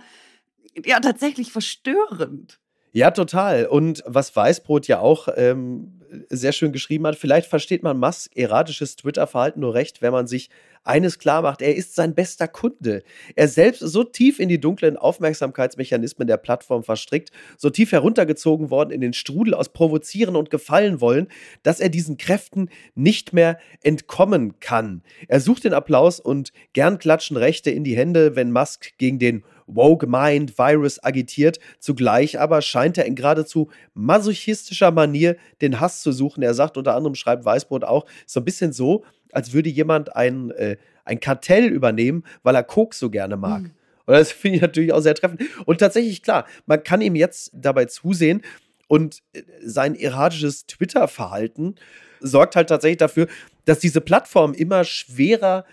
ja, 0.85 1.01
tatsächlich 1.01 1.53
verstörend. 1.53 2.59
Ja, 2.93 3.11
total. 3.11 3.67
Und 3.67 4.03
was 4.07 4.35
Weißbrot 4.35 4.89
ja 4.89 5.01
auch 5.01 5.29
ähm, 5.37 6.01
sehr 6.29 6.53
schön 6.53 6.73
geschrieben 6.73 7.07
hat, 7.07 7.17
vielleicht 7.17 7.49
versteht 7.49 7.83
man 7.83 7.99
Musk 7.99 8.35
erratisches 8.37 8.97
Twitter-Verhalten 8.97 9.61
nur 9.61 9.75
recht, 9.75 10.03
wenn 10.03 10.13
man 10.13 10.27
sich 10.27 10.51
eines 10.85 11.19
klar 11.19 11.43
macht, 11.43 11.63
er 11.63 11.75
ist 11.75 11.95
sein 11.95 12.15
bester 12.15 12.49
Kunde. 12.49 13.03
Er 13.37 13.49
selbst 13.49 13.81
so 13.81 14.05
tief 14.05 14.39
in 14.39 14.49
die 14.49 14.61
dunklen 14.61 14.97
Aufmerksamkeitsmechanismen 14.97 16.27
der 16.27 16.37
Plattform 16.37 16.83
verstrickt, 16.83 17.31
so 17.57 17.71
tief 17.71 17.93
heruntergezogen 17.93 18.71
worden 18.71 18.91
in 18.91 19.01
den 19.01 19.13
Strudel 19.13 19.55
aus 19.55 19.71
Provozieren 19.71 20.37
und 20.37 20.51
Gefallen 20.51 21.01
wollen, 21.01 21.29
dass 21.63 21.81
er 21.81 21.89
diesen 21.89 22.17
Kräften 22.17 22.71
nicht 22.95 23.33
mehr 23.33 23.59
entkommen 23.83 24.61
kann. 24.61 25.03
Er 25.29 25.41
sucht 25.41 25.65
den 25.65 25.75
Applaus 25.75 26.21
und 26.21 26.53
gern 26.73 26.99
klatschen 26.99 27.37
Rechte 27.37 27.71
in 27.71 27.85
die 27.85 27.97
Hände, 27.97 28.37
wenn 28.37 28.53
Musk 28.53 28.97
gegen 28.99 29.19
den 29.19 29.43
Woke 29.69 30.07
Mind 30.07 30.59
Virus 30.59 31.03
agitiert. 31.05 31.59
Zugleich 31.79 32.41
aber 32.41 32.63
scheint 32.63 32.99
er 32.99 33.05
in 33.05 33.15
geradezu 33.15 33.69
masochistischer 33.95 34.91
Manier 34.91 35.37
den 35.61 35.79
Hass 35.79 36.03
zu 36.03 36.11
suchen. 36.11 36.43
Er 36.43 36.55
sagt 36.55 36.77
unter 36.77 36.95
anderem, 36.95 37.15
schreibt 37.15 37.45
Weißbrot 37.45 37.85
auch, 37.85 38.07
so 38.27 38.41
ein 38.41 38.45
bisschen 38.45 38.73
so, 38.73 39.05
als 39.33 39.53
würde 39.53 39.69
jemand 39.69 40.15
ein, 40.17 40.51
äh, 40.53 40.77
ein 41.05 41.21
Kartell 41.21 41.67
übernehmen, 41.67 42.25
weil 42.43 42.55
er 42.55 42.63
Koks 42.63 42.99
so 42.99 43.11
gerne 43.11 43.37
mag. 43.37 43.63
Mhm. 43.63 43.71
Und 44.07 44.15
das 44.15 44.33
finde 44.33 44.57
ich 44.57 44.63
natürlich 44.63 44.93
auch 44.93 45.01
sehr 45.01 45.15
treffend. 45.15 45.43
Und 45.67 45.79
tatsächlich, 45.79 46.23
klar, 46.23 46.47
man 46.67 46.83
kann 46.83 47.01
ihm 47.01 47.15
jetzt 47.15 47.51
dabei 47.53 47.85
zusehen 47.85 48.43
und 48.87 49.23
äh, 49.33 49.43
sein 49.63 49.95
erratisches 49.95 50.67
Twitter-Verhalten 50.67 51.75
sorgt 52.21 52.57
halt 52.57 52.69
tatsächlich 52.69 52.99
dafür, 52.99 53.29
dass 53.65 53.79
diese 53.79 54.01
Plattform 54.01 54.55
immer 54.55 54.85
schwerer 54.85 55.67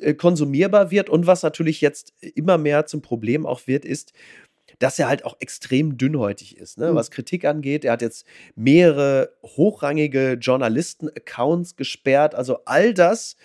äh, 0.00 0.14
konsumierbar 0.14 0.90
wird 0.90 1.10
und 1.10 1.26
was 1.26 1.42
natürlich 1.42 1.80
jetzt 1.80 2.14
immer 2.20 2.58
mehr 2.58 2.86
zum 2.86 3.02
Problem 3.02 3.46
auch 3.46 3.66
wird, 3.66 3.84
ist, 3.84 4.12
dass 4.78 4.98
er 4.98 5.08
halt 5.08 5.24
auch 5.24 5.36
extrem 5.40 5.96
dünnhäutig 5.96 6.56
ist, 6.56 6.78
ne? 6.78 6.92
Mhm. 6.92 6.96
was 6.96 7.10
Kritik 7.10 7.44
angeht. 7.44 7.84
Er 7.84 7.92
hat 7.92 8.02
jetzt 8.02 8.26
mehrere 8.54 9.30
hochrangige 9.42 10.32
Journalisten-Accounts 10.40 11.76
gesperrt. 11.76 12.34
Also 12.34 12.64
all 12.64 12.94
das 12.94 13.36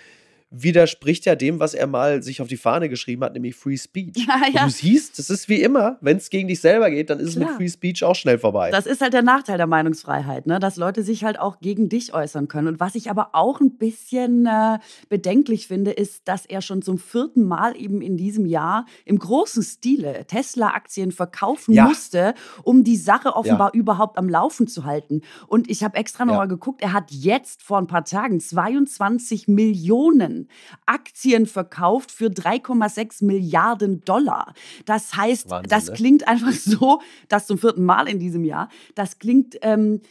widerspricht 0.52 1.26
ja 1.26 1.36
dem, 1.36 1.60
was 1.60 1.74
er 1.74 1.88
mal 1.88 2.24
sich 2.24 2.42
auf 2.42 2.48
die 2.48 2.58
Fahne 2.58 2.90
geschrieben 2.90 3.24
hat, 3.24 3.34
nämlich 3.34 3.56
Free 3.56 3.78
Speech. 3.78 4.18
Ja, 4.30 4.42
ja. 4.52 4.66
du 4.66 4.70
siehst, 4.70 5.18
das 5.18 5.30
ist 5.30 5.50
wie 5.50 5.62
immer, 5.62 5.98
wenn 6.02 6.18
es 6.18 6.30
gegen 6.30 6.48
dich 6.48 6.62
selber 6.62 6.92
geht, 6.92 7.10
dann 7.10 7.20
ist 7.20 7.34
Klar. 7.34 7.44
es 7.44 7.50
mit 7.50 7.58
Free 7.58 7.70
Speech 7.70 8.04
auch 8.04 8.16
schnell 8.16 8.38
vorbei. 8.38 8.70
Das 8.70 8.86
ist 8.86 9.02
halt 9.02 9.14
der 9.14 9.22
Nachteil 9.22 9.58
der 9.58 9.66
Meinungsfreiheit, 9.66 10.46
ne? 10.46 10.60
dass 10.60 10.76
Leute 10.76 11.04
sich 11.04 11.24
halt 11.24 11.40
auch 11.40 11.60
gegen 11.60 11.90
dich 11.90 12.14
äußern 12.14 12.48
können. 12.48 12.68
Und 12.68 12.80
was 12.80 12.96
ich 12.96 13.10
aber 13.10 13.30
auch 13.34 13.60
ein 13.60 13.78
bisschen 13.78 14.46
äh, 14.46 14.78
bedenklich 15.08 15.68
finde, 15.68 15.92
ist, 15.92 16.28
dass 16.28 16.46
er 16.46 16.62
schon 16.62 16.82
zum 16.82 17.00
vierten 17.00 17.44
Mal 17.44 17.76
eben 17.76 18.02
in 18.02 18.18
diesem 18.18 18.46
Jahr 18.46 18.86
im 19.06 19.18
großen 19.18 19.64
Stile 19.64 20.26
Tesla-Aktien 20.28 21.12
verkaufen 21.12 21.74
ja. 21.74 21.88
musste, 21.88 22.34
um 22.64 22.84
die 22.84 22.98
Sache 22.98 23.36
offenbar 23.36 23.74
überhaupt 23.74 24.18
am 24.18 24.30
Laufen 24.30 24.68
zu 24.68 24.86
halten. 24.86 25.22
Und 25.48 25.70
ich 25.70 25.84
habe 25.84 25.98
extra 25.98 26.26
nochmal 26.26 26.48
geguckt, 26.48 26.82
er 26.82 26.94
hat 26.94 27.12
jetzt 27.12 27.64
vor 27.64 27.78
ein 27.78 27.88
paar 27.88 28.06
Tagen 28.06 28.40
22 28.40 29.48
Millionen 29.48 30.39
Aktien 30.86 31.46
verkauft 31.46 32.12
für 32.12 32.28
3,6 32.28 33.26
Milliarden 33.26 34.02
Dollar. 34.06 34.54
Das 34.86 35.16
heißt, 35.16 35.50
Wahnsinn, 35.50 35.70
das 35.70 35.88
ne? 35.88 35.94
klingt 35.94 36.28
einfach 36.28 36.52
so, 36.54 37.02
das 37.28 37.48
zum 37.48 37.58
vierten 37.58 37.84
Mal 37.84 38.08
in 38.08 38.20
diesem 38.20 38.44
Jahr, 38.44 38.70
das 38.96 39.20
klingt 39.20 39.58
ähm, 39.62 40.02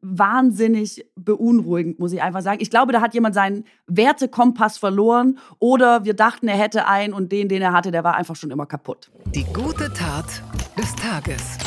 wahnsinnig 0.00 1.04
beunruhigend, 1.16 1.98
muss 1.98 2.12
ich 2.12 2.22
einfach 2.22 2.42
sagen. 2.42 2.58
Ich 2.60 2.70
glaube, 2.70 2.92
da 2.92 3.00
hat 3.00 3.14
jemand 3.14 3.34
seinen 3.34 3.64
Wertekompass 3.86 4.78
verloren 4.78 5.38
oder 5.58 6.04
wir 6.04 6.14
dachten, 6.14 6.48
er 6.48 6.56
hätte 6.56 6.86
einen 6.86 7.12
und 7.12 7.32
den, 7.32 7.48
den 7.48 7.62
er 7.62 7.72
hatte, 7.72 7.90
der 7.90 8.04
war 8.04 8.14
einfach 8.14 8.36
schon 8.36 8.50
immer 8.50 8.66
kaputt. 8.66 9.10
Die 9.34 9.44
gute 9.44 9.92
Tat 9.92 10.42
des 10.78 10.94
Tages. 10.94 11.58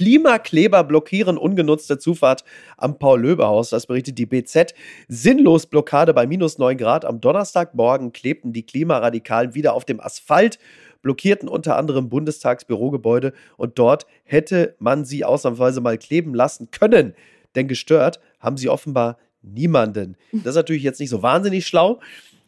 Klimakleber 0.00 0.82
blockieren 0.82 1.36
ungenutzte 1.36 1.98
Zufahrt 1.98 2.42
am 2.78 2.98
Paul-Löbe-Haus. 2.98 3.68
Das 3.68 3.86
berichtet 3.86 4.16
die 4.16 4.24
BZ. 4.24 4.72
Sinnlos 5.08 5.66
Blockade 5.66 6.14
bei 6.14 6.26
minus 6.26 6.56
9 6.56 6.78
Grad. 6.78 7.04
Am 7.04 7.20
Donnerstagmorgen 7.20 8.14
klebten 8.14 8.54
die 8.54 8.62
Klimaradikalen 8.62 9.54
wieder 9.54 9.74
auf 9.74 9.84
dem 9.84 10.00
Asphalt 10.00 10.58
blockierten 11.02 11.50
unter 11.50 11.76
anderem 11.76 12.08
Bundestagsbürogebäude 12.08 13.34
und 13.58 13.78
dort 13.78 14.06
hätte 14.24 14.74
man 14.78 15.04
sie 15.04 15.22
ausnahmsweise 15.22 15.82
mal 15.82 15.98
kleben 15.98 16.34
lassen 16.34 16.70
können. 16.70 17.12
Denn 17.54 17.68
gestört 17.68 18.20
haben 18.38 18.56
sie 18.56 18.70
offenbar 18.70 19.18
niemanden. 19.42 20.16
Das 20.32 20.52
ist 20.52 20.56
natürlich 20.56 20.82
jetzt 20.82 21.00
nicht 21.00 21.10
so 21.10 21.22
wahnsinnig 21.22 21.66
schlau 21.66 22.00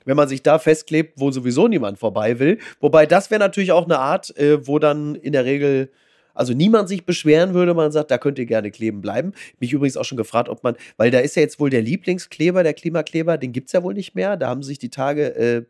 wenn 0.05 0.17
man 0.17 0.29
sich 0.29 0.43
da 0.43 0.59
festklebt, 0.59 1.13
wo 1.21 1.31
sowieso 1.31 1.69
niemand 1.69 1.97
vorbei 1.97 2.41
will. 2.41 2.59
Wobei 2.81 3.07
das 3.07 3.31
wäre 3.31 3.39
natürlich 3.39 3.71
auch 3.71 3.85
eine 3.85 4.01
Art, 4.01 4.37
äh, 4.37 4.67
wo 4.67 4.81
dann 4.81 5.15
in 5.15 5.33
der 5.33 5.45
Regel 5.45 5.93
also 6.35 6.53
niemand 6.53 6.89
sich 6.89 7.05
beschweren 7.05 7.55
würde, 7.55 7.75
man 7.75 7.93
sagt, 7.93 8.11
da 8.11 8.19
könnt 8.19 8.39
ihr 8.39 8.47
gerne 8.47 8.71
kleben 8.71 9.01
bleiben. 9.01 9.33
Mich 9.61 9.73
übrigens 9.73 9.97
auch 9.97 10.05
schon 10.05 10.19
gefragt, 10.19 10.49
ob 10.49 10.63
man, 10.63 10.77
weil 10.97 11.11
da 11.11 11.19
ist 11.19 11.37
ja 11.37 11.43
jetzt 11.43 11.61
wohl 11.61 11.71
der 11.71 11.83
Lieblingskleber, 11.83 12.63
der 12.63 12.75
Klimakleber, 12.75 13.39
den 13.39 13.53
gibt 13.53 13.69
es 13.69 13.73
ja 13.73 13.83
wohl 13.83 13.95
nicht 13.95 14.15
mehr. 14.15 14.37
Da 14.37 14.49
haben 14.49 14.63
sich 14.63 14.79
die 14.79 14.91
Tage, 14.91 15.35
äh, 15.35 15.65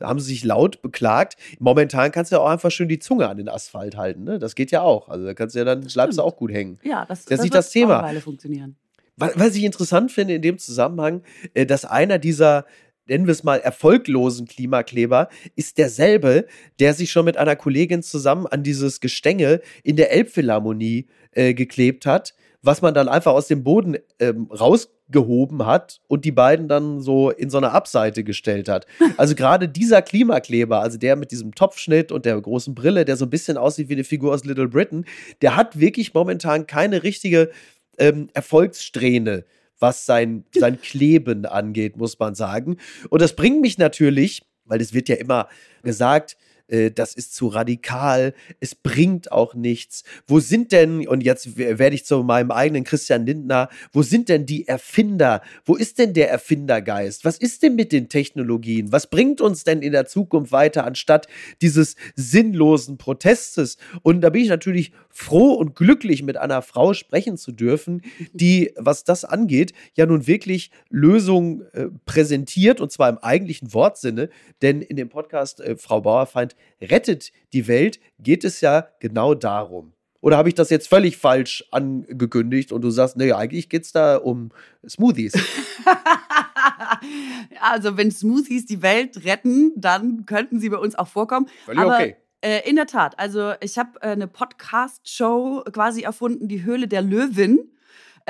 haben 0.00 0.20
sie 0.20 0.28
sich 0.28 0.44
laut 0.44 0.82
beklagt. 0.82 1.36
Momentan 1.58 2.12
kannst 2.12 2.32
du 2.32 2.36
ja 2.36 2.42
auch 2.42 2.48
einfach 2.48 2.70
schön 2.70 2.88
die 2.88 2.98
Zunge 2.98 3.28
an 3.28 3.36
den 3.36 3.48
Asphalt 3.48 3.96
halten. 3.96 4.24
Ne? 4.24 4.38
Das 4.38 4.54
geht 4.54 4.70
ja 4.70 4.82
auch. 4.82 5.08
Also 5.08 5.24
da 5.24 5.34
kannst 5.34 5.54
du 5.54 5.60
ja 5.60 5.64
dann, 5.64 5.80
bleibst 5.80 6.18
du 6.18 6.22
auch 6.22 6.36
gut 6.36 6.52
hängen. 6.52 6.78
Ja, 6.82 7.04
das, 7.06 7.24
das 7.24 7.38
ist 7.38 7.42
nicht 7.42 7.54
das 7.54 7.70
Thema. 7.70 8.08
Funktionieren. 8.20 8.76
Was 9.16 9.56
ich 9.56 9.64
interessant 9.64 10.12
finde 10.12 10.34
in 10.34 10.42
dem 10.42 10.58
Zusammenhang, 10.58 11.22
äh, 11.54 11.66
dass 11.66 11.84
einer 11.84 12.18
dieser 12.18 12.66
nennen 13.08 13.26
wir 13.26 13.32
es 13.32 13.44
mal, 13.44 13.58
erfolglosen 13.60 14.46
Klimakleber 14.46 15.28
ist 15.56 15.78
derselbe, 15.78 16.46
der 16.78 16.94
sich 16.94 17.10
schon 17.10 17.24
mit 17.24 17.36
einer 17.36 17.56
Kollegin 17.56 18.02
zusammen 18.02 18.46
an 18.46 18.62
dieses 18.62 19.00
Gestänge 19.00 19.60
in 19.82 19.96
der 19.96 20.12
Elbphilharmonie 20.12 21.06
äh, 21.32 21.54
geklebt 21.54 22.06
hat, 22.06 22.34
was 22.62 22.82
man 22.82 22.94
dann 22.94 23.08
einfach 23.08 23.32
aus 23.32 23.46
dem 23.46 23.62
Boden 23.62 23.96
ähm, 24.18 24.48
rausgehoben 24.50 25.64
hat 25.64 26.00
und 26.08 26.24
die 26.24 26.32
beiden 26.32 26.68
dann 26.68 27.00
so 27.00 27.30
in 27.30 27.50
so 27.50 27.58
eine 27.58 27.70
Abseite 27.70 28.24
gestellt 28.24 28.68
hat. 28.68 28.86
Also 29.16 29.34
gerade 29.34 29.68
dieser 29.68 30.02
Klimakleber, 30.02 30.80
also 30.80 30.98
der 30.98 31.16
mit 31.16 31.32
diesem 31.32 31.54
Topfschnitt 31.54 32.12
und 32.12 32.24
der 32.24 32.40
großen 32.40 32.74
Brille, 32.74 33.04
der 33.04 33.16
so 33.16 33.24
ein 33.26 33.30
bisschen 33.30 33.56
aussieht 33.56 33.88
wie 33.88 33.94
eine 33.94 34.04
Figur 34.04 34.32
aus 34.32 34.44
Little 34.44 34.68
Britain, 34.68 35.06
der 35.42 35.56
hat 35.56 35.78
wirklich 35.78 36.14
momentan 36.14 36.66
keine 36.66 37.02
richtige 37.02 37.50
ähm, 37.98 38.28
Erfolgssträhne 38.34 39.44
was 39.78 40.06
sein, 40.06 40.44
sein 40.54 40.80
Kleben 40.80 41.46
angeht, 41.46 41.96
muss 41.96 42.18
man 42.18 42.34
sagen. 42.34 42.78
Und 43.10 43.22
das 43.22 43.36
bringt 43.36 43.60
mich 43.60 43.78
natürlich, 43.78 44.42
weil 44.64 44.80
es 44.80 44.92
wird 44.92 45.08
ja 45.08 45.16
immer 45.16 45.48
gesagt, 45.82 46.36
äh, 46.68 46.90
das 46.90 47.14
ist 47.14 47.34
zu 47.34 47.48
radikal, 47.48 48.34
es 48.60 48.74
bringt 48.74 49.32
auch 49.32 49.54
nichts. 49.54 50.04
Wo 50.26 50.40
sind 50.40 50.72
denn, 50.72 51.06
und 51.08 51.22
jetzt 51.22 51.56
werde 51.56 51.94
ich 51.94 52.04
zu 52.04 52.22
meinem 52.22 52.50
eigenen 52.50 52.84
Christian 52.84 53.26
Lindner, 53.26 53.68
wo 53.92 54.02
sind 54.02 54.28
denn 54.28 54.46
die 54.46 54.68
Erfinder? 54.68 55.42
Wo 55.64 55.74
ist 55.74 55.98
denn 55.98 56.14
der 56.14 56.30
Erfindergeist? 56.30 57.24
Was 57.24 57.38
ist 57.38 57.62
denn 57.62 57.74
mit 57.74 57.92
den 57.92 58.08
Technologien? 58.08 58.92
Was 58.92 59.08
bringt 59.08 59.40
uns 59.40 59.64
denn 59.64 59.82
in 59.82 59.92
der 59.92 60.06
Zukunft 60.06 60.52
weiter, 60.52 60.84
anstatt 60.84 61.26
dieses 61.62 61.96
sinnlosen 62.14 62.98
Protestes? 62.98 63.78
Und 64.02 64.20
da 64.20 64.30
bin 64.30 64.42
ich 64.42 64.48
natürlich 64.48 64.92
froh 65.10 65.54
und 65.54 65.74
glücklich, 65.74 66.22
mit 66.22 66.36
einer 66.36 66.62
Frau 66.62 66.94
sprechen 66.94 67.36
zu 67.36 67.52
dürfen, 67.52 68.02
die, 68.32 68.72
was 68.76 69.04
das 69.04 69.24
angeht, 69.24 69.72
ja 69.96 70.06
nun 70.06 70.26
wirklich 70.26 70.70
Lösungen 70.90 71.62
äh, 71.72 71.86
präsentiert, 72.04 72.80
und 72.80 72.92
zwar 72.92 73.08
im 73.08 73.18
eigentlichen 73.18 73.72
Wortsinne, 73.74 74.28
denn 74.62 74.80
in 74.82 74.96
dem 74.96 75.08
Podcast 75.08 75.60
äh, 75.60 75.76
Frau 75.76 76.00
Bauerfeind 76.02 76.54
rettet 76.80 77.32
die 77.52 77.68
Welt, 77.68 78.00
geht 78.18 78.44
es 78.44 78.60
ja 78.60 78.88
genau 79.00 79.34
darum. 79.34 79.92
Oder 80.20 80.36
habe 80.36 80.48
ich 80.48 80.54
das 80.54 80.70
jetzt 80.70 80.88
völlig 80.88 81.16
falsch 81.16 81.64
angekündigt 81.70 82.72
und 82.72 82.82
du 82.82 82.90
sagst, 82.90 83.16
naja, 83.16 83.36
eigentlich 83.36 83.68
geht 83.68 83.84
es 83.84 83.92
da 83.92 84.16
um 84.16 84.50
Smoothies? 84.88 85.32
also, 87.60 87.96
wenn 87.96 88.10
Smoothies 88.10 88.66
die 88.66 88.82
Welt 88.82 89.24
retten, 89.24 89.72
dann 89.76 90.26
könnten 90.26 90.58
sie 90.58 90.70
bei 90.70 90.78
uns 90.78 90.96
auch 90.96 91.06
vorkommen. 91.06 91.46
Völlig 91.64 91.80
Aber 91.80 91.94
okay. 91.94 92.16
Äh, 92.40 92.68
in 92.68 92.76
der 92.76 92.86
Tat. 92.86 93.18
Also, 93.18 93.52
ich 93.60 93.78
habe 93.78 94.00
äh, 94.00 94.08
eine 94.08 94.26
Podcast-Show 94.26 95.64
quasi 95.72 96.02
erfunden, 96.02 96.48
die 96.48 96.64
Höhle 96.64 96.88
der 96.88 97.02
Löwin. 97.02 97.70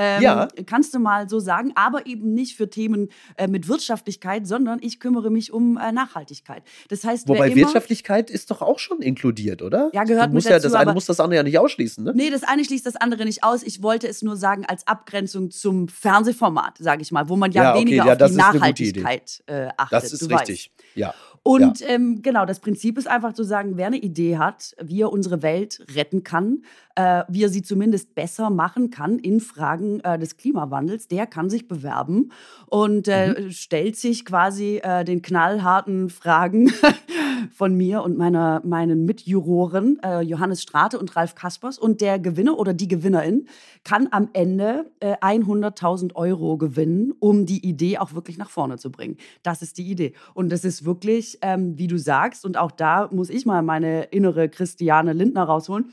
Ähm, 0.01 0.23
ja. 0.23 0.49
Kannst 0.65 0.95
du 0.95 1.01
mal 1.01 1.29
so 1.29 1.41
sagen, 1.41 1.73
aber 1.75 2.07
eben 2.07 2.33
nicht 2.33 2.57
für 2.57 2.71
Themen 2.71 3.09
äh, 3.37 3.49
mit 3.49 3.67
Wirtschaftlichkeit, 3.67 4.47
sondern 4.47 4.79
ich 4.81 5.01
kümmere 5.01 5.29
mich 5.29 5.53
um 5.53 5.77
äh, 5.77 5.91
Nachhaltigkeit. 5.91 6.63
Das 6.89 7.03
heißt, 7.03 7.29
Wobei 7.29 7.53
Wirtschaftlichkeit 7.57 8.31
ist 8.31 8.53
doch 8.53 8.63
auch 8.63 8.79
schon 8.79 9.03
inkludiert, 9.03 9.61
oder? 9.61 9.91
Ja, 9.93 10.05
gehört 10.05 10.33
musst 10.33 10.47
mit 10.47 10.55
dazu, 10.55 10.69
ja, 10.69 10.73
Das 10.73 10.81
eine 10.81 10.93
muss 10.93 11.07
das 11.07 11.19
andere 11.19 11.39
ja 11.39 11.43
nicht 11.43 11.59
ausschließen, 11.59 12.05
ne? 12.05 12.13
Nee, 12.15 12.31
das 12.31 12.45
eine 12.45 12.65
schließt 12.65 12.87
das 12.87 12.95
andere 12.95 13.25
nicht 13.25 13.43
aus. 13.43 13.65
Ich 13.65 13.83
wollte 13.83 14.07
es 14.07 14.23
nur 14.23 14.37
sagen 14.37 14.65
als 14.67 14.87
Abgrenzung 14.87 15.51
zum 15.51 15.89
Fernsehformat, 15.89 16.79
sage 16.79 17.03
ich 17.03 17.11
mal, 17.11 17.29
wo 17.29 17.35
man 17.35 17.51
ja, 17.51 17.65
ja 17.65 17.73
okay, 17.73 17.81
weniger 17.81 18.07
ja, 18.07 18.13
auf 18.13 18.31
die 18.31 18.37
Nachhaltigkeit 18.37 19.43
äh, 19.47 19.67
achtet. 19.77 19.93
Das 20.05 20.13
ist 20.13 20.31
richtig, 20.31 20.71
weißt. 20.77 20.97
ja. 20.97 21.15
Und 21.43 21.81
ja. 21.81 21.89
ähm, 21.89 22.21
genau, 22.23 22.45
das 22.45 22.61
Prinzip 22.61 22.99
ist 22.99 23.09
einfach 23.09 23.33
zu 23.33 23.43
sagen, 23.43 23.77
wer 23.77 23.87
eine 23.87 23.97
Idee 23.97 24.37
hat, 24.37 24.75
wie 24.83 25.03
er 25.03 25.11
unsere 25.11 25.43
Welt 25.43 25.83
retten 25.95 26.23
kann, 26.23 26.63
äh, 26.99 27.25
wie 27.29 27.45
er 27.45 27.49
sie 27.49 27.63
zumindest 27.63 28.17
besser 28.17 28.51
machen 28.51 28.91
kann 28.91 29.21
in 29.21 29.39
Fragen 29.39 30.01
äh, 30.01 30.19
des 30.19 30.37
Klimawandels, 30.37 31.07
der 31.07 31.29
kann 31.29 31.49
sich 31.49 31.69
bewerben 31.69 32.33
und 32.67 33.07
äh, 33.07 33.41
mhm. 33.41 33.51
stellt 33.53 33.97
sich 33.97 34.25
quasi 34.25 34.81
äh, 34.83 35.05
den 35.05 35.23
knallharten 35.23 36.11
Fragen 36.11 36.73
von 37.55 37.77
mir 37.77 38.03
und 38.03 38.19
meiner, 38.19 38.63
meinen 38.65 39.05
Mitjuroren 39.05 40.01
äh, 40.03 40.23
Johannes 40.23 40.61
Strate 40.61 40.99
und 40.99 41.15
Ralf 41.15 41.37
Kaspers. 41.37 41.79
Und 41.79 42.01
der 42.01 42.19
Gewinner 42.19 42.59
oder 42.59 42.75
die 42.75 42.89
Gewinnerin 42.89 43.47
kann 43.85 44.09
am 44.11 44.31
Ende 44.33 44.91
100.000 45.01 46.11
äh, 46.11 46.15
Euro 46.17 46.59
gewinnen, 46.59 47.13
um 47.21 47.47
die 47.47 47.65
Idee 47.65 47.99
auch 47.99 48.15
wirklich 48.15 48.39
nach 48.39 48.51
vorne 48.51 48.77
zu 48.77 48.91
bringen. 48.91 49.19
Das 49.45 49.63
ist 49.63 49.79
die 49.79 49.89
Idee. 49.89 50.15
Und 50.35 50.51
das 50.51 50.65
ist 50.65 50.85
wirklich, 50.85 51.39
ähm, 51.43 51.79
wie 51.79 51.87
du 51.87 51.97
sagst, 51.97 52.45
und 52.45 52.57
auch 52.57 52.73
da 52.73 53.09
muss 53.13 53.31
ich 53.31 53.47
mal 53.47 53.63
meine 53.63 54.05
innere 54.05 54.49
Christiane 54.49 55.13
Lindner 55.13 55.45
rausholen 55.45 55.93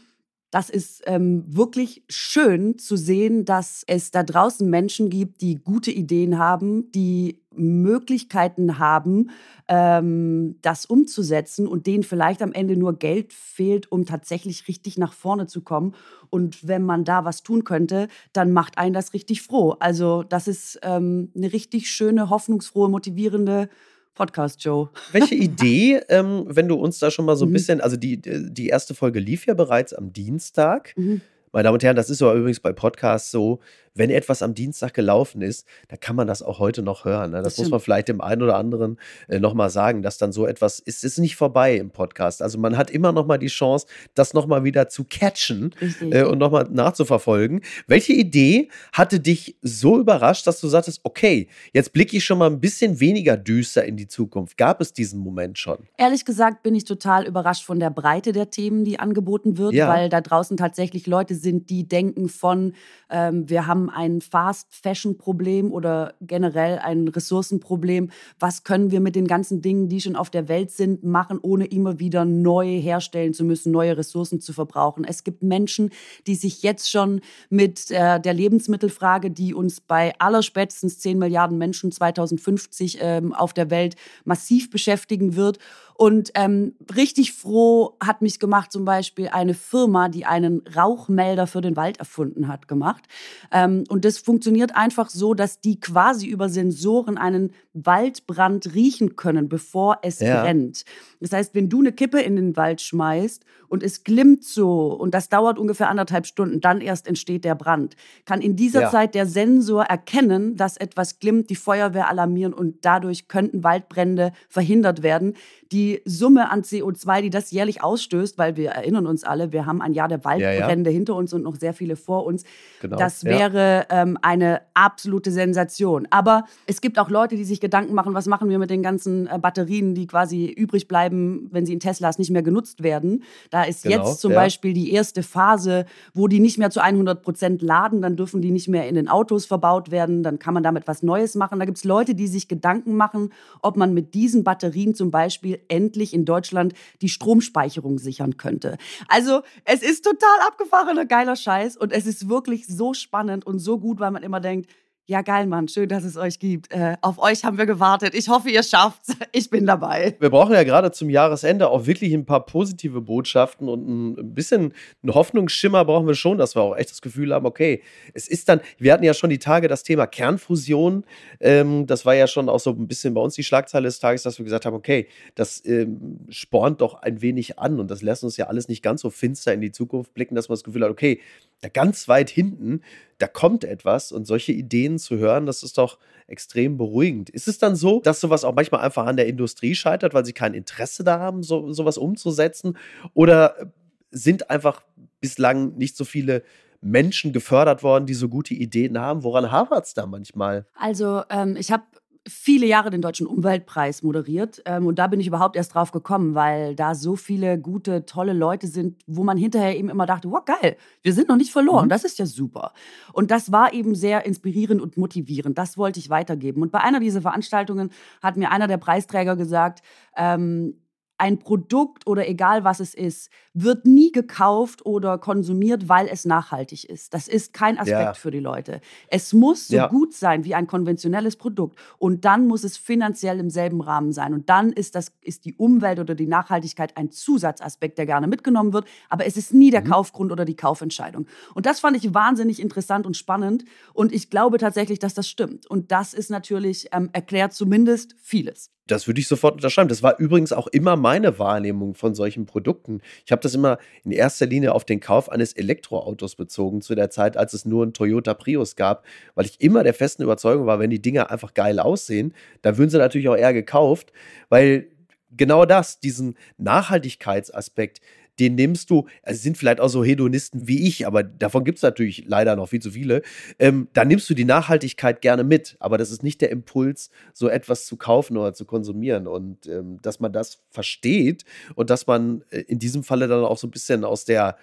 das 0.51 0.69
ist 0.69 1.03
ähm, 1.05 1.43
wirklich 1.47 2.03
schön 2.07 2.77
zu 2.77 2.95
sehen, 2.95 3.45
dass 3.45 3.83
es 3.87 4.11
da 4.11 4.23
draußen 4.23 4.69
Menschen 4.69 5.09
gibt, 5.09 5.41
die 5.41 5.55
gute 5.55 5.91
Ideen 5.91 6.37
haben, 6.37 6.91
die 6.91 7.41
Möglichkeiten 7.51 8.79
haben, 8.79 9.31
ähm, 9.67 10.57
das 10.61 10.85
umzusetzen 10.85 11.67
und 11.67 11.87
denen 11.87 12.03
vielleicht 12.03 12.41
am 12.41 12.53
Ende 12.53 12.77
nur 12.77 12.97
Geld 12.97 13.33
fehlt, 13.33 13.91
um 13.91 14.05
tatsächlich 14.05 14.67
richtig 14.67 14.97
nach 14.97 15.13
vorne 15.13 15.47
zu 15.47 15.61
kommen. 15.61 15.95
Und 16.29 16.67
wenn 16.67 16.83
man 16.83 17.03
da 17.03 17.25
was 17.25 17.43
tun 17.43 17.63
könnte, 17.63 18.07
dann 18.33 18.51
macht 18.51 18.77
einen 18.77 18.93
das 18.93 19.13
richtig 19.13 19.41
froh. 19.41 19.75
Also 19.79 20.23
das 20.23 20.47
ist 20.47 20.79
ähm, 20.83 21.31
eine 21.35 21.51
richtig 21.53 21.89
schöne, 21.89 22.29
hoffnungsfrohe, 22.29 22.89
motivierende 22.89 23.69
Podcast, 24.15 24.63
Joe. 24.63 24.89
Welche 25.11 25.35
Idee, 25.35 26.01
ähm, 26.09 26.45
wenn 26.47 26.67
du 26.67 26.75
uns 26.75 26.97
da 26.99 27.11
schon 27.11 27.25
mal 27.25 27.35
so 27.35 27.45
ein 27.45 27.49
mhm. 27.49 27.53
bisschen, 27.53 27.81
also 27.81 27.97
die, 27.97 28.19
die 28.19 28.67
erste 28.67 28.95
Folge 28.95 29.19
lief 29.19 29.45
ja 29.45 29.53
bereits 29.53 29.93
am 29.93 30.13
Dienstag. 30.13 30.93
Mhm. 30.97 31.21
Meine 31.51 31.65
Damen 31.65 31.75
und 31.75 31.83
Herren, 31.83 31.95
das 31.95 32.09
ist 32.09 32.21
ja 32.21 32.33
übrigens 32.33 32.59
bei 32.59 32.73
Podcasts 32.73 33.31
so, 33.31 33.59
wenn 33.95 34.09
etwas 34.09 34.41
am 34.41 34.53
Dienstag 34.53 34.93
gelaufen 34.93 35.41
ist, 35.41 35.65
dann 35.87 35.99
kann 35.99 36.15
man 36.15 36.27
das 36.27 36.43
auch 36.43 36.59
heute 36.59 36.83
noch 36.83 37.05
hören. 37.05 37.31
Ne? 37.31 37.41
Das, 37.41 37.55
das 37.55 37.57
muss 37.57 37.71
man 37.71 37.79
vielleicht 37.79 38.09
dem 38.09 38.21
einen 38.21 38.43
oder 38.43 38.57
anderen 38.57 38.99
äh, 39.27 39.39
nochmal 39.39 39.69
sagen, 39.69 40.01
dass 40.01 40.17
dann 40.17 40.31
so 40.31 40.45
etwas 40.45 40.79
ist, 40.79 41.03
ist 41.03 41.17
nicht 41.17 41.35
vorbei 41.35 41.77
im 41.77 41.89
Podcast. 41.89 42.41
Also 42.41 42.59
man 42.59 42.77
hat 42.77 42.91
immer 42.91 43.13
nochmal 43.13 43.39
die 43.39 43.47
Chance, 43.47 43.87
das 44.13 44.33
nochmal 44.33 44.63
wieder 44.63 44.89
zu 44.89 45.05
catchen 45.05 45.73
äh, 46.01 46.23
und 46.23 46.37
nochmal 46.37 46.67
nachzuverfolgen. 46.69 47.61
Welche 47.87 48.13
Idee 48.13 48.69
hatte 48.91 49.19
dich 49.19 49.57
so 49.61 49.97
überrascht, 49.97 50.45
dass 50.45 50.59
du 50.59 50.67
sagtest, 50.67 50.99
okay, 51.03 51.47
jetzt 51.73 51.93
blicke 51.93 52.17
ich 52.17 52.25
schon 52.25 52.37
mal 52.37 52.49
ein 52.49 52.59
bisschen 52.59 52.99
weniger 52.99 53.37
düster 53.37 53.85
in 53.85 53.95
die 53.95 54.07
Zukunft? 54.07 54.57
Gab 54.57 54.81
es 54.81 54.91
diesen 54.91 55.19
Moment 55.19 55.57
schon? 55.57 55.77
Ehrlich 55.97 56.25
gesagt 56.25 56.63
bin 56.63 56.75
ich 56.75 56.83
total 56.83 57.25
überrascht 57.25 57.63
von 57.63 57.79
der 57.79 57.89
Breite 57.89 58.33
der 58.33 58.49
Themen, 58.49 58.83
die 58.83 58.99
angeboten 58.99 59.57
wird, 59.57 59.73
ja. 59.73 59.87
weil 59.87 60.09
da 60.09 60.19
draußen 60.19 60.57
tatsächlich 60.57 61.07
Leute 61.07 61.35
sind, 61.35 61.69
die 61.69 61.87
denken 61.87 62.27
von, 62.27 62.73
ähm, 63.09 63.49
wir 63.49 63.67
haben 63.67 63.84
ein 63.89 64.21
Fast-Fashion-Problem 64.21 65.71
oder 65.71 66.13
generell 66.21 66.79
ein 66.79 67.07
Ressourcenproblem. 67.07 68.09
Was 68.39 68.63
können 68.63 68.91
wir 68.91 68.99
mit 68.99 69.15
den 69.15 69.27
ganzen 69.27 69.61
Dingen, 69.61 69.89
die 69.89 70.01
schon 70.01 70.15
auf 70.15 70.29
der 70.29 70.47
Welt 70.47 70.71
sind, 70.71 71.03
machen, 71.03 71.39
ohne 71.41 71.65
immer 71.65 71.99
wieder 71.99 72.25
neu 72.25 72.79
herstellen 72.79 73.33
zu 73.33 73.43
müssen, 73.43 73.71
neue 73.71 73.97
Ressourcen 73.97 74.41
zu 74.41 74.53
verbrauchen? 74.53 75.03
Es 75.03 75.23
gibt 75.23 75.43
Menschen, 75.43 75.91
die 76.27 76.35
sich 76.35 76.63
jetzt 76.63 76.89
schon 76.89 77.21
mit 77.49 77.91
äh, 77.91 78.19
der 78.19 78.33
Lebensmittelfrage, 78.33 79.31
die 79.31 79.53
uns 79.53 79.81
bei 79.81 80.13
allerspätestens 80.19 80.99
10 80.99 81.17
Milliarden 81.17 81.57
Menschen 81.57 81.91
2050 81.91 82.99
ähm, 83.01 83.33
auf 83.33 83.53
der 83.53 83.69
Welt 83.69 83.95
massiv 84.23 84.69
beschäftigen 84.69 85.35
wird 85.35 85.59
und 85.97 86.31
ähm, 86.35 86.73
richtig 86.93 87.31
froh 87.31 87.95
hat 88.03 88.21
mich 88.21 88.39
gemacht 88.39 88.71
zum 88.71 88.83
Beispiel 88.83 89.29
eine 89.29 89.53
Firma, 89.53 90.09
die 90.09 90.25
einen 90.25 90.61
Rauchmelder 90.75 91.47
für 91.47 91.61
den 91.61 91.77
Wald 91.77 91.99
erfunden 91.99 92.49
hat, 92.49 92.67
gemacht. 92.67 93.05
Ähm, 93.49 93.85
und 93.87 94.03
das 94.03 94.17
funktioniert 94.17 94.75
einfach 94.75 95.09
so, 95.09 95.33
dass 95.33 95.61
die 95.61 95.79
quasi 95.79 96.27
über 96.27 96.49
Sensoren 96.49 97.17
einen 97.17 97.53
Waldbrand 97.73 98.73
riechen 98.75 99.15
können, 99.15 99.47
bevor 99.47 99.99
es 100.01 100.19
ja. 100.19 100.41
brennt. 100.41 100.83
Das 101.21 101.31
heißt, 101.31 101.55
wenn 101.55 101.69
du 101.69 101.79
eine 101.79 101.93
Kippe 101.93 102.19
in 102.19 102.35
den 102.35 102.57
Wald 102.57 102.81
schmeißt 102.81 103.45
und 103.67 103.83
es 103.83 104.03
glimmt 104.03 104.43
so 104.43 104.93
und 104.93 105.13
das 105.13 105.29
dauert 105.29 105.59
ungefähr 105.59 105.89
anderthalb 105.89 106.25
Stunden, 106.25 106.61
dann 106.61 106.81
erst 106.81 107.07
entsteht 107.07 107.43
der 107.45 107.55
Brand, 107.55 107.95
kann 108.25 108.41
in 108.41 108.55
dieser 108.55 108.81
ja. 108.81 108.91
Zeit 108.91 109.15
der 109.15 109.25
Sensor 109.25 109.83
erkennen, 109.83 110.55
dass 110.55 110.77
etwas 110.77 111.19
glimmt, 111.19 111.49
die 111.49 111.55
Feuerwehr 111.55 112.09
alarmieren 112.09 112.53
und 112.53 112.85
dadurch 112.85 113.27
könnten 113.27 113.63
Waldbrände 113.63 114.31
verhindert 114.49 115.03
werden. 115.03 115.35
Die 115.71 116.01
Summe 116.05 116.51
an 116.51 116.61
CO2, 116.61 117.21
die 117.23 117.29
das 117.29 117.51
jährlich 117.51 117.83
ausstößt, 117.83 118.37
weil 118.37 118.55
wir 118.55 118.71
erinnern 118.71 119.07
uns 119.07 119.23
alle, 119.23 119.51
wir 119.51 119.65
haben 119.65 119.81
ein 119.81 119.93
Jahr 119.93 120.07
der 120.07 120.23
Waldbrände 120.23 120.89
ja, 120.89 120.93
hinter 120.93 121.15
uns 121.15 121.33
und 121.33 121.43
noch 121.43 121.55
sehr 121.55 121.73
viele 121.73 121.95
vor 121.95 122.25
uns. 122.25 122.43
Genau. 122.81 122.97
Das 122.97 123.23
wäre 123.23 123.87
ähm, 123.89 124.17
eine 124.21 124.61
absolute 124.73 125.31
Sensation. 125.31 126.07
Aber 126.11 126.45
es 126.67 126.81
gibt 126.81 126.99
auch 126.99 127.09
Leute, 127.09 127.35
die 127.35 127.43
sich 127.43 127.59
Gedanken 127.59 127.93
machen, 127.93 128.13
was 128.13 128.27
machen 128.27 128.49
wir 128.49 128.59
mit 128.59 128.69
den 128.69 128.83
ganzen 128.83 129.27
äh, 129.27 129.39
Batterien, 129.39 129.95
die 129.95 130.07
quasi 130.07 130.47
übrig 130.47 130.87
bleiben, 130.87 131.49
wenn 131.51 131.65
sie 131.65 131.73
in 131.73 131.79
Teslas 131.79 132.19
nicht 132.19 132.31
mehr 132.31 132.43
genutzt 132.43 132.83
werden. 132.83 133.23
Da 133.55 133.63
ist 133.63 133.83
genau, 133.83 134.09
jetzt 134.09 134.19
zum 134.19 134.33
ja. 134.33 134.39
Beispiel 134.39 134.73
die 134.73 134.91
erste 134.91 135.23
Phase, 135.23 135.85
wo 136.13 136.27
die 136.27 136.41
nicht 136.41 136.57
mehr 136.57 136.71
zu 136.71 136.81
100 136.81 137.21
Prozent 137.21 137.61
laden, 137.61 138.01
dann 138.01 138.17
dürfen 138.17 138.41
die 138.41 138.51
nicht 138.51 138.67
mehr 138.67 138.89
in 138.89 138.95
den 138.95 139.07
Autos 139.07 139.45
verbaut 139.45 139.91
werden, 139.91 140.23
dann 140.23 140.39
kann 140.39 140.53
man 140.53 140.61
damit 140.61 140.89
was 140.89 141.03
Neues 141.03 141.35
machen. 141.35 141.57
Da 141.57 141.63
gibt 141.63 141.77
es 141.77 141.85
Leute, 141.85 142.15
die 142.15 142.27
sich 142.27 142.49
Gedanken 142.49 142.97
machen, 142.97 143.31
ob 143.61 143.77
man 143.77 143.93
mit 143.93 144.13
diesen 144.13 144.43
Batterien 144.43 144.93
zum 144.93 145.09
Beispiel 145.09 145.61
endlich 145.69 146.13
in 146.13 146.25
Deutschland 146.25 146.73
die 147.01 147.07
Stromspeicherung 147.07 147.97
sichern 147.97 148.35
könnte. 148.35 148.77
Also 149.07 149.39
es 149.63 149.81
ist 149.83 150.03
total 150.03 150.37
abgefahrener, 150.45 151.05
geiler 151.05 151.37
Scheiß 151.37 151.77
und 151.77 151.93
es 151.93 152.05
ist 152.07 152.27
wirklich 152.27 152.67
so 152.67 152.93
spannend 152.93 153.47
und 153.47 153.59
so 153.59 153.79
gut, 153.79 154.01
weil 154.01 154.11
man 154.11 154.23
immer 154.23 154.41
denkt, 154.41 154.69
ja, 155.07 155.21
geil, 155.21 155.45
Mann. 155.45 155.67
Schön, 155.67 155.87
dass 155.87 156.03
es 156.03 156.17
euch 156.17 156.39
gibt. 156.39 156.71
Äh, 156.71 156.97
auf 157.01 157.19
euch 157.19 157.45
haben 157.45 157.59
wir 157.59 157.67
gewartet. 157.67 158.15
Ich 158.15 158.27
hoffe, 158.27 158.49
ihr 158.49 158.63
schafft's. 158.63 159.15
Ich 159.31 159.49
bin 159.49 159.65
dabei. 159.65 160.15
Wir 160.19 160.29
brauchen 160.29 160.53
ja 160.53 160.63
gerade 160.63 160.91
zum 160.93 161.09
Jahresende 161.09 161.67
auch 161.67 161.85
wirklich 161.85 162.13
ein 162.13 162.25
paar 162.25 162.45
positive 162.45 163.01
Botschaften 163.01 163.67
und 163.67 164.17
ein 164.17 164.33
bisschen 164.33 164.73
einen 165.03 165.13
Hoffnungsschimmer 165.13 165.83
brauchen 165.83 166.07
wir 166.07 166.15
schon, 166.15 166.37
dass 166.37 166.55
wir 166.55 166.61
auch 166.61 166.77
echt 166.77 166.91
das 166.91 167.01
Gefühl 167.01 167.33
haben, 167.33 167.45
okay, 167.45 167.83
es 168.13 168.29
ist 168.29 168.47
dann, 168.47 168.61
wir 168.77 168.93
hatten 168.93 169.03
ja 169.03 169.13
schon 169.13 169.29
die 169.29 169.39
Tage 169.39 169.67
das 169.67 169.83
Thema 169.83 170.07
Kernfusion. 170.07 171.03
Ähm, 171.41 171.85
das 171.85 172.05
war 172.05 172.15
ja 172.15 172.27
schon 172.27 172.47
auch 172.47 172.61
so 172.61 172.69
ein 172.69 172.87
bisschen 172.87 173.13
bei 173.13 173.19
uns 173.19 173.35
die 173.35 173.43
Schlagzeile 173.43 173.87
des 173.87 173.99
Tages, 173.99 174.23
dass 174.23 174.37
wir 174.37 174.45
gesagt 174.45 174.65
haben, 174.65 174.75
okay, 174.75 175.07
das 175.35 175.61
ähm, 175.65 176.19
spornt 176.29 176.79
doch 176.79 176.93
ein 176.93 177.21
wenig 177.21 177.59
an 177.59 177.81
und 177.81 177.91
das 177.91 178.01
lässt 178.01 178.23
uns 178.23 178.37
ja 178.37 178.47
alles 178.47 178.69
nicht 178.69 178.81
ganz 178.81 179.01
so 179.01 179.09
finster 179.09 179.53
in 179.53 179.59
die 179.59 179.71
Zukunft 179.71 180.13
blicken, 180.13 180.35
dass 180.35 180.47
man 180.47 180.55
das 180.55 180.63
Gefühl 180.63 180.83
hat, 180.83 180.91
okay, 180.91 181.19
da 181.61 181.67
ganz 181.67 182.07
weit 182.07 182.29
hinten, 182.29 182.81
da 183.17 183.27
kommt 183.27 183.63
etwas 183.63 184.11
und 184.11 184.25
solche 184.25 184.51
Ideen 184.51 184.99
zu 184.99 185.17
hören, 185.17 185.45
das 185.45 185.63
ist 185.63 185.77
doch 185.77 185.99
extrem 186.27 186.77
beruhigend. 186.77 187.29
Ist 187.29 187.47
es 187.47 187.57
dann 187.57 187.75
so, 187.75 188.01
dass 188.01 188.19
sowas 188.19 188.43
auch 188.43 188.55
manchmal 188.55 188.81
einfach 188.81 189.05
an 189.05 189.15
der 189.15 189.27
Industrie 189.27 189.75
scheitert, 189.75 190.13
weil 190.13 190.25
sie 190.25 190.33
kein 190.33 190.53
Interesse 190.53 191.03
da 191.03 191.19
haben, 191.19 191.43
so, 191.43 191.71
sowas 191.71 191.97
umzusetzen? 191.97 192.77
Oder 193.13 193.71
sind 194.11 194.49
einfach 194.49 194.81
bislang 195.21 195.75
nicht 195.77 195.95
so 195.95 196.03
viele 196.03 196.43
Menschen 196.81 197.33
gefördert 197.33 197.83
worden, 197.83 198.05
die 198.05 198.13
so 198.13 198.27
gute 198.27 198.53
Ideen 198.53 198.99
haben? 198.99 199.23
Woran 199.23 199.51
hapert 199.51 199.85
es 199.85 199.93
da 199.93 200.05
manchmal? 200.05 200.65
Also, 200.75 201.23
ähm, 201.29 201.55
ich 201.57 201.71
habe 201.71 201.83
viele 202.27 202.65
Jahre 202.65 202.89
den 202.89 203.01
Deutschen 203.01 203.27
Umweltpreis 203.27 204.01
moderiert. 204.01 204.61
Ähm, 204.65 204.87
und 204.87 204.97
da 204.97 205.07
bin 205.07 205.19
ich 205.19 205.27
überhaupt 205.27 205.55
erst 205.55 205.75
drauf 205.75 205.91
gekommen, 205.91 206.35
weil 206.35 206.75
da 206.75 206.95
so 206.95 207.15
viele 207.15 207.59
gute, 207.59 208.05
tolle 208.05 208.33
Leute 208.33 208.67
sind, 208.67 209.01
wo 209.05 209.23
man 209.23 209.37
hinterher 209.37 209.77
eben 209.77 209.89
immer 209.89 210.05
dachte, 210.05 210.31
wow, 210.31 210.43
geil, 210.43 210.77
wir 211.03 211.13
sind 211.13 211.29
noch 211.29 211.37
nicht 211.37 211.51
verloren, 211.51 211.85
mhm. 211.85 211.89
das 211.89 212.03
ist 212.03 212.17
ja 212.17 212.25
super. 212.25 212.73
Und 213.13 213.31
das 213.31 213.51
war 213.51 213.73
eben 213.73 213.95
sehr 213.95 214.25
inspirierend 214.25 214.81
und 214.81 214.97
motivierend. 214.97 215.57
Das 215.57 215.77
wollte 215.77 215.99
ich 215.99 216.09
weitergeben. 216.09 216.61
Und 216.61 216.71
bei 216.71 216.79
einer 216.79 216.99
dieser 216.99 217.21
Veranstaltungen 217.21 217.91
hat 218.21 218.37
mir 218.37 218.51
einer 218.51 218.67
der 218.67 218.77
Preisträger 218.77 219.35
gesagt, 219.35 219.81
ähm, 220.17 220.75
ein 221.17 221.39
Produkt 221.39 222.07
oder 222.07 222.27
egal 222.27 222.63
was 222.63 222.79
es 222.79 222.93
ist, 222.93 223.29
wird 223.53 223.85
nie 223.85 224.11
gekauft 224.11 224.85
oder 224.85 225.17
konsumiert, 225.17 225.87
weil 225.87 226.07
es 226.07 226.25
nachhaltig 226.25 226.89
ist. 226.89 227.13
Das 227.13 227.27
ist 227.27 227.53
kein 227.53 227.77
Aspekt 227.77 227.99
ja. 227.99 228.13
für 228.13 228.31
die 228.31 228.39
Leute. 228.39 228.81
Es 229.07 229.31
muss 229.31 229.69
so 229.69 229.77
ja. 229.77 229.87
gut 229.87 230.13
sein 230.13 230.43
wie 230.43 230.55
ein 230.55 230.67
konventionelles 230.67 231.37
Produkt 231.37 231.79
und 231.97 232.25
dann 232.25 232.47
muss 232.47 232.63
es 232.63 232.77
finanziell 232.77 233.39
im 233.39 233.49
selben 233.49 233.81
Rahmen 233.81 234.11
sein 234.11 234.33
und 234.33 234.49
dann 234.49 234.73
ist 234.73 234.95
das 234.95 235.13
ist 235.21 235.45
die 235.45 235.53
Umwelt 235.53 235.99
oder 235.99 236.15
die 236.15 236.27
Nachhaltigkeit 236.27 236.97
ein 236.97 237.11
Zusatzaspekt, 237.11 237.97
der 237.97 238.05
gerne 238.05 238.27
mitgenommen 238.27 238.73
wird, 238.73 238.85
aber 239.09 239.25
es 239.25 239.37
ist 239.37 239.53
nie 239.53 239.71
der 239.71 239.81
mhm. 239.81 239.91
Kaufgrund 239.91 240.31
oder 240.31 240.43
die 240.43 240.55
Kaufentscheidung. 240.55 241.27
Und 241.53 241.65
das 241.65 241.79
fand 241.79 241.95
ich 241.95 242.13
wahnsinnig 242.13 242.61
interessant 242.61 243.05
und 243.05 243.15
spannend 243.15 243.63
und 243.93 244.11
ich 244.11 244.29
glaube 244.29 244.57
tatsächlich, 244.57 244.99
dass 244.99 245.13
das 245.13 245.29
stimmt 245.29 245.65
und 245.67 245.91
das 245.91 246.13
ist 246.13 246.29
natürlich 246.29 246.89
ähm, 246.91 247.09
erklärt 247.13 247.53
zumindest 247.53 248.15
vieles. 248.21 248.74
Das 248.87 249.07
würde 249.07 249.19
ich 249.19 249.27
sofort 249.27 249.55
unterschreiben. 249.55 249.89
Das 249.89 250.03
war 250.03 250.19
übrigens 250.19 250.53
auch 250.53 250.67
immer 250.67 250.95
meine 250.95 251.39
Wahrnehmung 251.39 251.95
von 251.95 252.13
solchen 252.13 252.45
Produkten. 252.45 253.01
Ich 253.25 253.31
habe 253.31 253.41
das 253.41 253.55
immer 253.55 253.79
in 254.03 254.11
erster 254.11 254.45
Linie 254.45 254.73
auf 254.73 254.85
den 254.85 254.99
Kauf 254.99 255.31
eines 255.31 255.53
Elektroautos 255.53 256.35
bezogen, 256.35 256.81
zu 256.81 256.93
der 256.93 257.09
Zeit, 257.09 257.35
als 257.35 257.53
es 257.53 257.65
nur 257.65 257.83
einen 257.83 257.93
Toyota 257.93 258.35
Prius 258.35 258.75
gab, 258.75 259.03
weil 259.33 259.45
ich 259.45 259.59
immer 259.59 259.83
der 259.83 259.95
festen 259.95 260.21
Überzeugung 260.21 260.67
war, 260.67 260.79
wenn 260.79 260.91
die 260.91 261.01
Dinger 261.01 261.31
einfach 261.31 261.55
geil 261.55 261.79
aussehen, 261.79 262.33
dann 262.61 262.77
würden 262.77 262.91
sie 262.91 262.99
natürlich 262.99 263.27
auch 263.27 263.37
eher 263.37 263.53
gekauft, 263.53 264.13
weil 264.49 264.87
genau 265.31 265.65
das, 265.65 265.99
diesen 265.99 266.35
Nachhaltigkeitsaspekt, 266.57 268.01
den 268.39 268.55
nimmst 268.55 268.89
du, 268.89 269.07
also 269.23 269.39
sind 269.39 269.57
vielleicht 269.57 269.79
auch 269.79 269.89
so 269.89 270.03
Hedonisten 270.03 270.67
wie 270.67 270.87
ich, 270.87 271.07
aber 271.07 271.23
davon 271.23 271.63
gibt 271.63 271.77
es 271.77 271.81
natürlich 271.81 272.25
leider 272.27 272.55
noch 272.55 272.69
viel 272.69 272.81
zu 272.81 272.91
viele, 272.91 273.21
ähm, 273.59 273.87
da 273.93 274.05
nimmst 274.05 274.29
du 274.29 274.33
die 274.33 274.45
Nachhaltigkeit 274.45 275.21
gerne 275.21 275.43
mit, 275.43 275.75
aber 275.79 275.97
das 275.97 276.11
ist 276.11 276.23
nicht 276.23 276.41
der 276.41 276.49
Impuls, 276.49 277.09
so 277.33 277.47
etwas 277.47 277.85
zu 277.85 277.97
kaufen 277.97 278.37
oder 278.37 278.53
zu 278.53 278.65
konsumieren. 278.65 279.27
Und 279.27 279.67
ähm, 279.67 279.99
dass 280.01 280.19
man 280.19 280.33
das 280.33 280.59
versteht 280.69 281.45
und 281.75 281.89
dass 281.89 282.07
man 282.07 282.43
äh, 282.49 282.59
in 282.61 282.79
diesem 282.79 283.03
Falle 283.03 283.27
dann 283.27 283.43
auch 283.43 283.57
so 283.57 283.67
ein 283.67 283.71
bisschen 283.71 284.03
aus 284.03 284.25
der 284.25 284.57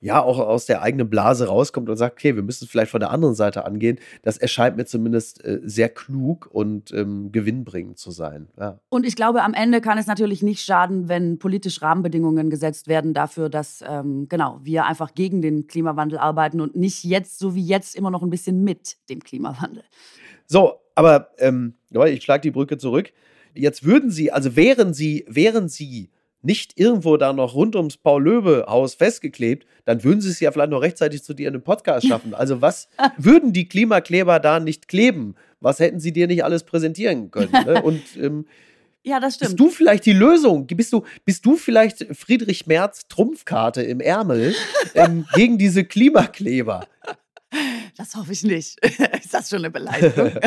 ja 0.00 0.22
auch 0.22 0.38
aus 0.38 0.66
der 0.66 0.82
eigenen 0.82 1.10
Blase 1.10 1.48
rauskommt 1.48 1.88
und 1.88 1.96
sagt, 1.96 2.14
okay, 2.14 2.36
wir 2.36 2.42
müssen 2.42 2.64
es 2.64 2.70
vielleicht 2.70 2.90
von 2.90 3.00
der 3.00 3.10
anderen 3.10 3.34
Seite 3.34 3.64
angehen, 3.64 3.98
das 4.22 4.38
erscheint 4.38 4.76
mir 4.76 4.84
zumindest 4.84 5.44
äh, 5.44 5.60
sehr 5.64 5.88
klug 5.88 6.48
und 6.52 6.92
ähm, 6.92 7.32
gewinnbringend 7.32 7.98
zu 7.98 8.10
sein. 8.10 8.48
Ja. 8.58 8.78
Und 8.88 9.06
ich 9.06 9.16
glaube, 9.16 9.42
am 9.42 9.54
Ende 9.54 9.80
kann 9.80 9.98
es 9.98 10.06
natürlich 10.06 10.42
nicht 10.42 10.64
schaden, 10.64 11.08
wenn 11.08 11.38
politisch 11.38 11.82
Rahmenbedingungen 11.82 12.48
gesetzt 12.50 12.86
werden 12.86 13.12
dafür, 13.12 13.48
dass 13.48 13.82
ähm, 13.86 14.28
genau 14.28 14.60
wir 14.62 14.86
einfach 14.86 15.14
gegen 15.14 15.42
den 15.42 15.66
Klimawandel 15.66 16.18
arbeiten 16.18 16.60
und 16.60 16.76
nicht 16.76 17.02
jetzt, 17.04 17.38
so 17.38 17.54
wie 17.54 17.64
jetzt, 17.64 17.96
immer 17.96 18.10
noch 18.10 18.22
ein 18.22 18.30
bisschen 18.30 18.62
mit 18.62 18.96
dem 19.08 19.20
Klimawandel. 19.20 19.82
So, 20.46 20.74
aber 20.94 21.30
ähm, 21.38 21.74
ich 21.90 22.22
schlage 22.22 22.42
die 22.42 22.50
Brücke 22.50 22.78
zurück. 22.78 23.12
Jetzt 23.54 23.84
würden 23.84 24.10
Sie, 24.10 24.30
also 24.30 24.54
wären 24.54 24.94
Sie, 24.94 25.24
wären 25.28 25.68
Sie 25.68 26.10
nicht 26.42 26.78
irgendwo 26.78 27.16
da 27.16 27.32
noch 27.32 27.54
rund 27.54 27.74
ums 27.76 27.96
Paul-Löbe-Haus 27.96 28.94
festgeklebt, 28.94 29.66
dann 29.84 30.04
würden 30.04 30.20
sie 30.20 30.30
es 30.30 30.40
ja 30.40 30.52
vielleicht 30.52 30.70
noch 30.70 30.82
rechtzeitig 30.82 31.22
zu 31.22 31.34
dir 31.34 31.48
in 31.48 31.54
den 31.54 31.62
Podcast 31.62 32.06
schaffen. 32.06 32.34
Also 32.34 32.60
was 32.62 32.88
würden 33.18 33.52
die 33.52 33.68
Klimakleber 33.68 34.38
da 34.38 34.60
nicht 34.60 34.88
kleben? 34.88 35.34
Was 35.60 35.80
hätten 35.80 35.98
sie 35.98 36.12
dir 36.12 36.26
nicht 36.26 36.44
alles 36.44 36.64
präsentieren 36.64 37.30
können? 37.30 37.52
Ne? 37.52 37.82
Und 37.84 38.02
ähm, 38.16 38.46
ja, 39.02 39.20
das 39.20 39.36
stimmt. 39.36 39.50
Bist 39.50 39.60
du 39.60 39.70
vielleicht 39.70 40.06
die 40.06 40.12
Lösung? 40.12 40.66
Bist 40.66 40.92
du, 40.92 41.04
bist 41.24 41.44
du 41.46 41.56
vielleicht 41.56 42.06
Friedrich 42.16 42.66
Merz 42.66 43.08
Trumpfkarte 43.08 43.82
im 43.82 44.00
Ärmel 44.00 44.54
ähm, 44.94 45.26
gegen 45.34 45.56
diese 45.56 45.84
Klimakleber? 45.84 46.86
Das 47.98 48.14
hoffe 48.14 48.32
ich 48.32 48.44
nicht. 48.44 48.78
Ist 48.84 49.34
das 49.34 49.50
schon 49.50 49.58
eine 49.58 49.70
Beleidigung? 49.70 50.30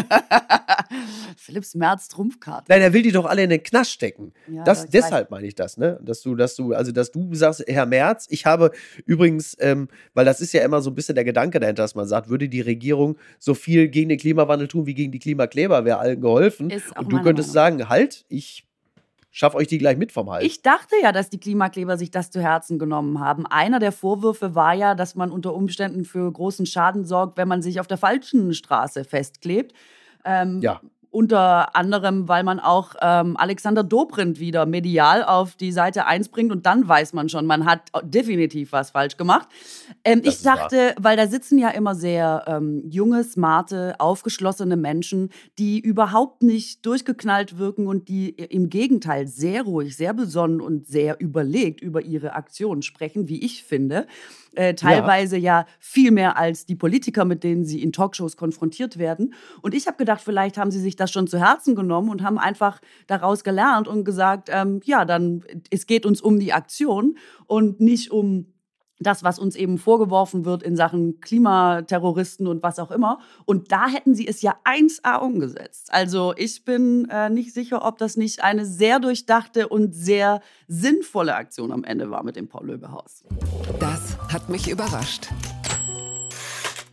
Philipps 1.38 1.76
Merz 1.76 2.08
Trumpfkarte. 2.08 2.66
Nein, 2.70 2.82
er 2.82 2.94
will 2.94 3.02
die 3.02 3.12
doch 3.12 3.26
alle 3.26 3.44
in 3.44 3.50
den 3.50 3.62
Knast 3.62 3.92
stecken. 3.92 4.32
Ja, 4.50 4.64
das, 4.64 4.88
deshalb 4.88 5.26
weiß. 5.26 5.32
meine 5.32 5.48
ich 5.48 5.56
das, 5.56 5.76
ne? 5.76 6.00
Dass 6.02 6.22
du, 6.22 6.36
dass 6.36 6.56
du, 6.56 6.74
also 6.74 6.94
dass 6.94 7.12
du 7.12 7.36
sagst, 7.36 7.66
Herr 7.68 7.86
Merz, 7.86 8.26
ich 8.30 8.46
habe 8.46 8.72
übrigens, 9.06 9.58
ähm, 9.60 9.90
weil 10.14 10.24
das 10.24 10.40
ist 10.40 10.54
ja 10.54 10.64
immer 10.64 10.82
so 10.82 10.92
ein 10.92 10.96
bisschen 10.96 11.16
der 11.16 11.26
Gedanke 11.26 11.60
dahinter, 11.60 11.84
dass 11.84 11.94
man 11.94 12.08
sagt, 12.08 12.30
würde 12.30 12.48
die 12.48 12.62
Regierung 12.62 13.18
so 13.38 13.54
viel 13.54 13.90
gegen 13.90 14.08
den 14.08 14.18
Klimawandel 14.18 14.70
tun 14.70 14.86
wie 14.86 14.94
gegen 14.94 15.12
die 15.12 15.20
Klimakleber, 15.20 15.84
wäre 15.84 16.00
allen 16.00 16.22
geholfen. 16.22 16.72
Und 16.96 17.12
du 17.12 17.22
könntest 17.22 17.54
Meinung. 17.54 17.80
sagen, 17.80 17.90
halt, 17.90 18.24
ich 18.30 18.66
Schaff 19.32 19.56
euch 19.56 19.68
die 19.68 19.78
gleich 19.78 19.98
mit 19.98 20.12
vom 20.12 20.30
Hals. 20.30 20.46
Ich 20.46 20.62
dachte 20.62 20.96
ja, 21.02 21.12
dass 21.12 21.30
die 21.30 21.40
Klimakleber 21.40 21.98
sich 21.98 22.12
das 22.12 22.32
zu 22.32 22.42
Herzen 22.42 22.78
genommen 22.78 23.20
haben. 23.20 23.46
Einer 23.46 23.80
der 23.80 23.94
Vorwürfe 23.94 24.56
war 24.56 24.74
ja, 24.74 24.94
dass 24.94 25.16
man 25.16 25.32
unter 25.32 25.54
Umständen 25.54 26.04
für 26.04 26.30
großen 26.30 26.66
Schaden 26.66 27.06
sorgt, 27.06 27.38
wenn 27.38 27.48
man 27.48 27.62
sich 27.62 27.80
auf 27.80 27.88
der 27.88 27.98
falschen 27.98 28.54
Straße 28.54 29.06
festklebt. 29.06 29.74
Ähm, 30.26 30.60
ja 30.62 30.82
unter 31.12 31.76
anderem, 31.76 32.30
weil 32.30 32.44
man 32.44 32.62
auch 32.62 32.96
ähm, 33.02 33.36
Alexander 33.36 33.84
Dobrindt 33.84 34.40
wieder 34.40 34.66
medial 34.66 35.24
auf 35.24 35.56
die 35.56 35.74
Seite 35.74 36.06
1 36.06 36.30
bringt 36.30 36.52
und 36.54 36.66
dann 36.66 36.88
weiß 36.88 37.12
man 37.12 37.28
schon, 37.28 37.46
man 37.46 37.66
hat 37.66 37.92
definitiv 38.04 38.72
was 38.72 38.92
falsch 38.92 39.18
gemacht. 39.18 39.50
Ähm, 40.06 40.22
ich 40.24 40.42
dachte, 40.42 40.78
wahr. 40.78 40.94
weil 41.02 41.18
da 41.18 41.28
sitzen 41.28 41.60
ja 41.60 41.70
immer 41.70 41.96
sehr 41.96 42.46
ähm, 42.48 42.84
junge, 42.90 43.26
smarte, 43.26 43.96
aufgeschlossene 44.00 44.78
Menschen, 44.78 45.30
die 45.60 45.82
überhaupt 45.82 46.44
nicht 46.44 46.86
durchgeknallt 46.86 47.58
wirken 47.58 47.88
und 47.88 48.08
die 48.08 48.30
im 48.30 48.70
Gegenteil 48.70 49.28
sehr 49.28 49.64
ruhig, 49.64 49.98
sehr 49.98 50.14
besonnen 50.14 50.62
und 50.62 50.88
sehr 50.88 51.20
überlegt 51.20 51.82
über 51.82 52.02
ihre 52.02 52.34
Aktionen 52.34 52.84
sprechen, 52.84 53.28
wie 53.28 53.44
ich 53.44 53.66
finde 53.66 54.08
äh, 54.56 54.74
teilweise 54.74 55.38
ja. 55.38 55.62
ja. 55.62 55.66
viel 55.80 56.12
mehr 56.12 56.38
als 56.38 56.66
die 56.66 56.76
Politiker, 56.76 57.26
mit 57.26 57.44
denen 57.44 57.64
sie 57.66 57.82
in 57.82 57.94
Talkshows 57.94 58.38
konfrontiert 58.38 58.98
werden. 58.98 59.34
Und 59.62 59.74
ich 59.74 59.88
habe 59.88 59.98
gedacht, 59.98 60.22
vielleicht 60.22 60.58
haben 60.58 60.72
sie 60.72 60.80
sich 60.80 60.96
das 60.96 61.12
schon 61.12 61.28
zu 61.28 61.40
Herzen 61.40 61.76
genommen 61.76 62.10
und 62.10 62.24
haben 62.24 62.38
einfach 62.38 62.82
daraus 63.08 63.44
gelernt 63.44 63.88
und 63.88 64.04
gesagt, 64.04 64.50
ähm, 64.52 64.82
ja, 64.84 65.06
dann 65.06 65.44
es 65.70 65.88
geht 65.88 66.06
uns 66.06 66.22
um 66.22 66.40
die 66.40 66.54
Aktion 66.54 67.18
und 67.48 67.80
nicht 67.80 68.12
um 68.12 68.51
das, 69.02 69.24
was 69.24 69.40
uns 69.40 69.56
eben 69.56 69.78
vorgeworfen 69.78 70.46
wird 70.46 70.64
in 70.64 70.76
Sachen 70.76 71.20
Klimaterroristen 71.20 72.48
und 72.48 72.64
was 72.64 72.80
auch 72.80 72.92
immer. 72.92 73.20
Und 73.46 73.72
da 73.72 73.88
hätten 73.88 74.16
sie 74.16 74.28
es 74.28 74.42
ja 74.42 74.56
1a 74.66 75.20
umgesetzt. 75.20 75.92
Also 75.92 76.34
ich 76.38 76.64
bin 76.64 77.08
äh, 77.10 77.30
nicht 77.30 77.54
sicher, 77.54 77.86
ob 77.86 77.98
das 77.98 78.18
nicht 78.18 78.44
eine 78.44 78.66
sehr 78.66 79.00
durchdachte 79.00 79.68
und 79.68 79.94
sehr 79.94 80.42
sinnvolle 80.68 81.36
Aktion 81.36 81.72
am 81.72 81.84
Ende 81.84 82.12
war 82.12 82.24
mit 82.24 82.36
dem 82.36 82.48
Paul-Löbe-Haus. 82.48 83.24
Das 83.80 84.18
hat 84.32 84.50
mich 84.50 84.70
überrascht. 84.70 85.30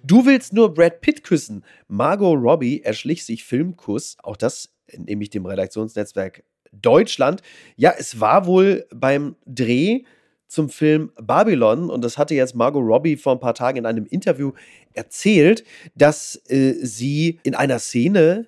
Du 0.02 0.24
willst 0.24 0.54
nur 0.54 0.72
Brad 0.72 1.02
Pitt 1.02 1.22
küssen. 1.22 1.64
Margot 1.86 2.38
Robbie 2.40 2.80
erschlich 2.82 3.24
sich 3.24 3.44
Filmkuss. 3.44 4.16
Auch 4.22 4.36
das 4.36 4.70
nehme 4.96 5.22
ich 5.22 5.30
dem 5.30 5.44
Redaktionsnetzwerk 5.44 6.44
Deutschland. 6.72 7.42
Ja, 7.76 7.92
es 7.96 8.20
war 8.20 8.46
wohl 8.46 8.86
beim 8.94 9.36
Dreh 9.44 10.04
zum 10.48 10.70
Film 10.70 11.12
Babylon 11.20 11.90
und 11.90 12.02
das 12.02 12.18
hatte 12.18 12.34
jetzt 12.34 12.54
Margot 12.54 12.82
Robbie 12.82 13.16
vor 13.16 13.34
ein 13.34 13.40
paar 13.40 13.54
Tagen 13.54 13.78
in 13.78 13.86
einem 13.86 14.06
Interview 14.06 14.52
erzählt, 14.94 15.62
dass 15.94 16.42
äh, 16.48 16.74
sie 16.80 17.38
in 17.42 17.54
einer 17.54 17.78
Szene 17.78 18.46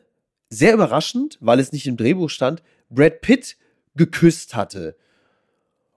sehr 0.49 0.75
überraschend, 0.75 1.39
weil 1.41 1.61
es 1.61 1.73
nicht 1.73 1.87
im 1.87 1.97
Drehbuch 1.97 2.31
stand, 2.31 2.63
Brad 2.89 3.21
Pitt 3.21 3.57
geküsst 3.95 4.57
hatte. 4.57 4.97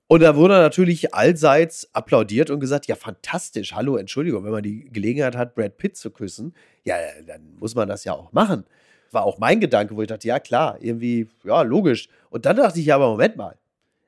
Und 0.08 0.22
da 0.22 0.36
wurde 0.36 0.56
natürlich 0.56 1.14
allseits 1.16 1.90
applaudiert 1.94 2.50
und 2.52 2.60
gesagt, 2.60 2.86
ja, 2.86 2.96
fantastisch, 2.96 3.74
hallo, 3.74 3.96
Entschuldigung, 3.96 4.44
wenn 4.44 4.52
man 4.52 4.62
die 4.62 4.90
Gelegenheit 4.92 5.36
hat, 5.36 5.56
Brad 5.56 5.78
Pitt 5.78 5.98
zu 5.98 6.12
küssen, 6.12 6.54
ja, 6.84 6.96
dann 7.26 7.56
muss 7.60 7.74
man 7.74 7.88
das 7.88 8.04
ja 8.04 8.14
auch 8.14 8.32
machen. 8.32 8.66
War 9.12 9.24
auch 9.24 9.40
mein 9.40 9.60
Gedanke, 9.60 9.96
wo 9.96 10.02
ich 10.02 10.08
dachte, 10.08 10.28
ja, 10.28 10.40
klar, 10.40 10.78
irgendwie, 10.82 11.30
ja, 11.44 11.62
logisch. 11.64 12.10
Und 12.30 12.46
dann 12.46 12.58
dachte 12.58 12.80
ich, 12.80 12.86
ja, 12.86 12.96
aber 12.96 13.10
Moment 13.10 13.38
mal. 13.38 13.58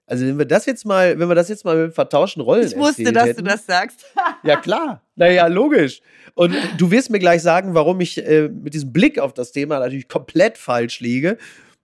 Also 0.07 0.25
wenn 0.25 0.37
wir 0.37 0.45
das 0.45 0.65
jetzt 0.65 0.85
mal, 0.85 1.17
wenn 1.17 1.27
wir 1.27 1.35
das 1.35 1.49
jetzt 1.49 1.65
mal 1.65 1.87
mit 1.87 1.95
vertauschten 1.95 2.41
Rollen 2.41 2.67
Ich 2.67 2.75
wusste, 2.75 3.11
dass 3.11 3.25
hätten, 3.27 3.43
du 3.43 3.49
das 3.49 3.65
sagst. 3.65 4.05
ja, 4.43 4.55
klar. 4.55 5.01
Naja, 5.15 5.47
logisch. 5.47 6.01
Und 6.35 6.55
du 6.77 6.91
wirst 6.91 7.09
mir 7.09 7.19
gleich 7.19 7.41
sagen, 7.41 7.73
warum 7.73 8.01
ich 8.01 8.23
äh, 8.25 8.49
mit 8.49 8.73
diesem 8.73 8.93
Blick 8.93 9.17
auf 9.17 9.33
das 9.33 9.51
Thema 9.51 9.79
natürlich 9.79 10.07
komplett 10.07 10.57
falsch 10.57 10.99
liege. 10.99 11.37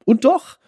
Und 0.06 0.24
doch, 0.26 0.60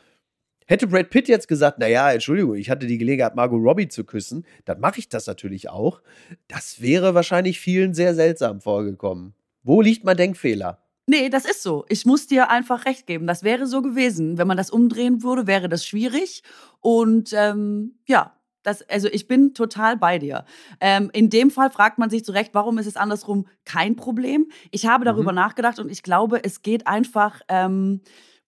hätte 0.65 0.87
Brad 0.87 1.09
Pitt 1.09 1.27
jetzt 1.27 1.47
gesagt, 1.47 1.79
naja, 1.79 2.11
Entschuldigung, 2.11 2.55
ich 2.55 2.69
hatte 2.69 2.87
die 2.87 2.97
Gelegenheit, 2.97 3.35
Margot 3.35 3.61
Robbie 3.61 3.87
zu 3.87 4.03
küssen, 4.03 4.45
dann 4.65 4.79
mache 4.79 4.99
ich 4.99 5.09
das 5.09 5.27
natürlich 5.27 5.69
auch. 5.69 6.01
Das 6.47 6.81
wäre 6.81 7.13
wahrscheinlich 7.13 7.59
vielen 7.59 7.93
sehr 7.93 8.15
seltsam 8.15 8.61
vorgekommen. 8.61 9.33
Wo 9.63 9.81
liegt 9.81 10.03
mein 10.03 10.17
Denkfehler? 10.17 10.82
Nee, 11.05 11.29
das 11.29 11.45
ist 11.45 11.63
so. 11.63 11.85
Ich 11.89 12.05
muss 12.05 12.27
dir 12.27 12.49
einfach 12.49 12.85
recht 12.85 13.07
geben. 13.07 13.27
Das 13.27 13.43
wäre 13.43 13.67
so 13.67 13.81
gewesen. 13.81 14.37
Wenn 14.37 14.47
man 14.47 14.57
das 14.57 14.69
umdrehen 14.69 15.21
würde, 15.21 15.47
wäre 15.47 15.67
das 15.67 15.85
schwierig. 15.85 16.43
Und 16.79 17.33
ähm, 17.33 17.99
ja, 18.05 18.33
das, 18.63 18.87
also 18.89 19.09
ich 19.09 19.27
bin 19.27 19.53
total 19.53 19.97
bei 19.97 20.17
dir. 20.17 20.45
Ähm, 20.79 21.09
in 21.13 21.29
dem 21.29 21.51
Fall 21.51 21.69
fragt 21.69 21.97
man 21.99 22.09
sich 22.09 22.23
zu 22.23 22.31
Recht, 22.31 22.53
warum 22.53 22.77
ist 22.77 22.87
es 22.87 22.95
andersrum 22.95 23.45
kein 23.65 23.95
Problem? 23.97 24.47
Ich 24.71 24.85
habe 24.85 25.03
darüber 25.03 25.31
mhm. 25.31 25.37
nachgedacht 25.37 25.79
und 25.79 25.91
ich 25.91 26.03
glaube, 26.03 26.43
es 26.43 26.61
geht 26.61 26.87
einfach 26.87 27.41
ähm, 27.49 28.01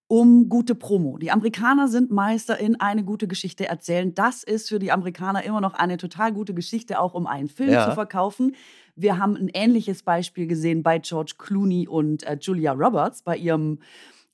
um 0.08 0.50
gute 0.50 0.76
Promo. 0.76 1.18
Die 1.18 1.32
Amerikaner 1.32 1.88
sind 1.88 2.12
Meister 2.12 2.60
in 2.60 2.80
eine 2.80 3.04
gute 3.04 3.28
Geschichte 3.28 3.68
erzählen. 3.68 4.14
Das 4.14 4.44
ist 4.44 4.70
für 4.70 4.80
die 4.80 4.92
Amerikaner 4.92 5.44
immer 5.44 5.62
noch 5.62 5.74
eine 5.74 5.98
total 5.98 6.32
gute 6.32 6.54
Geschichte, 6.54 7.00
auch 7.00 7.14
um 7.14 7.28
einen 7.28 7.50
Film 7.50 7.72
ja. 7.72 7.90
zu 7.90 7.96
verkaufen. 7.96 8.56
Wir 8.96 9.18
haben 9.18 9.36
ein 9.36 9.50
ähnliches 9.54 10.04
Beispiel 10.04 10.48
gesehen 10.48 10.84
bei 10.84 11.00
George 11.00 11.34
Clooney 11.38 11.88
und 11.88 12.24
äh, 12.24 12.38
Julia 12.40 12.72
Roberts 12.72 13.22
bei 13.22 13.38
ihrem 13.38 13.80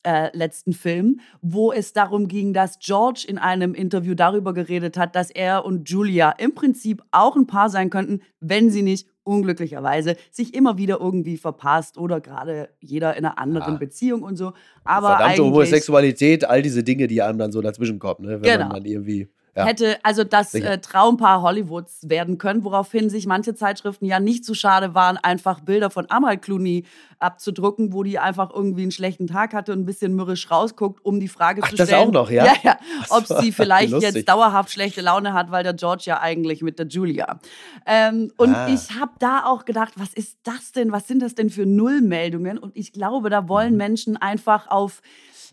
äh, 0.04 0.36
letzten 0.36 0.74
Film, 0.74 1.20
wo 1.42 1.72
es 1.72 1.94
darum 1.94 2.28
ging, 2.28 2.54
dass 2.54 2.80
George 2.80 3.26
in 3.28 3.38
einem 3.38 3.74
Interview 3.74 4.16
darüber 4.16 4.54
geredet 4.54 4.98
hat, 4.98 5.16
dass 5.16 5.30
er 5.30 5.66
und 5.66 5.90
Julia 5.90 6.32
im 6.32 6.56
Prinzip 6.56 7.04
auch 7.12 7.36
ein 7.36 7.48
Paar 7.48 7.70
sein 7.70 7.90
könnten, 7.90 8.22
wenn 8.40 8.70
sie 8.70 8.82
nicht 8.82 9.08
unglücklicherweise 9.24 10.16
sich 10.32 10.56
immer 10.56 10.78
wieder 10.78 11.00
irgendwie 11.00 11.38
verpasst 11.38 11.98
oder 11.98 12.20
gerade 12.20 12.70
jeder 12.80 13.16
in 13.16 13.26
einer 13.26 13.38
anderen 13.38 13.74
ja. 13.74 13.80
Beziehung 13.80 14.24
und 14.24 14.36
so. 14.36 14.54
Aber 14.84 15.18
Verdammte 15.18 15.44
Homosexualität, 15.44 16.46
all 16.46 16.62
diese 16.62 16.84
Dinge, 16.84 17.08
die 17.08 17.22
einem 17.22 17.38
dann 17.38 17.52
so 17.52 17.62
dazwischen 17.62 18.00
kommen, 18.00 18.26
ne? 18.26 18.42
wenn 18.42 18.42
genau. 18.42 18.66
man 18.66 18.78
dann 18.78 18.86
irgendwie 18.86 19.30
ja. 19.56 19.66
hätte 19.66 19.98
also 20.04 20.24
das 20.24 20.54
äh, 20.54 20.78
Traumpaar 20.78 21.42
Hollywoods 21.42 22.10
werden 22.10 22.38
können, 22.38 22.64
woraufhin 22.64 23.10
sich 23.10 23.26
manche 23.28 23.56
Zeitschriften 23.56 24.06
ja 24.06 24.20
nicht 24.20 24.46
zu 24.46 24.54
schade 24.54 24.94
waren, 24.94 25.18
einfach 25.18 25.60
Bilder 25.60 25.90
von 25.90 26.10
Amal 26.10 26.38
Clooney 26.38 26.86
abzudrucken, 27.20 27.94
wo 27.94 28.04
die 28.04 28.18
einfach 28.18 28.50
irgendwie 28.54 28.82
einen 28.82 28.92
schlechten 28.92 29.28
Tag 29.28 29.54
hatte 29.54 29.74
und 29.74 29.80
ein 29.80 29.86
bisschen 29.86 30.16
mürrisch 30.16 30.50
rausguckt, 30.50 31.06
um 31.06 31.20
die 31.20 31.28
Frage 31.28 31.62
Ach, 31.64 31.70
zu 31.70 31.76
stellen. 31.76 31.90
Das 31.90 32.00
auch 32.00 32.12
noch, 32.12 32.32
ja? 32.32 32.46
ja, 32.46 32.56
ja 32.64 32.80
ob 33.10 33.28
sie 33.28 33.52
vielleicht 33.52 33.94
jetzt 33.94 34.28
dauerhaft 34.28 34.72
schlechte 34.72 35.02
Laune 35.02 35.34
hat, 35.34 35.52
weil 35.52 35.64
der 35.64 35.74
George 35.74 36.04
ja 36.06 36.20
eigentlich 36.20 36.62
mit 36.62 36.80
der 36.80 36.88
Julia. 36.88 37.40
Ähm, 37.86 38.32
und 38.38 38.56
ah. 38.56 38.68
ich 38.70 39.00
habe 39.00 39.12
da 39.20 39.46
auch 39.46 39.66
gedacht, 39.66 39.94
was 39.98 40.14
ist 40.14 40.38
das 40.44 40.72
denn? 40.72 40.92
Was 40.92 41.08
sind 41.08 41.22
das 41.22 41.36
denn 41.36 41.50
für 41.50 41.66
Nullmeldungen? 41.66 42.58
Und 42.58 42.76
ich 42.76 42.94
glaube, 42.94 43.30
da 43.30 43.48
wollen 43.48 43.74
mhm. 43.74 43.78
Menschen 43.78 44.18
einfach 44.18 44.68
auf 44.70 45.02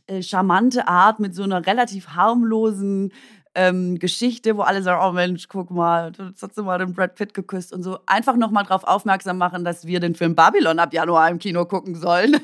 äh, 0.09 0.23
charmante 0.23 0.89
Art 0.89 1.21
mit 1.21 1.35
so 1.35 1.43
einer 1.43 1.67
relativ 1.67 2.09
harmlosen 2.09 3.13
ähm, 3.59 3.99
Geschichte, 3.99 4.57
wo 4.57 4.63
alle 4.63 4.83
sagen, 4.83 5.03
oh 5.05 5.13
Mensch, 5.13 5.49
guck 5.49 5.73
mal, 5.73 6.13
jetzt 6.17 6.43
hast 6.43 6.57
du 6.57 6.63
mal 6.63 6.79
den 6.79 6.95
Brad 6.95 7.17
Pitt 7.17 7.35
geküsst 7.35 7.73
und 7.73 7.83
so. 7.83 7.99
Einfach 8.07 8.37
nochmal 8.37 8.63
darauf 8.63 8.85
aufmerksam 8.85 9.37
machen, 9.37 9.65
dass 9.65 9.85
wir 9.85 9.99
den 9.99 10.15
Film 10.15 10.37
Babylon 10.37 10.79
ab 10.79 10.95
Januar 10.95 11.29
im 11.29 11.41
Kino 11.41 11.65
gucken 11.65 11.97
sollen. 11.97 12.37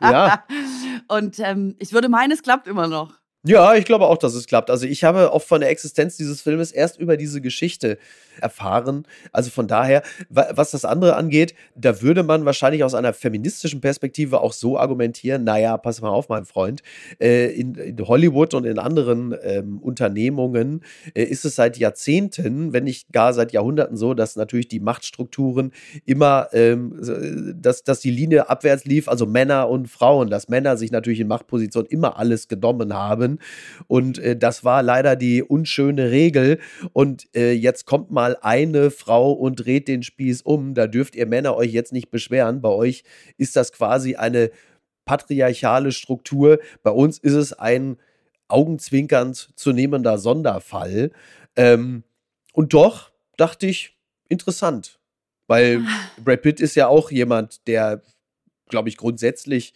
ja. 0.00 0.44
Und 1.08 1.40
ähm, 1.40 1.74
ich 1.80 1.92
würde 1.92 2.08
meinen, 2.08 2.30
es 2.30 2.42
klappt 2.42 2.68
immer 2.68 2.86
noch. 2.86 3.12
Ja, 3.46 3.76
ich 3.76 3.84
glaube 3.84 4.06
auch, 4.06 4.18
dass 4.18 4.34
es 4.34 4.48
klappt. 4.48 4.70
Also 4.70 4.86
ich 4.86 5.04
habe 5.04 5.30
auch 5.30 5.42
von 5.42 5.60
der 5.60 5.70
Existenz 5.70 6.16
dieses 6.16 6.40
Filmes 6.40 6.72
erst 6.72 6.98
über 6.98 7.16
diese 7.16 7.40
Geschichte 7.40 7.96
erfahren. 8.40 9.06
Also 9.32 9.50
von 9.50 9.68
daher, 9.68 10.02
was 10.28 10.72
das 10.72 10.84
andere 10.84 11.14
angeht, 11.14 11.54
da 11.76 12.02
würde 12.02 12.24
man 12.24 12.44
wahrscheinlich 12.44 12.82
aus 12.82 12.94
einer 12.94 13.12
feministischen 13.12 13.80
Perspektive 13.80 14.40
auch 14.40 14.52
so 14.52 14.78
argumentieren, 14.78 15.44
naja, 15.44 15.76
pass 15.76 16.00
mal 16.00 16.08
auf, 16.08 16.28
mein 16.28 16.44
Freund, 16.44 16.82
äh, 17.20 17.46
in, 17.52 17.96
Hollywood 18.00 18.52
und 18.54 18.64
in 18.64 18.80
anderen 18.80 19.34
ähm, 19.42 19.78
Unternehmungen 19.78 20.82
äh, 21.14 21.22
ist 21.22 21.44
es 21.44 21.54
seit 21.54 21.78
Jahrzehnten, 21.78 22.72
wenn 22.72 22.84
nicht 22.84 23.12
gar 23.12 23.32
seit 23.32 23.52
Jahrhunderten 23.52 23.96
so, 23.96 24.12
dass 24.14 24.34
natürlich 24.34 24.68
die 24.68 24.80
Machtstrukturen 24.80 25.72
immer, 26.04 26.48
ähm, 26.52 27.00
dass, 27.60 27.84
dass 27.84 28.00
die 28.00 28.10
Linie 28.10 28.50
abwärts 28.50 28.84
lief, 28.84 29.08
also 29.08 29.24
Männer 29.24 29.68
und 29.68 29.88
Frauen, 29.88 30.30
dass 30.30 30.48
Männer 30.48 30.76
sich 30.76 30.90
natürlich 30.90 31.20
in 31.20 31.28
Machtpositionen 31.28 31.88
immer 31.90 32.18
alles 32.18 32.48
genommen 32.48 32.92
haben. 32.92 33.35
Und 33.86 34.18
äh, 34.18 34.36
das 34.36 34.62
war 34.62 34.82
leider 34.82 35.16
die 35.16 35.42
unschöne 35.42 36.10
Regel. 36.10 36.58
Und 36.92 37.28
äh, 37.34 37.52
jetzt 37.52 37.86
kommt 37.86 38.10
mal 38.10 38.26
mal 38.26 38.36
eine 38.40 38.90
Frau 38.90 39.30
und 39.30 39.56
dreht 39.56 39.86
den 39.86 40.02
Spieß 40.02 40.42
um. 40.42 40.74
Da 40.74 40.88
dürft 40.88 41.14
ihr 41.14 41.26
Männer 41.26 41.54
euch 41.54 41.70
jetzt 41.70 41.92
nicht 41.92 42.10
beschweren. 42.10 42.60
Bei 42.60 42.70
euch 42.70 43.04
ist 43.36 43.54
das 43.54 43.72
quasi 43.72 44.16
eine 44.16 44.50
patriarchale 45.04 45.92
Struktur. 45.92 46.58
Bei 46.82 46.90
uns 46.90 47.18
ist 47.18 47.34
es 47.34 47.52
ein 47.52 47.98
augenzwinkernd 48.48 49.50
zu 49.54 49.72
nehmender 49.72 50.18
Sonderfall. 50.18 51.12
Ähm, 51.54 52.02
und 52.52 52.72
doch 52.72 53.12
dachte 53.36 53.66
ich, 53.66 53.96
interessant. 54.28 54.98
Weil 55.46 55.82
Brad 56.24 56.42
Pitt 56.42 56.58
ist 56.58 56.74
ja 56.74 56.88
auch 56.88 57.12
jemand, 57.12 57.68
der, 57.68 58.02
glaube 58.68 58.88
ich, 58.88 58.96
grundsätzlich 58.96 59.72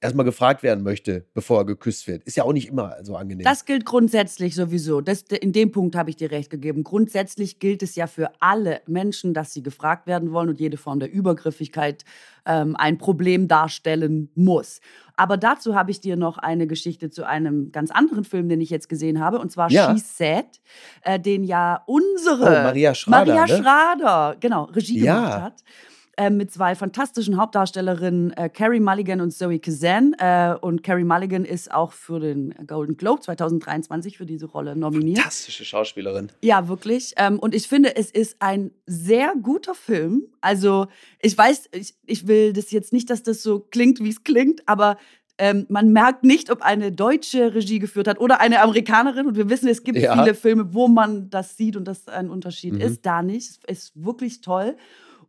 erstmal 0.00 0.24
gefragt 0.24 0.62
werden 0.62 0.82
möchte, 0.82 1.26
bevor 1.34 1.58
er 1.58 1.66
geküsst 1.66 2.06
wird. 2.06 2.24
Ist 2.24 2.36
ja 2.36 2.44
auch 2.44 2.52
nicht 2.52 2.68
immer 2.68 2.96
so 3.02 3.16
angenehm. 3.16 3.44
Das 3.44 3.64
gilt 3.66 3.84
grundsätzlich 3.84 4.54
sowieso. 4.54 5.00
Das, 5.00 5.22
in 5.22 5.52
dem 5.52 5.72
Punkt 5.72 5.94
habe 5.94 6.10
ich 6.10 6.16
dir 6.16 6.30
recht 6.30 6.50
gegeben. 6.50 6.84
Grundsätzlich 6.84 7.58
gilt 7.58 7.82
es 7.82 7.96
ja 7.96 8.06
für 8.06 8.30
alle 8.40 8.80
Menschen, 8.86 9.34
dass 9.34 9.52
sie 9.52 9.62
gefragt 9.62 10.06
werden 10.06 10.32
wollen 10.32 10.48
und 10.48 10.58
jede 10.58 10.78
Form 10.78 11.00
der 11.00 11.12
Übergriffigkeit 11.12 12.04
ähm, 12.46 12.76
ein 12.76 12.96
Problem 12.96 13.46
darstellen 13.46 14.30
muss. 14.34 14.80
Aber 15.16 15.36
dazu 15.36 15.74
habe 15.74 15.90
ich 15.90 16.00
dir 16.00 16.16
noch 16.16 16.38
eine 16.38 16.66
Geschichte 16.66 17.10
zu 17.10 17.26
einem 17.26 17.72
ganz 17.72 17.90
anderen 17.90 18.24
Film, 18.24 18.48
den 18.48 18.62
ich 18.62 18.70
jetzt 18.70 18.88
gesehen 18.88 19.20
habe, 19.20 19.38
und 19.38 19.52
zwar 19.52 19.70
ja. 19.70 19.94
She 19.94 20.02
Said, 20.02 20.60
äh, 21.02 21.20
den 21.20 21.44
ja 21.44 21.82
unsere 21.86 22.42
oh, 22.42 22.62
Maria 22.64 22.94
Schrader, 22.94 23.32
Maria 23.34 23.46
ne? 23.46 23.62
Schrader 23.62 24.36
genau, 24.40 24.64
Regie 24.64 25.00
ja. 25.00 25.14
gemacht 25.14 25.42
hat 25.42 25.64
äh, 26.20 26.28
mit 26.28 26.52
zwei 26.52 26.74
fantastischen 26.74 27.38
Hauptdarstellerinnen, 27.38 28.32
äh, 28.34 28.50
Carrie 28.50 28.78
Mulligan 28.78 29.22
und 29.22 29.30
Zoe 29.30 29.58
Kazan. 29.58 30.14
Äh, 30.18 30.54
und 30.60 30.82
Carrie 30.82 31.04
Mulligan 31.04 31.46
ist 31.46 31.72
auch 31.72 31.92
für 31.92 32.20
den 32.20 32.54
Golden 32.66 32.98
Globe 32.98 33.22
2023 33.22 34.18
für 34.18 34.26
diese 34.26 34.44
Rolle 34.44 34.76
nominiert. 34.76 35.16
Fantastische 35.16 35.64
Schauspielerin. 35.64 36.30
Ja, 36.42 36.68
wirklich. 36.68 37.14
Ähm, 37.16 37.38
und 37.38 37.54
ich 37.54 37.68
finde, 37.68 37.96
es 37.96 38.10
ist 38.10 38.36
ein 38.40 38.70
sehr 38.84 39.32
guter 39.40 39.74
Film. 39.74 40.24
Also, 40.42 40.88
ich 41.22 41.38
weiß, 41.38 41.70
ich, 41.72 41.94
ich 42.04 42.26
will 42.26 42.52
das 42.52 42.70
jetzt 42.70 42.92
nicht, 42.92 43.08
dass 43.08 43.22
das 43.22 43.42
so 43.42 43.60
klingt, 43.60 44.00
wie 44.00 44.10
es 44.10 44.22
klingt, 44.22 44.68
aber 44.68 44.98
ähm, 45.38 45.64
man 45.70 45.90
merkt 45.90 46.22
nicht, 46.22 46.50
ob 46.50 46.60
eine 46.60 46.92
deutsche 46.92 47.54
Regie 47.54 47.78
geführt 47.78 48.06
hat 48.06 48.20
oder 48.20 48.40
eine 48.40 48.60
Amerikanerin. 48.60 49.26
Und 49.26 49.36
wir 49.36 49.48
wissen, 49.48 49.68
es 49.68 49.84
gibt 49.84 49.96
ja. 49.96 50.12
viele 50.12 50.34
Filme, 50.34 50.74
wo 50.74 50.86
man 50.86 51.30
das 51.30 51.56
sieht 51.56 51.76
und 51.76 51.86
das 51.88 52.08
ein 52.08 52.28
Unterschied 52.28 52.74
mhm. 52.74 52.82
ist. 52.82 53.06
Da 53.06 53.22
nicht. 53.22 53.58
Es 53.66 53.84
ist 53.84 54.04
wirklich 54.04 54.42
toll. 54.42 54.76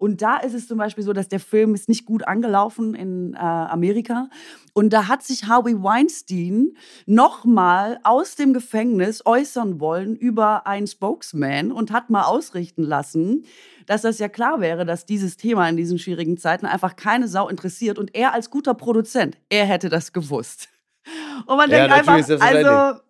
Und 0.01 0.23
da 0.23 0.37
ist 0.37 0.55
es 0.55 0.67
zum 0.67 0.79
Beispiel 0.79 1.03
so, 1.03 1.13
dass 1.13 1.27
der 1.27 1.39
Film 1.39 1.75
ist 1.75 1.87
nicht 1.87 2.07
gut 2.07 2.27
angelaufen 2.27 2.95
in 2.95 3.35
äh, 3.35 3.37
Amerika. 3.37 4.29
Und 4.73 4.93
da 4.93 5.07
hat 5.07 5.21
sich 5.21 5.43
Harvey 5.43 5.75
Weinstein 5.83 6.75
nochmal 7.05 7.99
aus 8.01 8.33
dem 8.33 8.51
Gefängnis 8.51 9.23
äußern 9.27 9.79
wollen 9.79 10.15
über 10.15 10.65
einen 10.65 10.87
Spokesman 10.87 11.71
und 11.71 11.91
hat 11.91 12.09
mal 12.09 12.23
ausrichten 12.23 12.81
lassen, 12.81 13.45
dass 13.85 14.01
das 14.01 14.17
ja 14.17 14.27
klar 14.27 14.59
wäre, 14.59 14.87
dass 14.87 15.05
dieses 15.05 15.37
Thema 15.37 15.69
in 15.69 15.77
diesen 15.77 15.99
schwierigen 15.99 16.35
Zeiten 16.35 16.65
einfach 16.65 16.95
keine 16.95 17.27
Sau 17.27 17.47
interessiert. 17.47 17.99
Und 17.99 18.15
er 18.15 18.33
als 18.33 18.49
guter 18.49 18.73
Produzent, 18.73 19.37
er 19.49 19.65
hätte 19.67 19.89
das 19.89 20.13
gewusst. 20.13 20.69
Und 21.45 21.57
man 21.57 21.69
ja, 21.69 21.87
denkt 21.87 22.09
einfach, 22.09 22.41
also, 22.41 23.01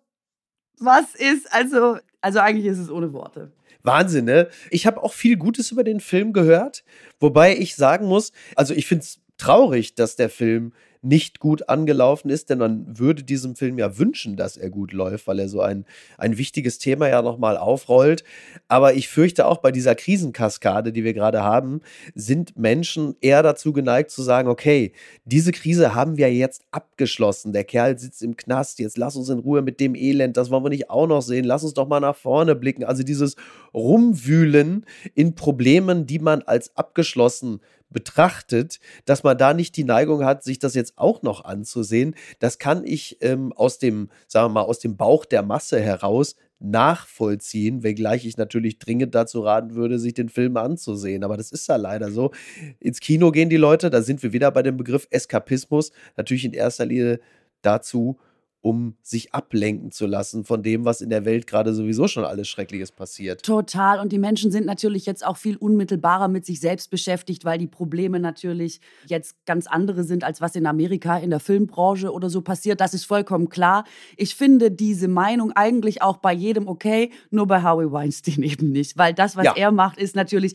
was 0.78 1.14
ist, 1.14 1.50
also, 1.54 1.96
also 2.20 2.40
eigentlich 2.40 2.66
ist 2.66 2.78
es 2.78 2.90
ohne 2.90 3.14
Worte. 3.14 3.50
Wahnsinn, 3.82 4.24
ne? 4.24 4.48
Ich 4.70 4.86
habe 4.86 5.02
auch 5.02 5.12
viel 5.12 5.36
Gutes 5.36 5.70
über 5.70 5.84
den 5.84 6.00
Film 6.00 6.32
gehört, 6.32 6.84
wobei 7.20 7.56
ich 7.56 7.76
sagen 7.76 8.06
muss, 8.06 8.32
also 8.56 8.74
ich 8.74 8.86
finde 8.86 9.04
es 9.04 9.20
traurig, 9.38 9.94
dass 9.94 10.16
der 10.16 10.30
Film 10.30 10.72
nicht 11.02 11.40
gut 11.40 11.68
angelaufen 11.68 12.30
ist, 12.30 12.48
denn 12.48 12.58
man 12.58 12.98
würde 12.98 13.24
diesem 13.24 13.56
Film 13.56 13.76
ja 13.76 13.98
wünschen, 13.98 14.36
dass 14.36 14.56
er 14.56 14.70
gut 14.70 14.92
läuft, 14.92 15.26
weil 15.26 15.40
er 15.40 15.48
so 15.48 15.60
ein, 15.60 15.84
ein 16.16 16.38
wichtiges 16.38 16.78
Thema 16.78 17.08
ja 17.08 17.22
nochmal 17.22 17.56
aufrollt. 17.56 18.22
Aber 18.68 18.94
ich 18.94 19.08
fürchte 19.08 19.46
auch 19.46 19.58
bei 19.58 19.72
dieser 19.72 19.96
Krisenkaskade, 19.96 20.92
die 20.92 21.02
wir 21.02 21.12
gerade 21.12 21.42
haben, 21.42 21.80
sind 22.14 22.56
Menschen 22.56 23.16
eher 23.20 23.42
dazu 23.42 23.72
geneigt 23.72 24.12
zu 24.12 24.22
sagen, 24.22 24.48
okay, 24.48 24.92
diese 25.24 25.50
Krise 25.50 25.94
haben 25.94 26.16
wir 26.16 26.32
jetzt 26.32 26.62
abgeschlossen. 26.70 27.52
Der 27.52 27.64
Kerl 27.64 27.98
sitzt 27.98 28.22
im 28.22 28.36
Knast, 28.36 28.78
jetzt 28.78 28.96
lass 28.96 29.16
uns 29.16 29.28
in 29.28 29.40
Ruhe 29.40 29.62
mit 29.62 29.80
dem 29.80 29.96
Elend, 29.96 30.36
das 30.36 30.50
wollen 30.50 30.64
wir 30.64 30.70
nicht 30.70 30.88
auch 30.88 31.08
noch 31.08 31.22
sehen, 31.22 31.44
lass 31.44 31.64
uns 31.64 31.74
doch 31.74 31.88
mal 31.88 32.00
nach 32.00 32.16
vorne 32.16 32.54
blicken. 32.54 32.84
Also 32.84 33.02
dieses 33.02 33.34
Rumwühlen 33.74 34.86
in 35.16 35.34
Problemen, 35.34 36.06
die 36.06 36.20
man 36.20 36.42
als 36.42 36.76
abgeschlossen 36.76 37.60
betrachtet, 37.92 38.80
dass 39.04 39.22
man 39.22 39.38
da 39.38 39.54
nicht 39.54 39.76
die 39.76 39.84
Neigung 39.84 40.24
hat, 40.24 40.42
sich 40.42 40.58
das 40.58 40.74
jetzt 40.74 40.94
auch 40.96 41.22
noch 41.22 41.44
anzusehen. 41.44 42.14
Das 42.38 42.58
kann 42.58 42.84
ich 42.84 43.18
ähm, 43.20 43.52
aus 43.52 43.78
dem, 43.78 44.10
sagen 44.26 44.48
wir 44.48 44.60
mal, 44.60 44.66
aus 44.66 44.78
dem 44.78 44.96
Bauch 44.96 45.24
der 45.24 45.42
Masse 45.42 45.80
heraus 45.80 46.36
nachvollziehen, 46.62 47.82
wenngleich 47.82 48.24
ich 48.24 48.36
natürlich 48.36 48.78
dringend 48.78 49.14
dazu 49.14 49.40
raten 49.40 49.74
würde, 49.74 49.98
sich 49.98 50.14
den 50.14 50.28
Film 50.28 50.56
anzusehen. 50.56 51.24
Aber 51.24 51.36
das 51.36 51.50
ist 51.50 51.68
ja 51.68 51.76
leider 51.76 52.10
so. 52.10 52.30
Ins 52.78 53.00
Kino 53.00 53.32
gehen 53.32 53.50
die 53.50 53.56
Leute, 53.56 53.90
da 53.90 54.02
sind 54.02 54.22
wir 54.22 54.32
wieder 54.32 54.50
bei 54.52 54.62
dem 54.62 54.76
Begriff 54.76 55.08
Eskapismus, 55.10 55.90
natürlich 56.16 56.44
in 56.44 56.52
erster 56.52 56.86
Linie 56.86 57.20
dazu, 57.62 58.18
um 58.62 58.94
sich 59.02 59.34
ablenken 59.34 59.90
zu 59.90 60.06
lassen 60.06 60.44
von 60.44 60.62
dem, 60.62 60.84
was 60.84 61.00
in 61.00 61.10
der 61.10 61.24
Welt 61.24 61.48
gerade 61.48 61.74
sowieso 61.74 62.06
schon 62.06 62.24
alles 62.24 62.48
Schreckliches 62.48 62.92
passiert. 62.92 63.42
Total. 63.42 63.98
Und 63.98 64.12
die 64.12 64.20
Menschen 64.20 64.52
sind 64.52 64.66
natürlich 64.66 65.04
jetzt 65.04 65.26
auch 65.26 65.36
viel 65.36 65.56
unmittelbarer 65.56 66.28
mit 66.28 66.46
sich 66.46 66.60
selbst 66.60 66.88
beschäftigt, 66.88 67.44
weil 67.44 67.58
die 67.58 67.66
Probleme 67.66 68.20
natürlich 68.20 68.80
jetzt 69.06 69.44
ganz 69.46 69.66
andere 69.66 70.04
sind, 70.04 70.22
als 70.22 70.40
was 70.40 70.54
in 70.54 70.66
Amerika 70.66 71.18
in 71.18 71.30
der 71.30 71.40
Filmbranche 71.40 72.12
oder 72.12 72.30
so 72.30 72.40
passiert. 72.40 72.80
Das 72.80 72.94
ist 72.94 73.04
vollkommen 73.04 73.48
klar. 73.48 73.84
Ich 74.16 74.36
finde 74.36 74.70
diese 74.70 75.08
Meinung 75.08 75.50
eigentlich 75.52 76.00
auch 76.00 76.18
bei 76.18 76.32
jedem 76.32 76.68
okay, 76.68 77.10
nur 77.30 77.48
bei 77.48 77.64
Howie 77.64 77.90
Weinstein 77.90 78.42
eben 78.44 78.70
nicht. 78.70 78.96
Weil 78.96 79.12
das, 79.12 79.36
was 79.36 79.44
ja. 79.44 79.54
er 79.56 79.72
macht, 79.72 79.98
ist 79.98 80.14
natürlich, 80.14 80.54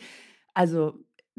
also 0.54 0.94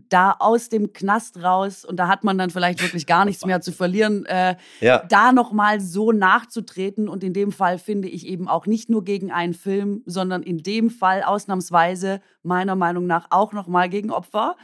da 0.09 0.37
aus 0.39 0.69
dem 0.69 0.93
Knast 0.93 1.43
raus 1.43 1.85
und 1.85 1.97
da 1.97 2.09
hat 2.09 2.25
man 2.25 2.39
dann 2.39 2.51
vielleicht 2.51 2.83
wirklich 2.83 3.07
gar 3.07 3.25
nichts 3.25 3.45
mehr 3.45 3.61
zu 3.61 3.73
verlieren, 3.73 4.25
äh, 4.27 4.57
ja. 4.81 5.05
da 5.09 5.33
nochmal 5.33 5.81
so 5.81 6.13
nachzutreten 6.13 7.09
und 7.09 7.25
in 7.25 7.33
dem 7.33 7.53
Fall 7.53 7.79
finde 7.79 8.09
ich 8.09 8.27
eben 8.27 8.49
auch 8.49 8.67
nicht 8.67 8.91
nur 8.91 9.05
gegen 9.05 9.31
einen 9.31 9.55
Film, 9.55 10.03
sondern 10.07 10.43
in 10.43 10.59
dem 10.59 10.91
Fall 10.91 11.23
ausnahmsweise 11.23 12.21
meiner 12.43 12.77
Meinung 12.77 13.07
nach 13.07 13.27
auch 13.31 13.53
nochmal 13.53 13.89
gegen 13.89 14.11
Opfer. 14.11 14.57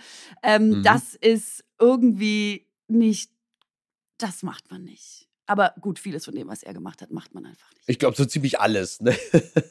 Ähm, 0.43 0.69
mhm. 0.69 0.83
Das 0.83 1.15
ist 1.15 1.65
irgendwie 1.81 2.67
nicht, 2.89 3.31
das 4.19 4.43
macht 4.43 4.71
man 4.71 4.85
nicht. 4.85 5.29
Aber 5.47 5.75
gut, 5.81 5.99
vieles 5.99 6.25
von 6.25 6.35
dem, 6.35 6.49
was 6.49 6.63
er 6.63 6.73
gemacht 6.73 7.03
hat, 7.03 7.11
macht 7.11 7.35
man 7.35 7.45
einfach 7.45 7.71
nicht. 7.73 7.83
Ich 7.87 7.99
glaube, 7.99 8.17
so 8.17 8.25
ziemlich 8.25 8.61
alles. 8.61 9.01
Ne? 9.01 9.15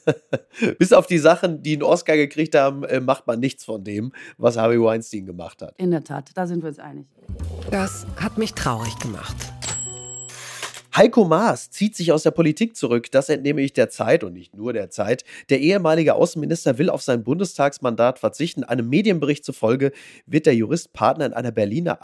Bis 0.78 0.94
auf 0.94 1.08
die 1.08 1.18
Sachen, 1.18 1.64
die 1.64 1.74
einen 1.74 1.84
Oscar 1.84 2.16
gekriegt 2.16 2.56
haben, 2.56 2.84
äh, 2.84 3.00
macht 3.00 3.26
man 3.26 3.40
nichts 3.40 3.66
von 3.66 3.84
dem, 3.84 4.14
was 4.38 4.58
Harvey 4.58 4.80
Weinstein 4.80 5.26
gemacht 5.26 5.62
hat. 5.62 5.74
In 5.78 5.92
der 5.92 6.04
Tat, 6.04 6.32
da 6.36 6.46
sind 6.46 6.62
wir 6.62 6.70
uns 6.70 6.80
einig. 6.80 7.08
Das 7.72 8.06
hat 8.18 8.38
mich 8.38 8.54
traurig 8.54 8.96
gemacht. 9.00 9.36
Heiko 10.96 11.26
Maas 11.26 11.72
zieht 11.72 11.96
sich 11.96 12.12
aus 12.12 12.22
der 12.22 12.30
Politik 12.30 12.76
zurück. 12.76 13.10
Das 13.10 13.28
entnehme 13.28 13.62
ich 13.62 13.74
der 13.74 13.90
Zeit 13.90 14.24
und 14.24 14.34
nicht 14.34 14.56
nur 14.56 14.74
der 14.74 14.92
Zeit. 14.92 15.24
Der 15.50 15.60
ehemalige 15.60 16.14
Außenminister 16.14 16.78
will 16.78 16.92
auf 16.92 17.02
sein 17.02 17.24
Bundestagsmandat 17.24 18.20
verzichten. 18.20 18.64
Einem 18.64 18.90
Medienbericht 18.90 19.44
zufolge 19.44 19.92
wird 20.28 20.46
der 20.46 20.56
Jurist 20.56 20.94
Partner 20.94 21.26
in 21.26 21.34
einer 21.34 21.52
Berliner 21.52 22.04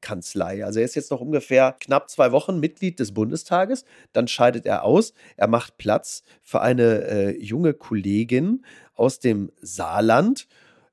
Anwaltskanzlei. 0.00 0.64
Also 0.64 0.80
er 0.80 0.84
ist 0.84 0.94
jetzt 0.94 1.10
noch 1.10 1.20
ungefähr 1.20 1.76
knapp 1.78 2.10
zwei 2.10 2.32
Wochen 2.32 2.60
Mitglied 2.60 2.98
des 2.98 3.12
Bundestages. 3.12 3.84
Dann 4.12 4.28
scheidet 4.28 4.66
er 4.66 4.84
aus. 4.84 5.12
Er 5.36 5.48
macht 5.48 5.78
Platz 5.78 6.22
für 6.42 6.60
eine 6.60 7.04
äh, 7.04 7.42
junge 7.42 7.74
Kollegin 7.74 8.64
aus 8.94 9.20
dem 9.20 9.50
Saarland. 9.60 10.48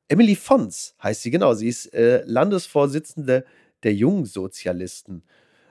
Emily 0.08 0.36
Fons 0.36 0.96
heißt 1.02 1.24
sie, 1.24 1.32
genau. 1.32 1.54
Sie 1.54 1.68
ist 1.68 1.94
äh, 1.94 2.24
Landesvorsitzende 2.26 3.46
der 3.84 3.94
Jungsozialisten. 3.94 5.24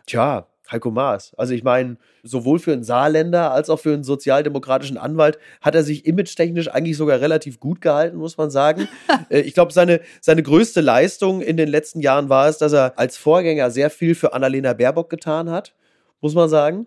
Tja, 0.07 0.47
Heiko 0.71 0.91
Maas. 0.91 1.33
Also 1.37 1.55
ich 1.55 1.63
meine, 1.63 1.97
sowohl 2.23 2.59
für 2.59 2.73
einen 2.73 2.85
Saarländer 2.85 3.53
als 3.53 3.71
auch 3.71 3.79
für 3.79 3.93
einen 3.93 4.05
sozialdemokratischen 4.05 4.99
Anwalt 4.99 5.39
hat 5.61 5.75
er 5.75 5.83
sich 5.83 6.07
image-technisch 6.07 6.69
eigentlich 6.69 6.97
sogar 6.97 7.21
relativ 7.21 7.61
gut 7.61 7.81
gehalten, 7.81 8.17
muss 8.17 8.37
man 8.37 8.51
sagen. 8.51 8.89
Äh, 9.31 9.41
ich 9.41 9.55
glaube, 9.55 9.73
seine, 9.73 10.01
seine 10.21 10.43
größte 10.43 10.81
Leistung 10.81 11.41
in 11.41 11.57
den 11.57 11.69
letzten 11.69 12.01
Jahren 12.01 12.29
war 12.29 12.49
es, 12.49 12.59
dass 12.59 12.73
er 12.73 12.99
als 12.99 13.17
Vorgänger 13.17 13.71
sehr 13.71 13.91
viel 13.91 14.15
für 14.15 14.35
Annalena 14.35 14.73
Baerbock 14.73 15.11
getan 15.11 15.51
hat, 15.51 15.75
muss 16.21 16.35
man 16.35 16.49
sagen. 16.49 16.87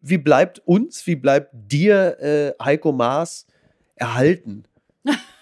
Wie 0.00 0.18
bleibt 0.18 0.60
uns, 0.64 1.06
wie 1.06 1.16
bleibt 1.16 1.50
dir 1.52 2.18
äh, 2.20 2.64
Heiko 2.64 2.92
Maas 2.92 3.46
erhalten? 3.94 4.64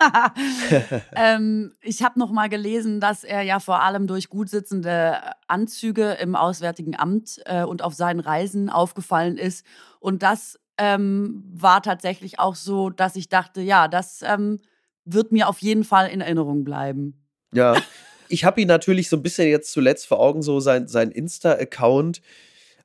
ähm, 1.16 1.72
ich 1.80 2.02
habe 2.02 2.18
noch 2.18 2.30
mal 2.30 2.48
gelesen, 2.48 3.00
dass 3.00 3.24
er 3.24 3.42
ja 3.42 3.60
vor 3.60 3.82
allem 3.82 4.06
durch 4.06 4.28
gut 4.28 4.48
sitzende 4.48 5.20
Anzüge 5.46 6.12
im 6.20 6.36
Auswärtigen 6.36 6.98
Amt 6.98 7.40
äh, 7.46 7.64
und 7.64 7.82
auf 7.82 7.94
seinen 7.94 8.20
Reisen 8.20 8.70
aufgefallen 8.70 9.36
ist. 9.36 9.64
Und 10.00 10.22
das 10.22 10.58
ähm, 10.78 11.44
war 11.52 11.82
tatsächlich 11.82 12.38
auch 12.38 12.54
so, 12.54 12.90
dass 12.90 13.16
ich 13.16 13.28
dachte, 13.28 13.60
ja, 13.60 13.88
das 13.88 14.22
ähm, 14.22 14.60
wird 15.04 15.32
mir 15.32 15.48
auf 15.48 15.60
jeden 15.60 15.84
Fall 15.84 16.08
in 16.08 16.20
Erinnerung 16.20 16.64
bleiben. 16.64 17.24
Ja, 17.52 17.76
ich 18.28 18.44
habe 18.44 18.60
ihn 18.60 18.68
natürlich 18.68 19.08
so 19.08 19.16
ein 19.16 19.22
bisschen 19.22 19.48
jetzt 19.48 19.72
zuletzt 19.72 20.06
vor 20.06 20.20
Augen, 20.20 20.42
so 20.42 20.60
sein, 20.60 20.88
sein 20.88 21.10
Insta-Account. 21.10 22.20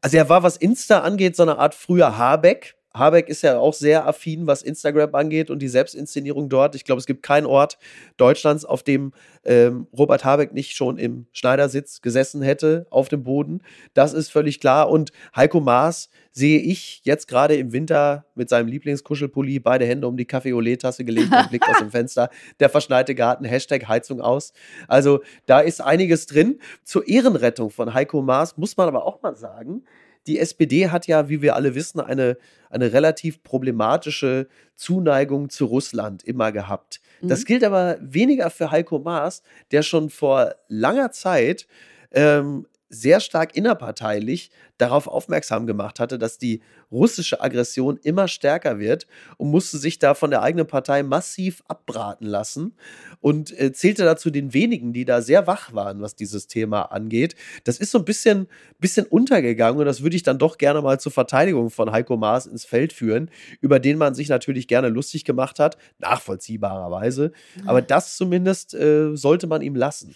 Also 0.01 0.17
er 0.17 0.29
war, 0.29 0.43
was 0.43 0.57
Insta 0.57 0.99
angeht, 0.99 1.35
so 1.35 1.43
eine 1.43 1.57
Art 1.57 1.75
früher 1.75 2.17
Habeck 2.17 2.75
Habeck 2.93 3.29
ist 3.29 3.43
ja 3.43 3.59
auch 3.59 3.73
sehr 3.73 4.07
affin, 4.07 4.47
was 4.47 4.63
Instagram 4.63 5.13
angeht 5.13 5.51
und 5.51 5.59
die 5.59 5.67
Selbstinszenierung 5.67 6.49
dort. 6.49 6.73
Ich 6.75 6.85
glaube, 6.85 6.99
es 6.99 7.05
gibt 7.05 7.21
keinen 7.21 7.45
Ort 7.45 7.77
Deutschlands, 8.17 8.65
auf 8.65 8.81
dem 8.81 9.13
ähm, 9.45 9.87
Robert 9.95 10.25
Habeck 10.25 10.53
nicht 10.53 10.75
schon 10.75 10.97
im 10.97 11.27
Schneidersitz 11.31 12.01
gesessen 12.01 12.41
hätte, 12.41 12.87
auf 12.89 13.07
dem 13.07 13.23
Boden. 13.23 13.61
Das 13.93 14.13
ist 14.13 14.31
völlig 14.31 14.59
klar. 14.59 14.89
Und 14.89 15.11
Heiko 15.35 15.59
Maas 15.59 16.09
sehe 16.31 16.59
ich 16.59 17.01
jetzt 17.03 17.27
gerade 17.27 17.55
im 17.55 17.73
Winter 17.73 18.25
mit 18.33 18.49
seinem 18.49 18.67
Lieblingskuschelpulli, 18.67 19.59
beide 19.59 19.85
Hände 19.85 20.07
um 20.07 20.17
die 20.17 20.25
Kaffee-Olé-Tasse 20.25 21.05
gelegt 21.05 21.31
und 21.31 21.49
blickt 21.49 21.69
aus 21.69 21.77
dem 21.77 21.91
Fenster. 21.91 22.29
Der 22.59 22.69
verschneite 22.69 23.13
Garten, 23.13 23.45
Hashtag 23.45 23.87
Heizung 23.87 24.19
aus. 24.19 24.53
Also 24.87 25.21
da 25.45 25.59
ist 25.59 25.81
einiges 25.81 26.25
drin. 26.25 26.59
Zur 26.83 27.07
Ehrenrettung 27.07 27.69
von 27.69 27.93
Heiko 27.93 28.21
Maas 28.21 28.57
muss 28.57 28.77
man 28.77 28.87
aber 28.87 29.05
auch 29.05 29.21
mal 29.21 29.35
sagen, 29.35 29.83
die 30.29 30.37
SPD 30.37 30.89
hat 30.89 31.07
ja, 31.07 31.27
wie 31.27 31.41
wir 31.41 31.55
alle 31.55 31.73
wissen, 31.73 31.99
eine, 31.99 32.37
eine 32.69 32.93
relativ 32.93 33.41
problematische 33.41 34.47
Zuneigung 34.75 35.49
zu 35.49 35.65
Russland 35.65 36.23
immer 36.23 36.51
gehabt. 36.51 37.01
Mhm. 37.21 37.29
Das 37.29 37.45
gilt 37.45 37.63
aber 37.63 37.97
weniger 37.99 38.51
für 38.51 38.69
Heiko 38.69 38.99
Maas, 38.99 39.41
der 39.71 39.81
schon 39.81 40.11
vor 40.11 40.53
langer 40.67 41.11
Zeit 41.11 41.67
ähm, 42.11 42.67
sehr 42.89 43.19
stark 43.19 43.55
innerparteilich 43.55 44.49
darauf 44.77 45.07
aufmerksam 45.07 45.67
gemacht 45.67 45.99
hatte, 45.99 46.17
dass 46.17 46.37
die 46.37 46.61
russische 46.91 47.41
Aggression 47.41 47.99
immer 48.01 48.27
stärker 48.27 48.79
wird 48.79 49.05
und 49.37 49.51
musste 49.51 49.77
sich 49.77 49.99
da 49.99 50.15
von 50.15 50.31
der 50.31 50.41
eigenen 50.41 50.65
Partei 50.65 51.03
massiv 51.03 51.63
abbraten 51.67 52.25
lassen 52.25 52.73
und 53.21 53.57
äh, 53.59 53.71
zählte 53.71 54.03
dazu 54.03 54.31
den 54.31 54.53
wenigen, 54.53 54.91
die 54.91 55.05
da 55.05 55.21
sehr 55.21 55.45
wach 55.45 55.73
waren, 55.73 56.01
was 56.01 56.15
dieses 56.15 56.47
Thema 56.47 56.83
angeht. 56.83 57.35
Das 57.63 57.77
ist 57.77 57.91
so 57.91 57.99
ein 57.99 58.05
bisschen, 58.05 58.47
bisschen 58.79 59.05
untergegangen 59.05 59.79
und 59.79 59.85
das 59.85 60.01
würde 60.01 60.15
ich 60.15 60.23
dann 60.23 60.39
doch 60.39 60.57
gerne 60.57 60.81
mal 60.81 60.99
zur 60.99 61.11
Verteidigung 61.11 61.69
von 61.69 61.91
Heiko 61.91 62.17
Maas 62.17 62.47
ins 62.47 62.65
Feld 62.65 62.91
führen, 62.91 63.29
über 63.61 63.79
den 63.79 63.97
man 63.97 64.15
sich 64.15 64.29
natürlich 64.29 64.67
gerne 64.67 64.89
lustig 64.89 65.25
gemacht 65.25 65.59
hat, 65.59 65.77
nachvollziehbarerweise. 65.99 67.31
Aber 67.65 67.81
das 67.81 68.17
zumindest 68.17 68.73
äh, 68.73 69.15
sollte 69.15 69.45
man 69.45 69.61
ihm 69.61 69.75
lassen. 69.75 70.15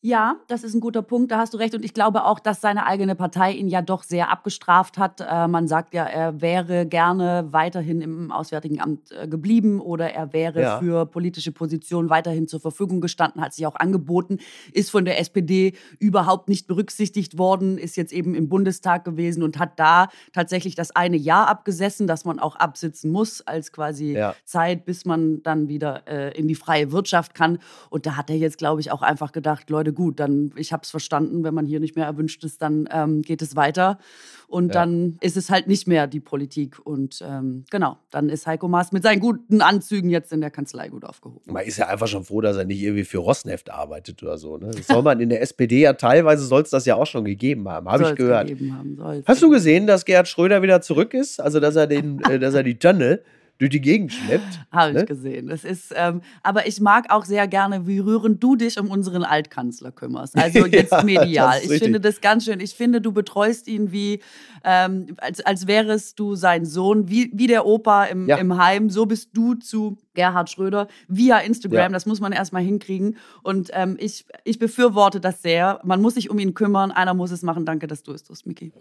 Ja, 0.00 0.36
das 0.46 0.62
ist 0.62 0.74
ein 0.74 0.80
guter 0.80 1.02
Punkt, 1.02 1.32
da 1.32 1.38
hast 1.38 1.54
du 1.54 1.58
recht. 1.58 1.74
Und 1.74 1.84
ich 1.84 1.92
glaube 1.92 2.24
auch, 2.24 2.38
dass 2.38 2.60
seine 2.60 2.86
eigene 2.86 3.16
Partei 3.16 3.50
ihn 3.50 3.66
ja 3.66 3.82
doch 3.82 4.04
sehr 4.04 4.30
abgestraft 4.30 4.96
hat. 4.96 5.20
Äh, 5.20 5.48
man 5.48 5.66
sagt 5.66 5.92
ja, 5.92 6.04
er 6.04 6.40
wäre 6.40 6.86
gerne 6.86 7.48
weiterhin 7.50 8.00
im 8.00 8.30
Auswärtigen 8.30 8.80
Amt 8.80 9.10
äh, 9.10 9.26
geblieben 9.26 9.80
oder 9.80 10.12
er 10.12 10.32
wäre 10.32 10.62
ja. 10.62 10.78
für 10.78 11.04
politische 11.04 11.50
Positionen 11.50 12.10
weiterhin 12.10 12.46
zur 12.46 12.60
Verfügung 12.60 13.00
gestanden, 13.00 13.42
hat 13.42 13.54
sich 13.54 13.66
auch 13.66 13.74
angeboten, 13.74 14.38
ist 14.72 14.88
von 14.92 15.04
der 15.04 15.18
SPD 15.18 15.72
überhaupt 15.98 16.48
nicht 16.48 16.68
berücksichtigt 16.68 17.36
worden, 17.36 17.76
ist 17.76 17.96
jetzt 17.96 18.12
eben 18.12 18.36
im 18.36 18.48
Bundestag 18.48 19.04
gewesen 19.04 19.42
und 19.42 19.58
hat 19.58 19.80
da 19.80 20.10
tatsächlich 20.32 20.76
das 20.76 20.92
eine 20.92 21.16
Jahr 21.16 21.48
abgesessen, 21.48 22.06
dass 22.06 22.24
man 22.24 22.38
auch 22.38 22.54
absitzen 22.54 23.10
muss 23.10 23.40
als 23.40 23.72
quasi 23.72 24.12
ja. 24.12 24.36
Zeit, 24.44 24.84
bis 24.84 25.04
man 25.04 25.42
dann 25.42 25.66
wieder 25.66 26.06
äh, 26.06 26.38
in 26.38 26.46
die 26.46 26.54
freie 26.54 26.92
Wirtschaft 26.92 27.34
kann. 27.34 27.58
Und 27.90 28.06
da 28.06 28.16
hat 28.16 28.30
er 28.30 28.36
jetzt, 28.36 28.58
glaube 28.58 28.80
ich, 28.80 28.92
auch 28.92 29.02
einfach 29.02 29.32
gedacht, 29.32 29.68
Leute, 29.70 29.87
gut, 29.92 30.20
dann 30.20 30.52
ich 30.56 30.72
habe 30.72 30.82
es 30.82 30.90
verstanden, 30.90 31.44
wenn 31.44 31.54
man 31.54 31.66
hier 31.66 31.80
nicht 31.80 31.96
mehr 31.96 32.06
erwünscht 32.06 32.44
ist, 32.44 32.62
dann 32.62 32.88
ähm, 32.90 33.22
geht 33.22 33.42
es 33.42 33.56
weiter 33.56 33.98
und 34.46 34.68
ja. 34.68 34.80
dann 34.80 35.18
ist 35.20 35.36
es 35.36 35.50
halt 35.50 35.66
nicht 35.66 35.86
mehr 35.86 36.06
die 36.06 36.20
Politik 36.20 36.78
und 36.84 37.22
ähm, 37.22 37.64
genau, 37.70 37.98
dann 38.10 38.28
ist 38.28 38.46
Heiko 38.46 38.68
Maas 38.68 38.92
mit 38.92 39.02
seinen 39.02 39.20
guten 39.20 39.60
Anzügen 39.60 40.10
jetzt 40.10 40.32
in 40.32 40.40
der 40.40 40.50
Kanzlei 40.50 40.88
gut 40.88 41.04
aufgehoben. 41.04 41.52
Man 41.52 41.64
ist 41.64 41.76
ja 41.76 41.86
einfach 41.88 42.06
schon 42.06 42.24
froh, 42.24 42.40
dass 42.40 42.56
er 42.56 42.64
nicht 42.64 42.82
irgendwie 42.82 43.04
für 43.04 43.18
Rosneft 43.18 43.70
arbeitet 43.70 44.22
oder 44.22 44.38
so. 44.38 44.56
Ne? 44.56 44.70
Das 44.70 44.86
soll 44.86 45.02
man 45.02 45.20
in 45.20 45.28
der 45.28 45.42
SPD 45.42 45.80
ja 45.80 45.92
teilweise 45.92 46.44
soll 46.44 46.62
es 46.62 46.70
das 46.70 46.86
ja 46.86 46.96
auch 46.96 47.06
schon 47.06 47.24
gegeben 47.24 47.68
haben, 47.68 47.88
habe 47.88 48.04
ich 48.04 48.14
gehört. 48.14 48.50
Haben, 48.50 49.22
Hast 49.26 49.42
du 49.42 49.50
gesehen, 49.50 49.86
dass 49.86 50.04
Gerhard 50.04 50.28
Schröder 50.28 50.62
wieder 50.62 50.80
zurück 50.80 51.14
ist? 51.14 51.40
Also 51.40 51.60
dass 51.60 51.76
er 51.76 51.86
den, 51.86 52.20
äh, 52.22 52.38
dass 52.38 52.54
er 52.54 52.62
die 52.62 52.78
Tönne 52.78 53.20
durch 53.58 53.70
die 53.70 53.80
Gegend 53.80 54.12
schleppt. 54.12 54.60
Habe 54.70 54.92
ne? 54.92 55.00
ich 55.00 55.06
gesehen. 55.06 55.48
Das 55.48 55.64
ist, 55.64 55.92
ähm, 55.96 56.22
aber 56.42 56.68
ich 56.68 56.80
mag 56.80 57.10
auch 57.10 57.24
sehr 57.24 57.48
gerne, 57.48 57.86
wie 57.88 57.98
rührend 57.98 58.42
du 58.42 58.54
dich 58.54 58.78
um 58.78 58.88
unseren 58.88 59.24
Altkanzler 59.24 59.90
kümmerst. 59.90 60.36
Also 60.36 60.66
jetzt 60.66 60.92
ja, 60.92 61.02
medial. 61.02 61.58
Ich 61.62 61.82
finde 61.82 62.00
das 62.00 62.20
ganz 62.20 62.44
schön. 62.44 62.60
Ich 62.60 62.74
finde, 62.74 63.00
du 63.00 63.12
betreust 63.12 63.66
ihn 63.66 63.90
wie, 63.90 64.20
ähm, 64.64 65.16
als, 65.16 65.40
als 65.40 65.66
wärest 65.66 66.18
du 66.20 66.36
sein 66.36 66.64
Sohn, 66.64 67.08
wie, 67.08 67.32
wie 67.34 67.48
der 67.48 67.66
Opa 67.66 68.04
im, 68.04 68.28
ja. 68.28 68.36
im 68.36 68.56
Heim. 68.56 68.90
So 68.90 69.06
bist 69.06 69.30
du 69.32 69.54
zu 69.54 69.98
Gerhard 70.14 70.50
Schröder 70.50 70.86
via 71.08 71.38
Instagram. 71.38 71.78
Ja. 71.80 71.88
Das 71.88 72.06
muss 72.06 72.20
man 72.20 72.30
erstmal 72.30 72.62
hinkriegen. 72.62 73.16
Und 73.42 73.70
ähm, 73.72 73.96
ich, 73.98 74.24
ich 74.44 74.60
befürworte 74.60 75.20
das 75.20 75.42
sehr. 75.42 75.80
Man 75.82 76.00
muss 76.00 76.14
sich 76.14 76.30
um 76.30 76.38
ihn 76.38 76.54
kümmern. 76.54 76.92
Einer 76.92 77.14
muss 77.14 77.32
es 77.32 77.42
machen. 77.42 77.64
Danke, 77.64 77.88
dass 77.88 78.04
du 78.04 78.12
es 78.12 78.22
tust, 78.22 78.46
Miki. 78.46 78.72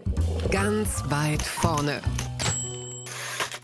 Ganz 0.52 1.04
weit 1.10 1.42
vorne. 1.42 2.02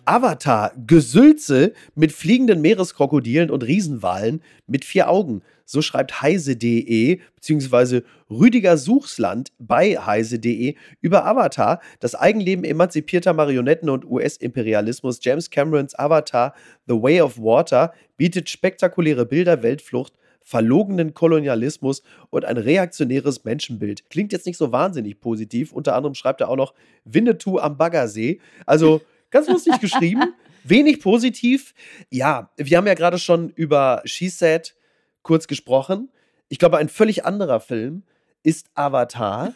Avatar, 0.05 0.73
Gesülze 0.85 1.73
mit 1.95 2.11
fliegenden 2.11 2.61
Meereskrokodilen 2.61 3.49
und 3.49 3.63
Riesenwalen 3.63 4.41
mit 4.67 4.83
vier 4.85 5.09
Augen. 5.09 5.41
So 5.65 5.81
schreibt 5.81 6.21
heise.de 6.21 7.19
bzw. 7.35 8.01
Rüdiger 8.29 8.77
Suchsland 8.77 9.53
bei 9.59 9.97
heise.de 9.97 10.75
über 11.01 11.25
Avatar, 11.25 11.79
das 11.99 12.15
Eigenleben 12.15 12.65
emanzipierter 12.65 13.33
Marionetten 13.33 13.89
und 13.89 14.05
US-Imperialismus. 14.05 15.19
James 15.21 15.49
Camerons 15.49 15.97
Avatar 15.97 16.53
The 16.87 17.01
Way 17.01 17.21
of 17.21 17.37
Water 17.37 17.93
bietet 18.17 18.49
spektakuläre 18.49 19.25
Bilder, 19.25 19.63
Weltflucht, 19.63 20.13
verlogenen 20.41 21.13
Kolonialismus 21.13 22.03
und 22.29 22.43
ein 22.43 22.57
reaktionäres 22.57 23.45
Menschenbild. 23.45 24.09
Klingt 24.09 24.33
jetzt 24.33 24.45
nicht 24.45 24.57
so 24.57 24.73
wahnsinnig 24.73 25.21
positiv. 25.21 25.71
Unter 25.71 25.95
anderem 25.95 26.15
schreibt 26.15 26.41
er 26.41 26.49
auch 26.49 26.57
noch 26.57 26.73
Winnetou 27.05 27.59
am 27.59 27.77
Baggersee. 27.77 28.41
Also 28.65 29.01
Ganz 29.33 29.47
lustig 29.47 29.79
geschrieben, 29.81 30.35
wenig 30.63 31.01
positiv. 31.01 31.73
Ja, 32.11 32.51
wir 32.55 32.77
haben 32.77 32.85
ja 32.85 32.93
gerade 32.93 33.17
schon 33.17 33.49
über 33.49 34.03
She 34.05 34.29
Said 34.29 34.75
kurz 35.23 35.47
gesprochen. 35.47 36.11
Ich 36.49 36.59
glaube, 36.59 36.77
ein 36.77 36.87
völlig 36.87 37.25
anderer 37.25 37.59
Film 37.59 38.03
ist 38.43 38.67
Avatar. 38.75 39.51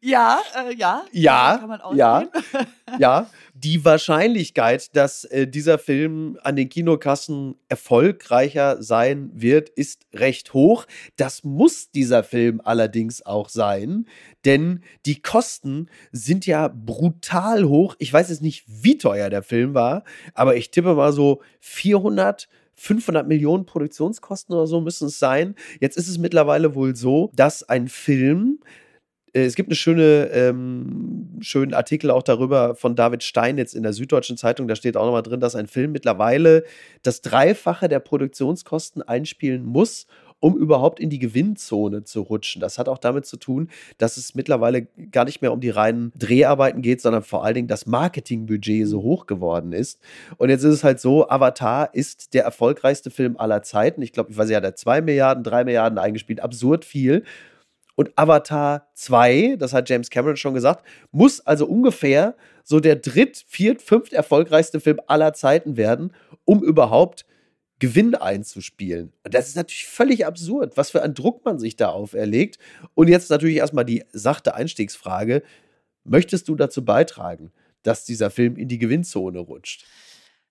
ja, 0.00 0.40
äh, 0.56 0.74
ja. 0.74 1.04
Ja, 1.12 1.78
ja, 1.94 2.28
ja. 2.98 3.30
die 3.62 3.84
Wahrscheinlichkeit, 3.84 4.96
dass 4.96 5.24
äh, 5.24 5.46
dieser 5.46 5.78
Film 5.78 6.38
an 6.42 6.56
den 6.56 6.68
Kinokassen 6.68 7.56
erfolgreicher 7.68 8.82
sein 8.82 9.30
wird, 9.34 9.68
ist 9.68 10.06
recht 10.14 10.54
hoch. 10.54 10.86
Das 11.16 11.44
muss 11.44 11.90
dieser 11.90 12.24
Film 12.24 12.60
allerdings 12.64 13.24
auch 13.24 13.48
sein, 13.50 14.06
denn 14.44 14.82
die 15.04 15.20
Kosten 15.20 15.88
sind 16.10 16.46
ja 16.46 16.68
brutal 16.68 17.64
hoch. 17.64 17.96
Ich 17.98 18.12
weiß 18.12 18.30
jetzt 18.30 18.42
nicht, 18.42 18.64
wie 18.66 18.96
teuer 18.96 19.28
der 19.28 19.42
Film 19.42 19.74
war, 19.74 20.04
aber 20.34 20.56
ich 20.56 20.70
tippe 20.70 20.94
mal 20.94 21.12
so 21.12 21.42
400 21.60 22.48
500 22.76 23.28
Millionen 23.28 23.66
Produktionskosten 23.66 24.54
oder 24.54 24.66
so 24.66 24.80
müssen 24.80 25.08
es 25.08 25.18
sein. 25.18 25.54
Jetzt 25.80 25.98
ist 25.98 26.08
es 26.08 26.16
mittlerweile 26.16 26.74
wohl 26.74 26.96
so, 26.96 27.30
dass 27.34 27.62
ein 27.62 27.88
Film 27.88 28.60
es 29.32 29.54
gibt 29.54 29.68
einen 29.68 29.76
schöne, 29.76 30.30
ähm, 30.32 31.38
schönen 31.40 31.74
Artikel 31.74 32.10
auch 32.10 32.22
darüber 32.22 32.74
von 32.74 32.96
David 32.96 33.22
Stein 33.22 33.58
jetzt 33.58 33.74
in 33.74 33.82
der 33.82 33.92
Süddeutschen 33.92 34.36
Zeitung. 34.36 34.66
Da 34.68 34.74
steht 34.74 34.96
auch 34.96 35.04
nochmal 35.04 35.22
drin, 35.22 35.40
dass 35.40 35.54
ein 35.54 35.66
Film 35.66 35.92
mittlerweile 35.92 36.64
das 37.02 37.20
Dreifache 37.20 37.88
der 37.88 38.00
Produktionskosten 38.00 39.02
einspielen 39.02 39.64
muss, 39.64 40.06
um 40.40 40.56
überhaupt 40.56 40.98
in 40.98 41.10
die 41.10 41.18
Gewinnzone 41.18 42.02
zu 42.02 42.22
rutschen. 42.22 42.60
Das 42.60 42.78
hat 42.78 42.88
auch 42.88 42.98
damit 42.98 43.26
zu 43.26 43.36
tun, 43.36 43.68
dass 43.98 44.16
es 44.16 44.34
mittlerweile 44.34 44.86
gar 45.12 45.26
nicht 45.26 45.42
mehr 45.42 45.52
um 45.52 45.60
die 45.60 45.70
reinen 45.70 46.12
Dreharbeiten 46.16 46.82
geht, 46.82 47.00
sondern 47.00 47.22
vor 47.22 47.44
allen 47.44 47.54
Dingen 47.54 47.68
das 47.68 47.86
Marketingbudget 47.86 48.88
so 48.88 49.02
hoch 49.02 49.26
geworden 49.26 49.72
ist. 49.72 50.00
Und 50.38 50.48
jetzt 50.48 50.64
ist 50.64 50.74
es 50.74 50.84
halt 50.84 50.98
so, 50.98 51.28
Avatar 51.28 51.94
ist 51.94 52.34
der 52.34 52.44
erfolgreichste 52.44 53.10
Film 53.10 53.36
aller 53.36 53.62
Zeiten. 53.62 54.02
Ich 54.02 54.12
glaube, 54.12 54.30
ich 54.32 54.38
weiß 54.38 54.50
ja, 54.50 54.60
der 54.60 54.74
zwei 54.74 55.02
Milliarden, 55.02 55.44
drei 55.44 55.62
Milliarden 55.64 55.98
eingespielt, 55.98 56.40
absurd 56.40 56.84
viel. 56.84 57.24
Und 58.00 58.16
Avatar 58.16 58.88
2, 58.94 59.56
das 59.58 59.74
hat 59.74 59.90
James 59.90 60.08
Cameron 60.08 60.38
schon 60.38 60.54
gesagt, 60.54 60.86
muss 61.12 61.40
also 61.40 61.66
ungefähr 61.66 62.34
so 62.64 62.80
der 62.80 62.96
dritt, 62.96 63.44
viert, 63.46 63.82
fünft 63.82 64.14
erfolgreichste 64.14 64.80
Film 64.80 65.02
aller 65.06 65.34
Zeiten 65.34 65.76
werden, 65.76 66.14
um 66.46 66.64
überhaupt 66.64 67.26
Gewinn 67.78 68.14
einzuspielen. 68.14 69.12
Das 69.24 69.48
ist 69.48 69.56
natürlich 69.56 69.84
völlig 69.84 70.24
absurd, 70.24 70.78
was 70.78 70.90
für 70.90 71.02
einen 71.02 71.12
Druck 71.12 71.44
man 71.44 71.58
sich 71.58 71.76
da 71.76 71.90
auferlegt. 71.90 72.56
Und 72.94 73.08
jetzt 73.08 73.28
natürlich 73.28 73.56
erstmal 73.56 73.84
die 73.84 74.02
sachte 74.12 74.54
Einstiegsfrage: 74.54 75.42
Möchtest 76.04 76.48
du 76.48 76.54
dazu 76.56 76.82
beitragen, 76.82 77.52
dass 77.82 78.06
dieser 78.06 78.30
Film 78.30 78.56
in 78.56 78.68
die 78.68 78.78
Gewinnzone 78.78 79.40
rutscht? 79.40 79.84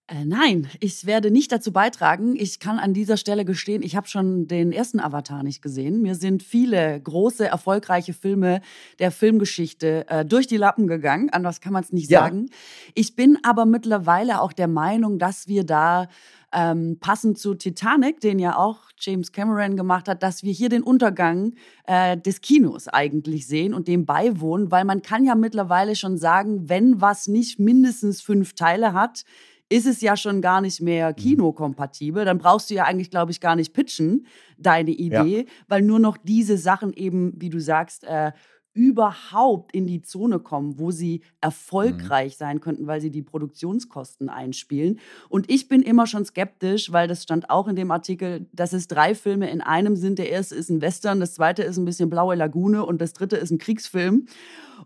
Äh, 0.09 0.25
nein, 0.25 0.67
ich 0.79 1.05
werde 1.05 1.29
nicht 1.29 1.51
dazu 1.51 1.71
beitragen. 1.71 2.35
Ich 2.35 2.59
kann 2.59 2.79
an 2.79 2.93
dieser 2.93 3.15
Stelle 3.15 3.45
gestehen, 3.45 3.83
ich 3.83 3.95
habe 3.95 4.07
schon 4.07 4.47
den 4.47 4.71
ersten 4.71 4.99
Avatar 4.99 5.43
nicht 5.43 5.61
gesehen. 5.61 6.01
Mir 6.01 6.15
sind 6.15 6.41
viele 6.41 6.99
große, 6.99 7.45
erfolgreiche 7.45 8.13
Filme 8.13 8.61
der 8.97 9.11
Filmgeschichte 9.11 10.07
äh, 10.09 10.25
durch 10.25 10.47
die 10.47 10.57
Lappen 10.57 10.87
gegangen. 10.87 11.29
Anders 11.29 11.61
kann 11.61 11.73
man 11.73 11.83
es 11.83 11.93
nicht 11.93 12.09
ja. 12.09 12.21
sagen. 12.21 12.49
Ich 12.95 13.15
bin 13.15 13.37
aber 13.43 13.65
mittlerweile 13.65 14.41
auch 14.41 14.51
der 14.51 14.67
Meinung, 14.67 15.19
dass 15.19 15.47
wir 15.47 15.63
da 15.63 16.07
ähm, 16.51 16.97
passend 16.99 17.37
zu 17.37 17.53
Titanic, 17.53 18.19
den 18.19 18.39
ja 18.39 18.57
auch 18.57 18.79
James 18.97 19.31
Cameron 19.31 19.77
gemacht 19.77 20.07
hat, 20.07 20.23
dass 20.23 20.41
wir 20.41 20.51
hier 20.51 20.69
den 20.69 20.81
Untergang 20.81 21.53
äh, 21.85 22.17
des 22.17 22.41
Kinos 22.41 22.87
eigentlich 22.87 23.45
sehen 23.45 23.75
und 23.75 23.87
dem 23.87 24.07
beiwohnen, 24.07 24.71
weil 24.71 24.85
man 24.85 25.03
kann 25.03 25.23
ja 25.23 25.35
mittlerweile 25.35 25.95
schon 25.95 26.17
sagen, 26.17 26.67
wenn 26.67 26.99
was 26.99 27.27
nicht 27.27 27.59
mindestens 27.59 28.21
fünf 28.21 28.55
Teile 28.55 28.93
hat, 28.93 29.23
ist 29.69 29.85
es 29.85 30.01
ja 30.01 30.17
schon 30.17 30.41
gar 30.41 30.61
nicht 30.61 30.81
mehr 30.81 31.09
mhm. 31.09 31.15
kinokompatibel. 31.15 32.25
Dann 32.25 32.39
brauchst 32.39 32.69
du 32.69 32.73
ja 32.73 32.85
eigentlich, 32.85 33.11
glaube 33.11 33.31
ich, 33.31 33.39
gar 33.39 33.55
nicht 33.55 33.73
pitchen, 33.73 34.25
deine 34.57 34.91
Idee, 34.91 35.45
ja. 35.45 35.51
weil 35.67 35.83
nur 35.83 35.99
noch 35.99 36.17
diese 36.17 36.57
Sachen 36.57 36.91
eben, 36.93 37.33
wie 37.37 37.49
du 37.49 37.59
sagst, 37.59 38.03
äh, 38.03 38.31
überhaupt 38.73 39.73
in 39.73 39.87
die 39.87 40.01
Zone 40.01 40.39
kommen, 40.39 40.79
wo 40.79 40.91
sie 40.91 41.21
erfolgreich 41.41 42.33
mhm. 42.33 42.37
sein 42.37 42.59
könnten, 42.59 42.87
weil 42.87 43.01
sie 43.01 43.09
die 43.09 43.21
Produktionskosten 43.21 44.29
einspielen. 44.29 44.99
Und 45.27 45.49
ich 45.49 45.67
bin 45.67 45.81
immer 45.81 46.07
schon 46.07 46.25
skeptisch, 46.25 46.91
weil 46.91 47.07
das 47.07 47.23
stand 47.23 47.49
auch 47.49 47.67
in 47.67 47.75
dem 47.75 47.91
Artikel, 47.91 48.47
dass 48.53 48.73
es 48.73 48.87
drei 48.87 49.15
Filme 49.15 49.49
in 49.49 49.61
einem 49.61 49.95
sind. 49.95 50.19
Der 50.19 50.29
erste 50.29 50.55
ist 50.55 50.69
ein 50.69 50.81
Western, 50.81 51.19
das 51.19 51.33
zweite 51.33 51.63
ist 51.63 51.77
ein 51.77 51.85
bisschen 51.85 52.09
Blaue 52.09 52.35
Lagune 52.35 52.85
und 52.85 53.01
das 53.01 53.13
dritte 53.13 53.37
ist 53.37 53.51
ein 53.51 53.57
Kriegsfilm. 53.57 54.27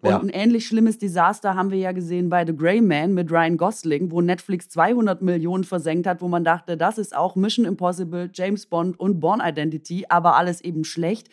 Und 0.01 0.09
ja. 0.09 0.19
ein 0.19 0.29
ähnlich 0.29 0.65
schlimmes 0.65 0.97
Desaster 0.97 1.55
haben 1.55 1.71
wir 1.71 1.77
ja 1.77 1.91
gesehen 1.91 2.29
bei 2.29 2.45
The 2.45 2.55
Grey 2.55 2.81
Man 2.81 3.13
mit 3.13 3.31
Ryan 3.31 3.57
Gosling, 3.57 4.11
wo 4.11 4.21
Netflix 4.21 4.69
200 4.69 5.21
Millionen 5.21 5.63
versenkt 5.63 6.07
hat, 6.07 6.21
wo 6.21 6.27
man 6.27 6.43
dachte, 6.43 6.77
das 6.77 6.97
ist 6.97 7.15
auch 7.15 7.35
Mission 7.35 7.65
Impossible, 7.65 8.29
James 8.33 8.65
Bond 8.65 8.99
und 8.99 9.19
Born 9.19 9.41
Identity, 9.43 10.05
aber 10.09 10.35
alles 10.35 10.61
eben 10.61 10.83
schlecht. 10.83 11.29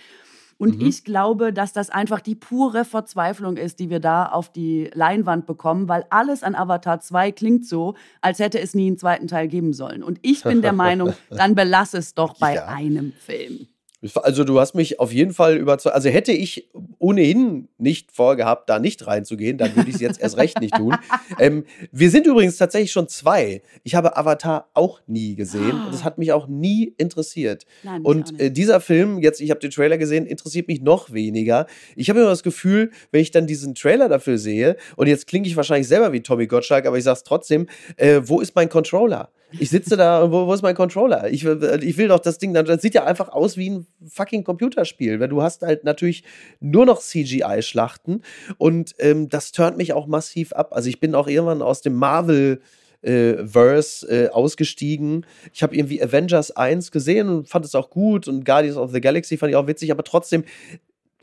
Und 0.61 0.79
mhm. 0.79 0.89
ich 0.89 1.05
glaube, 1.05 1.55
dass 1.55 1.73
das 1.73 1.89
einfach 1.89 2.21
die 2.21 2.35
pure 2.35 2.85
Verzweiflung 2.85 3.57
ist, 3.57 3.81
die 3.81 3.89
wir 3.89 3.99
da 3.99 4.27
auf 4.27 4.53
die 4.53 4.91
Leinwand 4.93 5.47
bekommen, 5.47 5.89
weil 5.89 6.05
alles 6.11 6.43
an 6.43 6.55
Avatar 6.55 7.01
2 7.01 7.33
klingt 7.33 7.65
so, 7.65 7.95
als 8.21 8.41
hätte 8.41 8.61
es 8.61 8.75
nie 8.75 8.89
einen 8.89 8.99
zweiten 8.99 9.27
Teil 9.27 9.49
geben 9.49 9.73
sollen. 9.73 10.03
Und 10.03 10.19
ich 10.21 10.43
bin 10.43 10.61
der 10.61 10.73
Meinung, 10.75 11.15
dann 11.31 11.55
belass 11.55 11.95
es 11.95 12.13
doch 12.13 12.39
bei 12.39 12.57
ja. 12.57 12.67
einem 12.67 13.13
Film. 13.13 13.69
Also 14.15 14.45
du 14.45 14.59
hast 14.59 14.75
mich 14.75 14.99
auf 14.99 15.13
jeden 15.13 15.35
Fall 15.35 15.57
überzeugt. 15.57 15.95
Also 15.95 16.09
hätte 16.09 16.33
ich 16.33 16.71
ohnehin 16.99 17.69
nicht 17.77 18.13
vorgehabt, 18.13 18.71
da 18.71 18.79
nicht 18.79 19.07
reinzugehen, 19.07 19.59
dann 19.59 19.77
würde 19.77 19.91
ich 19.91 19.97
es 19.97 20.01
jetzt 20.01 20.21
erst 20.21 20.37
recht 20.37 20.61
nicht 20.61 20.75
tun. 20.75 20.97
Ähm, 21.39 21.65
wir 21.93 22.11
sind 22.11 22.27
übrigens 22.27 22.57
tatsächlich 22.59 22.93
schon 22.93 23.09
zwei. 23.09 23.63
Ich 23.85 23.95
habe 23.95 24.17
Avatar 24.17 24.69
auch 24.75 25.01
nie 25.07 25.37
gesehen 25.37 25.81
es 25.93 26.05
hat 26.05 26.19
mich 26.19 26.33
auch 26.33 26.47
nie 26.47 26.95
interessiert. 26.97 27.67
Nein, 27.83 28.03
und 28.03 28.39
äh, 28.41 28.51
dieser 28.51 28.81
Film, 28.81 29.19
jetzt, 29.19 29.41
ich 29.41 29.51
habe 29.51 29.61
den 29.61 29.71
Trailer 29.71 29.99
gesehen, 29.99 30.27
interessiert 30.27 30.69
mich 30.69 30.81
noch 30.81 31.13
weniger. 31.13 31.67
Ich 31.97 32.09
habe 32.09 32.21
immer 32.21 32.31
das 32.31 32.43
Gefühl, 32.43 32.91
wenn 33.13 33.21
ich 33.21 33.31
dann 33.31 33.47
diesen 33.47 33.75
Trailer 33.75 34.09
dafür 34.09 34.39
sehe, 34.39 34.77
und 34.97 35.07
jetzt 35.07 35.27
klinge 35.27 35.47
ich 35.47 35.57
wahrscheinlich 35.57 35.89
selber 35.89 36.13
wie 36.13 36.21
Tommy 36.21 36.47
Gottschalk, 36.47 36.87
aber 36.87 36.99
ich 36.99 37.05
sage 37.05 37.17
es 37.17 37.25
trotzdem, 37.25 37.67
äh, 37.97 38.21
wo 38.25 38.41
ist 38.41 38.55
mein 38.55 38.69
Controller? 38.69 39.31
Ich 39.59 39.71
sitze 39.71 39.97
da 39.97 40.23
und 40.23 40.33
wo, 40.33 40.47
wo, 40.47 40.55
ist 40.55 40.63
mein 40.63 40.77
Controller? 40.77 41.29
Ich, 41.29 41.45
ich 41.45 41.97
will 41.99 42.09
doch 42.09 42.21
das 42.21 42.39
Ding, 42.39 42.55
das 42.55 42.83
sieht 42.83 42.95
ja 42.95 43.05
einfach 43.05 43.31
aus 43.31 43.57
wie 43.57 43.71
ein 43.71 43.87
fucking 44.09 44.45
Computerspiel, 44.45 45.21
weil 45.21 45.29
du 45.29 45.43
hast 45.43 45.63
halt 45.63 45.85
natürlich 45.85 46.25
nur 46.61 46.87
noch 46.87 47.01
CGI-Schlachten 47.01 48.23
und 48.59 48.95
ähm, 48.99 49.29
das 49.29 49.53
turnt 49.53 49.77
mich 49.77 49.93
auch 49.93 50.07
massiv 50.07 50.53
ab. 50.53 50.73
Also 50.73 50.89
ich 50.89 51.01
bin 51.01 51.15
auch 51.15 51.29
irgendwann 51.29 51.63
aus 51.63 51.83
dem 51.83 51.95
Marvel- 51.95 52.61
äh, 53.03 53.47
Verse 53.47 54.07
äh, 54.07 54.29
ausgestiegen. 54.29 55.25
Ich 55.55 55.63
habe 55.63 55.75
irgendwie 55.75 56.03
Avengers 56.03 56.51
1 56.51 56.91
gesehen 56.91 57.31
und 57.31 57.49
fand 57.49 57.65
es 57.65 57.75
auch 57.75 57.89
gut 57.89 58.29
und 58.29 58.45
Guardians 58.45 58.77
of 58.77 58.93
the 58.93 59.01
Galaxy 59.01 59.39
fand 59.39 59.51
ich 59.51 59.57
auch 59.57 59.67
witzig, 59.67 59.91
aber 59.91 60.05
trotzdem, 60.05 60.45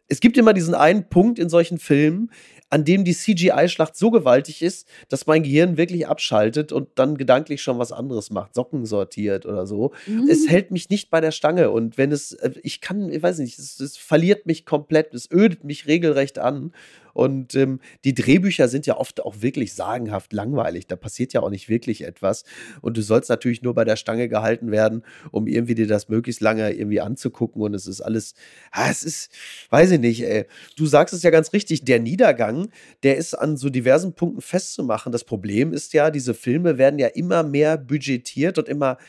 es 0.08 0.20
gibt 0.20 0.38
immer 0.38 0.54
diesen 0.54 0.74
einen 0.74 1.08
Punkt 1.08 1.38
in 1.38 1.50
solchen 1.50 1.78
Filmen, 1.78 2.32
an 2.70 2.84
dem 2.84 3.04
die 3.06 3.14
CGI-Schlacht 3.14 3.96
so 3.96 4.12
gewaltig 4.12 4.62
ist, 4.62 4.88
dass 5.10 5.26
mein 5.26 5.44
Gehirn 5.44 5.78
wirklich 5.78 6.08
abschaltet 6.08 6.72
und 6.72 6.90
dann 6.96 7.18
gedanklich 7.18 7.62
schon 7.62 7.80
was 7.80 7.92
anderes 7.92 8.30
macht, 8.30 8.56
Socken 8.56 8.86
sortiert 8.86 9.46
oder 9.46 9.66
so. 9.66 9.94
Mhm. 10.06 10.28
Es 10.30 10.50
hält 10.50 10.72
mich 10.72 10.90
nicht 10.90 11.10
bei 11.10 11.22
der 11.22 11.32
Stange 11.32 11.72
und 11.72 11.98
wenn 11.98 12.12
es, 12.12 12.34
äh, 12.34 12.52
ich 12.64 12.82
kann, 12.82 13.10
ich 13.10 13.24
weiß 13.24 13.40
nicht, 13.40 13.58
es, 13.58 13.80
es 13.80 13.98
verliert 13.98 14.46
mich 14.46 14.66
komplett, 14.66 15.14
es 15.14 15.30
ödet 15.32 15.64
mich 15.64 15.88
regelrecht 15.88 16.40
an. 16.40 16.74
Und 17.18 17.56
ähm, 17.56 17.80
die 18.06 18.14
Drehbücher 18.14 18.68
sind 18.68 18.86
ja 18.86 18.96
oft 18.96 19.26
auch 19.26 19.42
wirklich 19.42 19.74
sagenhaft 19.74 20.34
langweilig. 20.34 20.86
Da 20.86 20.96
passiert 20.96 21.34
ja 21.34 21.42
auch 21.42 21.50
nicht 21.50 21.68
wirklich 21.68 22.04
etwas. 22.04 22.44
Und 22.82 22.96
du 22.96 23.02
sollst 23.02 23.32
natürlich 23.32 23.64
nur 23.64 23.74
bei 23.74 23.86
der 23.86 23.96
Stange 23.96 24.30
gehalten 24.30 24.70
werden, 24.70 25.04
um 25.32 25.48
irgendwie 25.48 25.74
dir 25.74 25.88
das 25.88 26.10
möglichst 26.10 26.42
lange 26.42 26.72
irgendwie 26.72 27.02
anzugucken. 27.02 27.64
Und 27.64 27.74
es 27.74 27.88
ist 27.88 28.02
alles, 28.02 28.36
ah, 28.72 28.92
es 28.92 29.02
ist, 29.02 29.32
weiß 29.72 29.90
ich 29.90 30.00
nicht, 30.00 30.22
ey. 30.22 30.46
Du 30.76 30.86
sagst 30.86 31.12
es 31.12 31.24
ja 31.24 31.32
ganz 31.32 31.54
richtig, 31.54 31.84
der 31.86 32.00
Niedergang, 32.00 32.70
der 33.02 33.18
ist 33.18 33.34
an 33.34 33.58
so 33.58 33.72
diversen 33.72 34.14
Punkten 34.14 34.42
festzumachen. 34.42 35.12
Das 35.12 35.24
Problem 35.24 35.74
ist 35.74 35.94
ja, 35.94 36.12
diese 36.12 36.36
Filme 36.36 36.78
werden 36.78 37.00
ja 37.00 37.08
immer 37.08 37.42
mehr 37.42 37.80
budgetiert 37.80 38.60
und 38.60 38.70
immer, 38.70 39.00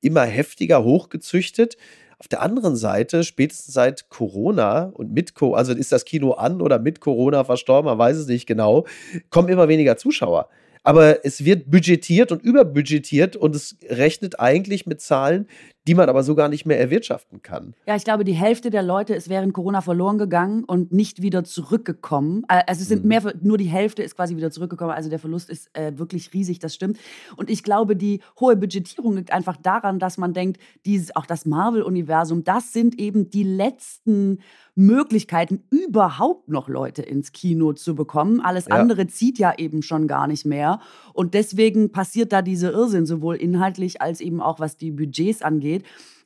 immer 0.00 0.24
heftiger 0.24 0.84
hochgezüchtet. 0.84 1.76
Auf 2.20 2.26
der 2.26 2.42
anderen 2.42 2.74
Seite, 2.74 3.22
spätestens 3.22 3.74
seit 3.74 4.08
Corona 4.08 4.90
und 4.92 5.12
mit 5.12 5.34
Co 5.34 5.54
also 5.54 5.72
ist 5.72 5.92
das 5.92 6.04
Kino 6.04 6.32
an 6.32 6.60
oder 6.60 6.80
mit 6.80 7.00
Corona 7.00 7.44
verstorben, 7.44 7.88
man 7.88 7.98
weiß 7.98 8.16
es 8.16 8.26
nicht 8.26 8.46
genau, 8.46 8.86
kommen 9.30 9.48
immer 9.48 9.68
weniger 9.68 9.96
Zuschauer. 9.96 10.48
Aber 10.82 11.24
es 11.24 11.44
wird 11.44 11.70
budgetiert 11.70 12.32
und 12.32 12.42
überbudgetiert 12.42 13.36
und 13.36 13.54
es 13.54 13.76
rechnet 13.88 14.40
eigentlich 14.40 14.86
mit 14.86 15.00
Zahlen, 15.00 15.46
die 15.88 15.94
man 15.94 16.10
aber 16.10 16.22
so 16.22 16.34
gar 16.34 16.50
nicht 16.50 16.66
mehr 16.66 16.78
erwirtschaften 16.78 17.40
kann. 17.40 17.72
Ja, 17.86 17.96
ich 17.96 18.04
glaube, 18.04 18.22
die 18.22 18.34
Hälfte 18.34 18.68
der 18.68 18.82
Leute 18.82 19.14
ist 19.14 19.30
während 19.30 19.54
Corona 19.54 19.80
verloren 19.80 20.18
gegangen 20.18 20.64
und 20.64 20.92
nicht 20.92 21.22
wieder 21.22 21.44
zurückgekommen. 21.44 22.44
Äh, 22.46 22.62
also 22.66 22.82
es 22.82 22.88
sind 22.88 23.04
mhm. 23.04 23.08
mehr, 23.08 23.22
nur 23.40 23.56
die 23.56 23.64
Hälfte 23.64 24.02
ist 24.02 24.14
quasi 24.14 24.36
wieder 24.36 24.50
zurückgekommen. 24.50 24.90
Also 24.90 25.08
der 25.08 25.18
Verlust 25.18 25.48
ist 25.48 25.70
äh, 25.72 25.96
wirklich 25.96 26.34
riesig, 26.34 26.58
das 26.58 26.74
stimmt. 26.74 26.98
Und 27.36 27.48
ich 27.48 27.62
glaube, 27.62 27.96
die 27.96 28.20
hohe 28.38 28.54
Budgetierung 28.54 29.16
liegt 29.16 29.32
einfach 29.32 29.56
daran, 29.56 29.98
dass 29.98 30.18
man 30.18 30.34
denkt, 30.34 30.60
dieses, 30.84 31.16
auch 31.16 31.24
das 31.24 31.46
Marvel-Universum, 31.46 32.44
das 32.44 32.74
sind 32.74 33.00
eben 33.00 33.30
die 33.30 33.44
letzten 33.44 34.40
Möglichkeiten, 34.78 35.64
überhaupt 35.70 36.48
noch 36.48 36.68
Leute 36.68 37.02
ins 37.02 37.32
Kino 37.32 37.72
zu 37.72 37.96
bekommen. 37.96 38.40
Alles 38.40 38.66
ja. 38.68 38.76
andere 38.76 39.08
zieht 39.08 39.38
ja 39.38 39.52
eben 39.56 39.82
schon 39.82 40.06
gar 40.06 40.28
nicht 40.28 40.44
mehr. 40.44 40.80
Und 41.14 41.34
deswegen 41.34 41.90
passiert 41.90 42.32
da 42.32 42.42
diese 42.42 42.68
Irrsinn, 42.68 43.04
sowohl 43.04 43.34
inhaltlich 43.34 44.00
als 44.00 44.20
eben 44.20 44.40
auch 44.40 44.60
was 44.60 44.76
die 44.76 44.92
Budgets 44.92 45.42
angeht. 45.42 45.77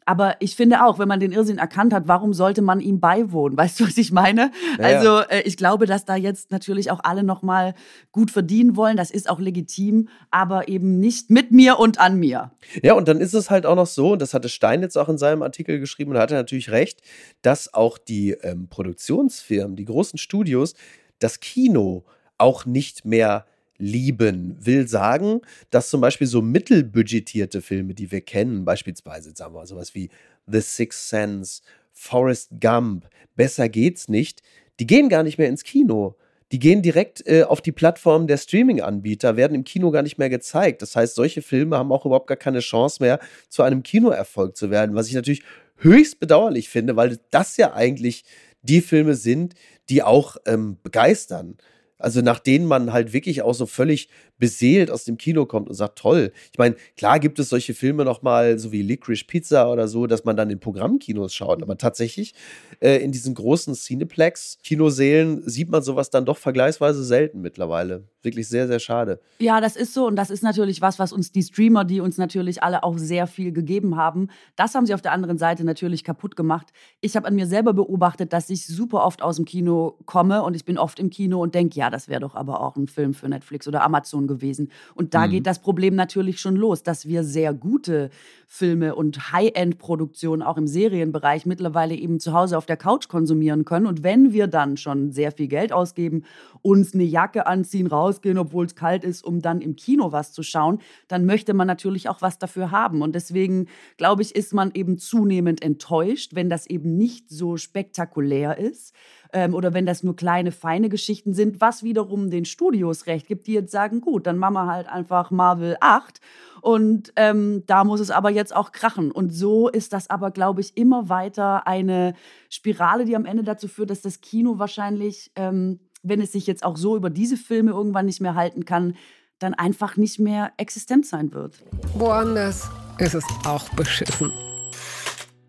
Aber 0.04 0.36
ich 0.40 0.56
finde 0.56 0.84
auch, 0.84 0.98
wenn 0.98 1.08
man 1.08 1.20
den 1.20 1.32
Irrsinn 1.32 1.58
erkannt 1.58 1.92
hat, 1.92 2.08
warum 2.08 2.34
sollte 2.34 2.62
man 2.62 2.80
ihm 2.80 3.00
beiwohnen? 3.00 3.56
Weißt 3.56 3.80
du, 3.80 3.86
was 3.86 3.96
ich 3.96 4.12
meine? 4.12 4.50
Ja, 4.78 4.84
also 4.84 5.20
äh, 5.28 5.42
ich 5.42 5.56
glaube, 5.56 5.86
dass 5.86 6.04
da 6.04 6.16
jetzt 6.16 6.50
natürlich 6.50 6.90
auch 6.90 7.00
alle 7.04 7.22
noch 7.22 7.42
mal 7.42 7.74
gut 8.10 8.30
verdienen 8.30 8.76
wollen. 8.76 8.96
Das 8.96 9.10
ist 9.10 9.28
auch 9.28 9.38
legitim, 9.38 10.08
aber 10.30 10.68
eben 10.68 10.98
nicht 10.98 11.30
mit 11.30 11.52
mir 11.52 11.78
und 11.78 12.00
an 12.00 12.18
mir. 12.18 12.50
Ja, 12.82 12.94
und 12.94 13.08
dann 13.08 13.20
ist 13.20 13.34
es 13.34 13.50
halt 13.50 13.66
auch 13.66 13.76
noch 13.76 13.86
so, 13.86 14.12
und 14.12 14.22
das 14.22 14.34
hatte 14.34 14.48
Stein 14.48 14.82
jetzt 14.82 14.98
auch 14.98 15.08
in 15.08 15.18
seinem 15.18 15.42
Artikel 15.42 15.78
geschrieben, 15.78 16.10
und 16.10 16.16
da 16.16 16.22
hat 16.22 16.32
er 16.32 16.38
natürlich 16.38 16.70
recht, 16.70 17.00
dass 17.42 17.72
auch 17.72 17.98
die 17.98 18.32
ähm, 18.42 18.68
Produktionsfirmen, 18.68 19.76
die 19.76 19.84
großen 19.84 20.18
Studios, 20.18 20.74
das 21.18 21.40
Kino 21.40 22.04
auch 22.38 22.66
nicht 22.66 23.04
mehr 23.04 23.46
lieben. 23.82 24.56
Will 24.60 24.86
sagen, 24.86 25.40
dass 25.70 25.90
zum 25.90 26.00
Beispiel 26.00 26.28
so 26.28 26.40
mittelbudgetierte 26.40 27.60
Filme, 27.60 27.94
die 27.94 28.12
wir 28.12 28.20
kennen, 28.20 28.64
beispielsweise, 28.64 29.32
sagen 29.34 29.54
wir 29.54 29.60
mal, 29.60 29.66
sowas 29.66 29.94
wie 29.94 30.08
The 30.46 30.60
Sixth 30.60 31.08
Sense, 31.08 31.62
Forrest 31.92 32.52
Gump, 32.60 33.08
Besser 33.34 33.68
geht's 33.68 34.08
nicht, 34.08 34.42
die 34.78 34.86
gehen 34.86 35.08
gar 35.08 35.22
nicht 35.22 35.38
mehr 35.38 35.48
ins 35.48 35.64
Kino. 35.64 36.16
Die 36.52 36.58
gehen 36.58 36.82
direkt 36.82 37.26
äh, 37.26 37.44
auf 37.44 37.62
die 37.62 37.72
Plattform 37.72 38.26
der 38.26 38.36
Streaming-Anbieter, 38.36 39.36
werden 39.36 39.54
im 39.54 39.64
Kino 39.64 39.90
gar 39.90 40.02
nicht 40.02 40.18
mehr 40.18 40.28
gezeigt. 40.28 40.82
Das 40.82 40.94
heißt, 40.94 41.14
solche 41.14 41.40
Filme 41.40 41.78
haben 41.78 41.90
auch 41.90 42.04
überhaupt 42.04 42.26
gar 42.26 42.36
keine 42.36 42.60
Chance 42.60 43.02
mehr, 43.02 43.18
zu 43.48 43.62
einem 43.62 43.82
Kinoerfolg 43.82 44.56
zu 44.56 44.70
werden, 44.70 44.94
was 44.94 45.08
ich 45.08 45.14
natürlich 45.14 45.42
höchst 45.78 46.20
bedauerlich 46.20 46.68
finde, 46.68 46.94
weil 46.94 47.18
das 47.30 47.56
ja 47.56 47.72
eigentlich 47.72 48.24
die 48.60 48.82
Filme 48.82 49.14
sind, 49.14 49.54
die 49.88 50.02
auch 50.02 50.36
ähm, 50.46 50.76
begeistern. 50.82 51.56
Also 52.02 52.20
nach 52.20 52.40
denen 52.40 52.66
man 52.66 52.92
halt 52.92 53.12
wirklich 53.12 53.42
auch 53.42 53.54
so 53.54 53.66
völlig 53.66 54.08
beseelt 54.42 54.90
aus 54.90 55.04
dem 55.04 55.18
Kino 55.18 55.46
kommt 55.46 55.68
und 55.68 55.76
sagt, 55.76 56.00
toll. 56.00 56.32
Ich 56.50 56.58
meine, 56.58 56.74
klar 56.96 57.20
gibt 57.20 57.38
es 57.38 57.48
solche 57.48 57.74
Filme 57.74 58.04
nochmal, 58.04 58.58
so 58.58 58.72
wie 58.72 58.82
Licorice 58.82 59.24
Pizza 59.24 59.70
oder 59.70 59.86
so, 59.86 60.08
dass 60.08 60.24
man 60.24 60.36
dann 60.36 60.50
in 60.50 60.58
Programmkinos 60.58 61.32
schaut. 61.32 61.62
Aber 61.62 61.78
tatsächlich 61.78 62.34
äh, 62.80 62.96
in 62.96 63.12
diesen 63.12 63.36
großen 63.36 63.74
Cineplex-Kinosälen 63.74 65.48
sieht 65.48 65.70
man 65.70 65.84
sowas 65.84 66.10
dann 66.10 66.24
doch 66.24 66.38
vergleichsweise 66.38 67.04
selten 67.04 67.40
mittlerweile. 67.40 68.08
Wirklich 68.20 68.48
sehr, 68.48 68.66
sehr 68.66 68.80
schade. 68.80 69.20
Ja, 69.38 69.60
das 69.60 69.76
ist 69.76 69.94
so. 69.94 70.08
Und 70.08 70.16
das 70.16 70.30
ist 70.30 70.42
natürlich 70.42 70.80
was, 70.80 70.98
was 70.98 71.12
uns 71.12 71.30
die 71.30 71.42
Streamer, 71.44 71.84
die 71.84 72.00
uns 72.00 72.18
natürlich 72.18 72.64
alle 72.64 72.82
auch 72.82 72.98
sehr 72.98 73.28
viel 73.28 73.52
gegeben 73.52 73.96
haben, 73.96 74.26
das 74.56 74.74
haben 74.74 74.86
sie 74.86 74.94
auf 74.94 75.02
der 75.02 75.12
anderen 75.12 75.38
Seite 75.38 75.62
natürlich 75.62 76.02
kaputt 76.02 76.34
gemacht. 76.34 76.72
Ich 77.00 77.14
habe 77.14 77.28
an 77.28 77.36
mir 77.36 77.46
selber 77.46 77.74
beobachtet, 77.74 78.32
dass 78.32 78.50
ich 78.50 78.66
super 78.66 79.04
oft 79.04 79.22
aus 79.22 79.36
dem 79.36 79.44
Kino 79.44 79.98
komme 80.04 80.42
und 80.42 80.56
ich 80.56 80.64
bin 80.64 80.78
oft 80.78 80.98
im 80.98 81.10
Kino 81.10 81.40
und 81.40 81.54
denke, 81.54 81.78
ja, 81.78 81.90
das 81.90 82.08
wäre 82.08 82.20
doch 82.20 82.34
aber 82.34 82.60
auch 82.60 82.74
ein 82.76 82.88
Film 82.88 83.14
für 83.14 83.28
Netflix 83.28 83.68
oder 83.68 83.84
Amazon 83.84 84.31
gewesen. 84.32 84.70
Und 84.94 85.14
da 85.14 85.26
mhm. 85.26 85.30
geht 85.30 85.46
das 85.46 85.60
Problem 85.60 85.94
natürlich 85.94 86.40
schon 86.40 86.56
los, 86.56 86.82
dass 86.82 87.06
wir 87.06 87.24
sehr 87.24 87.52
gute 87.54 88.10
Filme 88.46 88.94
und 88.94 89.32
High-End-Produktionen 89.32 90.42
auch 90.42 90.58
im 90.58 90.66
Serienbereich 90.66 91.46
mittlerweile 91.46 91.94
eben 91.94 92.20
zu 92.20 92.34
Hause 92.34 92.58
auf 92.58 92.66
der 92.66 92.76
Couch 92.76 93.08
konsumieren 93.08 93.64
können. 93.64 93.86
Und 93.86 94.02
wenn 94.02 94.32
wir 94.34 94.46
dann 94.46 94.76
schon 94.76 95.10
sehr 95.10 95.32
viel 95.32 95.48
Geld 95.48 95.72
ausgeben, 95.72 96.24
uns 96.60 96.92
eine 96.92 97.04
Jacke 97.04 97.46
anziehen, 97.46 97.86
rausgehen, 97.86 98.36
obwohl 98.36 98.66
es 98.66 98.74
kalt 98.74 99.04
ist, 99.04 99.24
um 99.24 99.40
dann 99.40 99.62
im 99.62 99.74
Kino 99.76 100.12
was 100.12 100.32
zu 100.32 100.42
schauen, 100.42 100.80
dann 101.08 101.24
möchte 101.24 101.54
man 101.54 101.66
natürlich 101.66 102.10
auch 102.10 102.20
was 102.20 102.38
dafür 102.38 102.70
haben. 102.70 103.00
Und 103.00 103.14
deswegen, 103.14 103.68
glaube 103.96 104.20
ich, 104.20 104.36
ist 104.36 104.52
man 104.52 104.70
eben 104.74 104.98
zunehmend 104.98 105.62
enttäuscht, 105.62 106.34
wenn 106.34 106.50
das 106.50 106.66
eben 106.66 106.96
nicht 106.96 107.30
so 107.30 107.56
spektakulär 107.56 108.58
ist 108.58 108.94
ähm, 109.32 109.54
oder 109.54 109.74
wenn 109.74 109.86
das 109.86 110.02
nur 110.02 110.16
kleine, 110.16 110.52
feine 110.52 110.88
Geschichten 110.88 111.34
sind, 111.34 111.60
was 111.60 111.82
wiederum 111.82 112.30
den 112.30 112.44
Studios 112.44 113.06
recht 113.06 113.26
gibt, 113.26 113.46
die 113.46 113.54
jetzt 113.54 113.72
sagen, 113.72 114.00
gut, 114.00 114.26
dann 114.26 114.38
machen 114.38 114.54
wir 114.54 114.66
halt 114.66 114.88
einfach 114.88 115.30
Marvel 115.30 115.76
8 115.80 116.20
und 116.60 117.12
ähm, 117.16 117.64
da 117.66 117.84
muss 117.84 118.00
es 118.00 118.10
aber 118.10 118.30
jetzt 118.30 118.54
auch 118.54 118.70
krachen. 118.72 119.10
Und 119.10 119.30
so 119.30 119.68
ist 119.68 119.92
das 119.92 120.08
aber, 120.10 120.30
glaube 120.30 120.60
ich, 120.60 120.76
immer 120.76 121.08
weiter 121.08 121.66
eine 121.66 122.14
Spirale, 122.50 123.04
die 123.04 123.16
am 123.16 123.24
Ende 123.24 123.42
dazu 123.42 123.68
führt, 123.68 123.90
dass 123.90 124.00
das 124.00 124.20
Kino 124.20 124.58
wahrscheinlich, 124.58 125.32
ähm, 125.34 125.80
wenn 126.02 126.20
es 126.20 126.32
sich 126.32 126.46
jetzt 126.46 126.64
auch 126.64 126.76
so 126.76 126.96
über 126.96 127.10
diese 127.10 127.36
Filme 127.36 127.72
irgendwann 127.72 128.06
nicht 128.06 128.20
mehr 128.20 128.34
halten 128.34 128.64
kann, 128.64 128.94
dann 129.40 129.54
einfach 129.54 129.96
nicht 129.96 130.20
mehr 130.20 130.52
existent 130.56 131.04
sein 131.04 131.32
wird. 131.32 131.64
Woanders 131.94 132.70
ist 132.98 133.14
es 133.14 133.24
auch 133.44 133.68
beschissen. 133.70 134.32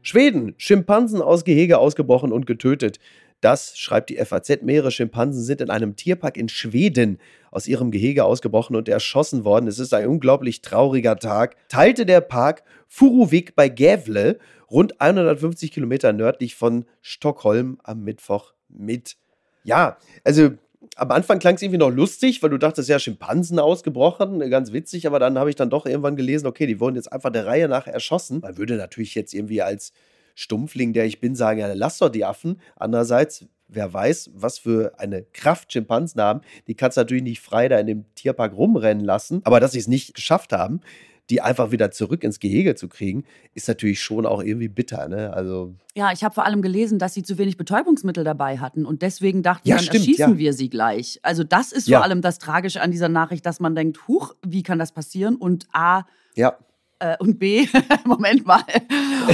Schweden, 0.01 0.55
Schimpansen 0.57 1.21
aus 1.21 1.43
Gehege 1.43 1.77
ausgebrochen 1.77 2.31
und 2.31 2.45
getötet. 2.45 2.99
Das 3.44 3.78
schreibt 3.78 4.10
die 4.10 4.16
FAZ. 4.16 4.62
Mehrere 4.62 4.89
Schimpansen 4.89 5.44
sind 5.44 5.60
in 5.60 5.70
einem 5.70 5.98
Tierpark 5.98 6.38
in 6.38 6.48
Schweden 6.48 7.20
aus 7.52 7.68
ihrem 7.68 7.91
Gehege 7.91 8.24
ausgebrochen 8.24 8.78
und 8.78 8.88
erschossen 8.88 9.44
worden. 9.44 9.68
Es 9.68 9.80
ist 9.80 9.94
ein 9.94 10.08
unglaublich 10.08 10.62
trauriger 10.62 11.18
Tag. 11.18 11.58
Teilte 11.68 12.06
der 12.06 12.22
Park 12.22 12.64
Furuvik 12.88 13.54
bei 13.54 13.68
Gävle, 13.68 14.39
rund 14.72 15.02
150 15.02 15.74
Kilometer 15.74 16.14
nördlich 16.14 16.56
von 16.56 16.86
Stockholm, 17.02 17.80
am 17.84 18.06
Mittwoch 18.06 18.54
mit. 18.70 19.18
Ja, 19.66 19.98
also 20.24 20.52
am 20.96 21.12
Anfang 21.12 21.39
klang 21.39 21.56
es 21.56 21.62
irgendwie 21.62 21.80
noch 21.80 21.89
lustig, 21.89 22.41
weil 22.44 22.50
du 22.50 22.58
dachtest, 22.58 22.88
ja, 22.88 22.98
Schimpansen 22.98 23.60
ausgebrochen, 23.60 24.39
ganz 24.50 24.72
witzig, 24.72 25.06
aber 25.06 25.20
dann 25.20 25.38
habe 25.38 25.50
ich 25.50 25.58
dann 25.58 25.70
doch 25.70 25.86
irgendwann 25.86 26.16
gelesen, 26.16 26.48
okay, 26.48 26.66
die 26.66 26.80
wurden 26.80 26.96
jetzt 26.96 27.12
einfach 27.12 27.32
der 27.32 27.46
Reihe 27.46 27.68
nach 27.68 27.88
erschossen. 27.88 28.39
Man 28.39 28.58
würde 28.58 28.78
natürlich 28.78 29.16
jetzt 29.16 29.34
irgendwie 29.34 29.62
als 29.62 29.91
Stumpfling, 30.36 30.93
der 30.93 31.05
ich 31.05 31.19
bin, 31.19 31.36
sagen, 31.36 31.59
ja, 31.59 31.71
lass 31.73 31.99
doch 31.99 32.09
die 32.09 32.25
Affen. 32.25 32.59
Andererseits, 32.75 33.45
wer 33.67 33.93
weiß, 33.93 34.31
was 34.34 34.59
für 34.59 34.93
eine 34.99 35.23
Kraft 35.23 35.71
Schimpansen 35.71 36.21
haben. 36.21 36.41
Die 36.67 36.75
kannst 36.75 36.97
du 36.97 37.01
natürlich 37.01 37.23
nicht 37.23 37.41
frei 37.41 37.67
da 37.67 37.77
in 37.77 37.88
dem 37.88 38.05
Tierpark 38.15 38.53
rumrennen 38.55 39.03
lassen. 39.03 39.41
Aber 39.43 39.59
dass 39.59 39.73
sie 39.73 39.79
es 39.79 39.88
nicht 39.88 40.15
geschafft 40.15 40.53
haben, 40.53 40.81
die 41.29 41.41
einfach 41.41 41.71
wieder 41.71 41.91
zurück 41.91 42.23
ins 42.23 42.39
Gehege 42.39 42.75
zu 42.75 42.89
kriegen, 42.89 43.23
ist 43.53 43.67
natürlich 43.67 44.01
schon 44.01 44.25
auch 44.25 44.43
irgendwie 44.43 44.67
bitter. 44.67 45.07
Ne? 45.07 45.31
Also 45.34 45.73
ja, 45.95 46.11
ich 46.11 46.23
habe 46.23 46.34
vor 46.34 46.45
allem 46.45 46.61
gelesen, 46.61 46.99
dass 46.99 47.13
sie 47.13 47.23
zu 47.23 47.38
wenig 47.38 47.55
Betäubungsmittel 47.55 48.23
dabei 48.23 48.57
hatten 48.57 48.86
und 48.86 49.01
deswegen 49.01 49.41
dachten, 49.41 49.67
ja, 49.67 49.75
dann 49.77 49.86
stimmt, 49.86 49.99
erschießen 49.99 50.31
ja. 50.31 50.38
wir 50.38 50.53
sie 50.53 50.69
gleich. 50.69 51.19
Also 51.23 51.43
das 51.43 51.71
ist 51.71 51.88
ja. 51.88 51.99
vor 51.99 52.03
allem 52.03 52.21
das 52.21 52.39
Tragische 52.39 52.81
an 52.81 52.91
dieser 52.91 53.09
Nachricht, 53.09 53.45
dass 53.45 53.59
man 53.59 53.73
denkt, 53.73 54.07
huch, 54.07 54.36
wie 54.45 54.63
kann 54.63 54.79
das 54.79 54.91
passieren? 54.91 55.36
Und 55.36 55.67
A, 55.71 56.03
ja. 56.36 56.57
Äh, 57.04 57.18
und 57.20 57.38
B, 57.38 57.68
Moment 58.06 58.45
mal. 58.45 58.64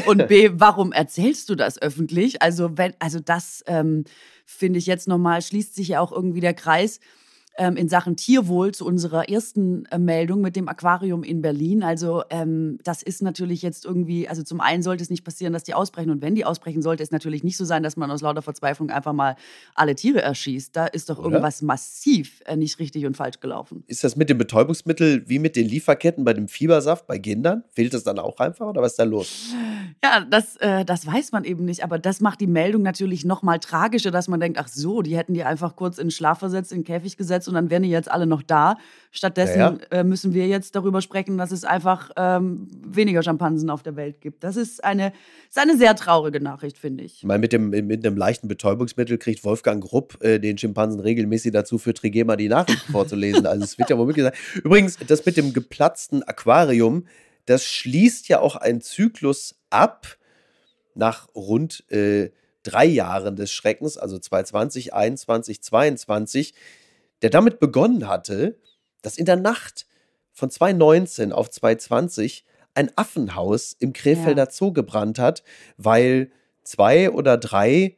Und 0.07 0.27
B, 0.27 0.49
warum 0.53 0.91
erzählst 0.91 1.49
du 1.49 1.55
das 1.55 1.79
öffentlich? 1.79 2.41
Also, 2.41 2.77
wenn, 2.77 2.93
also 2.97 3.19
das 3.19 3.63
ähm, 3.67 4.05
finde 4.45 4.79
ich 4.79 4.87
jetzt 4.87 5.07
nochmal, 5.07 5.43
schließt 5.43 5.75
sich 5.75 5.89
ja 5.89 5.99
auch 5.99 6.11
irgendwie 6.11 6.39
der 6.39 6.55
Kreis 6.55 6.99
ähm, 7.59 7.75
in 7.75 7.89
Sachen 7.89 8.15
Tierwohl 8.15 8.73
zu 8.73 8.85
unserer 8.85 9.29
ersten 9.29 9.85
äh, 9.87 9.99
Meldung 9.99 10.41
mit 10.41 10.55
dem 10.55 10.69
Aquarium 10.69 11.23
in 11.23 11.41
Berlin. 11.41 11.83
Also 11.83 12.23
ähm, 12.29 12.79
das 12.83 13.03
ist 13.03 13.21
natürlich 13.21 13.61
jetzt 13.61 13.85
irgendwie, 13.85 14.29
also 14.29 14.43
zum 14.43 14.61
einen 14.61 14.81
sollte 14.81 15.03
es 15.03 15.09
nicht 15.09 15.25
passieren, 15.25 15.51
dass 15.51 15.63
die 15.63 15.73
ausbrechen 15.73 16.09
und 16.09 16.21
wenn 16.21 16.35
die 16.35 16.45
ausbrechen, 16.45 16.81
sollte 16.81 17.03
es 17.03 17.11
natürlich 17.11 17.43
nicht 17.43 17.57
so 17.57 17.65
sein, 17.65 17.83
dass 17.83 17.97
man 17.97 18.09
aus 18.09 18.21
lauter 18.21 18.41
Verzweiflung 18.41 18.89
einfach 18.89 19.11
mal 19.11 19.35
alle 19.75 19.93
Tiere 19.93 20.21
erschießt. 20.21 20.73
Da 20.75 20.85
ist 20.85 21.09
doch 21.09 21.19
Oder? 21.19 21.27
irgendwas 21.27 21.61
massiv 21.61 22.41
äh, 22.45 22.55
nicht 22.55 22.79
richtig 22.79 23.05
und 23.05 23.17
falsch 23.17 23.41
gelaufen. 23.41 23.83
Ist 23.87 24.05
das 24.05 24.15
mit 24.15 24.29
dem 24.29 24.37
Betäubungsmittel 24.37 25.23
wie 25.27 25.39
mit 25.39 25.57
den 25.57 25.67
Lieferketten 25.67 26.23
bei 26.23 26.33
dem 26.33 26.47
Fiebersaft 26.47 27.07
bei 27.07 27.19
Kindern? 27.19 27.65
Fehlt 27.71 27.93
das 27.93 28.05
dann 28.05 28.19
auch 28.19 28.39
einfach 28.39 28.67
oder 28.67 28.81
was 28.81 28.93
ist 28.93 28.99
da 28.99 29.03
los? 29.03 29.49
Ja, 30.01 30.21
das, 30.21 30.55
äh, 30.57 30.85
das 30.85 31.05
weiß 31.05 31.33
man 31.33 31.43
eben 31.43 31.65
nicht, 31.65 31.83
aber 31.83 31.99
das 31.99 32.21
macht 32.21 32.39
die 32.39 32.47
Meldung 32.47 32.83
natürlich 32.83 33.25
noch 33.25 33.43
mal 33.43 33.59
tragischer, 33.59 34.11
dass 34.11 34.29
man 34.29 34.39
denkt, 34.39 34.57
ach 34.57 34.69
so, 34.69 35.01
die 35.01 35.17
hätten 35.17 35.33
die 35.33 35.43
einfach 35.43 35.75
kurz 35.75 35.97
in 35.97 36.09
Schlaf 36.09 36.39
versetzt, 36.39 36.71
in 36.71 36.79
den 36.79 36.83
Käfig 36.85 37.17
gesetzt 37.17 37.48
und 37.49 37.55
dann 37.55 37.69
wären 37.69 37.83
die 37.83 37.89
jetzt 37.89 38.09
alle 38.09 38.25
noch 38.25 38.41
da. 38.41 38.77
Stattdessen 39.11 39.59
ja, 39.59 39.77
ja. 39.91 39.99
Äh, 39.99 40.03
müssen 40.03 40.33
wir 40.33 40.47
jetzt 40.47 40.75
darüber 40.75 41.01
sprechen, 41.01 41.37
dass 41.37 41.51
es 41.51 41.63
einfach 41.63 42.11
ähm, 42.15 42.67
weniger 42.85 43.23
Schimpansen 43.23 43.69
auf 43.69 43.81
der 43.81 43.95
Welt 43.95 44.21
gibt. 44.21 44.43
Das 44.43 44.55
ist 44.55 44.83
eine, 44.83 45.13
ist 45.49 45.57
eine 45.57 45.77
sehr 45.77 45.95
traurige 45.95 46.39
Nachricht, 46.39 46.77
finde 46.77 47.03
ich. 47.03 47.23
Mal 47.23 47.39
mit, 47.39 47.51
dem, 47.51 47.69
mit 47.71 48.05
einem 48.05 48.17
leichten 48.17 48.47
Betäubungsmittel 48.47 49.17
kriegt 49.17 49.43
Wolfgang 49.43 49.83
Grupp 49.83 50.23
äh, 50.23 50.39
den 50.39 50.57
Schimpansen 50.57 50.99
regelmäßig 50.99 51.51
dazu, 51.51 51.79
für 51.79 51.93
Trigema 51.93 52.35
die 52.35 52.49
Nachrichten 52.49 52.91
vorzulesen. 52.91 53.45
Also 53.47 53.63
es 53.63 53.77
wird 53.77 53.89
ja 53.89 53.97
womöglich 53.97 54.25
sein. 54.25 54.33
Übrigens, 54.63 54.97
das 55.07 55.25
mit 55.25 55.37
dem 55.37 55.53
geplatzten 55.53 56.23
Aquarium, 56.23 57.05
das 57.45 57.65
schließt 57.65 58.27
ja 58.29 58.39
auch 58.41 58.55
einen 58.55 58.81
Zyklus 58.81 59.55
ab 59.71 60.17
nach 60.93 61.27
rund 61.33 61.89
äh, 61.91 62.29
drei 62.63 62.85
Jahren 62.85 63.35
des 63.35 63.51
Schreckens, 63.51 63.97
also 63.97 64.19
2020, 64.19 64.89
2021, 64.89 65.61
2022 65.61 66.53
der 67.21 67.29
damit 67.29 67.59
begonnen 67.59 68.07
hatte, 68.07 68.59
dass 69.01 69.17
in 69.17 69.25
der 69.25 69.35
Nacht 69.35 69.87
von 70.31 70.49
2019 70.49 71.31
auf 71.31 71.49
2020 71.49 72.45
ein 72.73 72.91
Affenhaus 72.95 73.75
im 73.79 73.93
Krefelder 73.93 74.45
ja. 74.45 74.51
Zoo 74.51 74.71
gebrannt 74.71 75.19
hat, 75.19 75.43
weil 75.77 76.31
zwei 76.63 77.11
oder 77.11 77.37
drei 77.37 77.97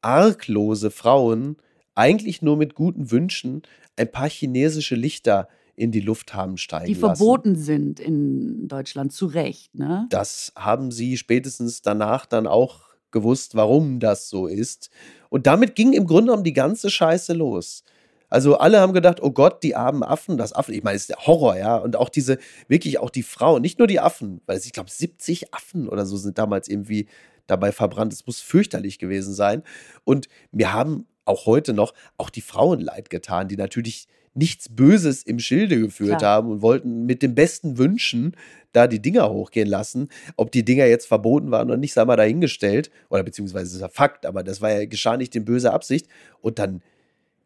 arglose 0.00 0.90
Frauen 0.90 1.56
eigentlich 1.94 2.42
nur 2.42 2.56
mit 2.56 2.74
guten 2.74 3.10
Wünschen 3.10 3.62
ein 3.96 4.10
paar 4.10 4.28
chinesische 4.28 4.94
Lichter 4.94 5.48
in 5.74 5.90
die 5.90 6.00
Luft 6.00 6.34
haben 6.34 6.58
steigen 6.58 6.86
Die 6.86 6.94
verboten 6.94 7.56
sind 7.56 7.98
in 7.98 8.68
Deutschland, 8.68 9.12
zu 9.12 9.26
Recht. 9.26 9.74
Ne? 9.74 10.06
Das 10.10 10.52
haben 10.56 10.90
sie 10.90 11.16
spätestens 11.16 11.82
danach 11.82 12.26
dann 12.26 12.46
auch 12.46 12.92
gewusst, 13.10 13.54
warum 13.54 14.00
das 14.00 14.28
so 14.28 14.46
ist. 14.46 14.90
Und 15.28 15.46
damit 15.46 15.74
ging 15.74 15.92
im 15.92 16.06
Grunde 16.06 16.26
genommen 16.26 16.44
die 16.44 16.52
ganze 16.52 16.90
Scheiße 16.90 17.32
los. 17.32 17.84
Also 18.32 18.56
alle 18.56 18.80
haben 18.80 18.94
gedacht, 18.94 19.22
oh 19.22 19.30
Gott, 19.30 19.62
die 19.62 19.76
armen 19.76 20.02
Affen, 20.02 20.38
das 20.38 20.54
Affen, 20.54 20.72
ich 20.72 20.82
meine, 20.82 20.96
es 20.96 21.02
ist 21.02 21.10
der 21.10 21.26
Horror, 21.26 21.54
ja. 21.58 21.76
Und 21.76 21.96
auch 21.96 22.08
diese, 22.08 22.38
wirklich 22.66 22.98
auch 22.98 23.10
die 23.10 23.22
Frauen, 23.22 23.60
nicht 23.60 23.78
nur 23.78 23.86
die 23.86 24.00
Affen, 24.00 24.40
weil 24.46 24.56
ich 24.56 24.72
glaube, 24.72 24.90
70 24.90 25.52
Affen 25.52 25.86
oder 25.86 26.06
so 26.06 26.16
sind 26.16 26.38
damals 26.38 26.66
irgendwie 26.66 27.08
dabei 27.46 27.72
verbrannt. 27.72 28.10
Es 28.14 28.26
muss 28.26 28.40
fürchterlich 28.40 28.98
gewesen 28.98 29.34
sein. 29.34 29.62
Und 30.04 30.28
wir 30.50 30.72
haben 30.72 31.06
auch 31.26 31.44
heute 31.44 31.74
noch 31.74 31.92
auch 32.16 32.30
die 32.30 32.40
Frauen 32.40 32.80
leid 32.80 33.10
getan, 33.10 33.48
die 33.48 33.58
natürlich 33.58 34.08
nichts 34.32 34.70
Böses 34.70 35.22
im 35.24 35.38
Schilde 35.38 35.78
geführt 35.78 36.20
Klar. 36.20 36.36
haben 36.36 36.50
und 36.50 36.62
wollten 36.62 37.04
mit 37.04 37.20
den 37.20 37.34
besten 37.34 37.76
Wünschen 37.76 38.34
da 38.72 38.86
die 38.86 39.02
Dinger 39.02 39.28
hochgehen 39.28 39.68
lassen. 39.68 40.08
Ob 40.36 40.50
die 40.52 40.64
Dinger 40.64 40.86
jetzt 40.86 41.06
verboten 41.06 41.50
waren 41.50 41.68
oder 41.68 41.76
nicht, 41.76 41.92
sei 41.92 42.06
mal 42.06 42.16
dahingestellt. 42.16 42.90
Oder 43.10 43.24
beziehungsweise 43.24 43.66
das 43.66 43.74
ist 43.74 43.80
ja 43.82 43.88
Fakt, 43.88 44.24
aber 44.24 44.42
das 44.42 44.62
war 44.62 44.70
ja 44.70 44.86
geschah 44.86 45.18
nicht 45.18 45.36
in 45.36 45.44
böser 45.44 45.74
Absicht. 45.74 46.08
Und 46.40 46.58
dann 46.58 46.80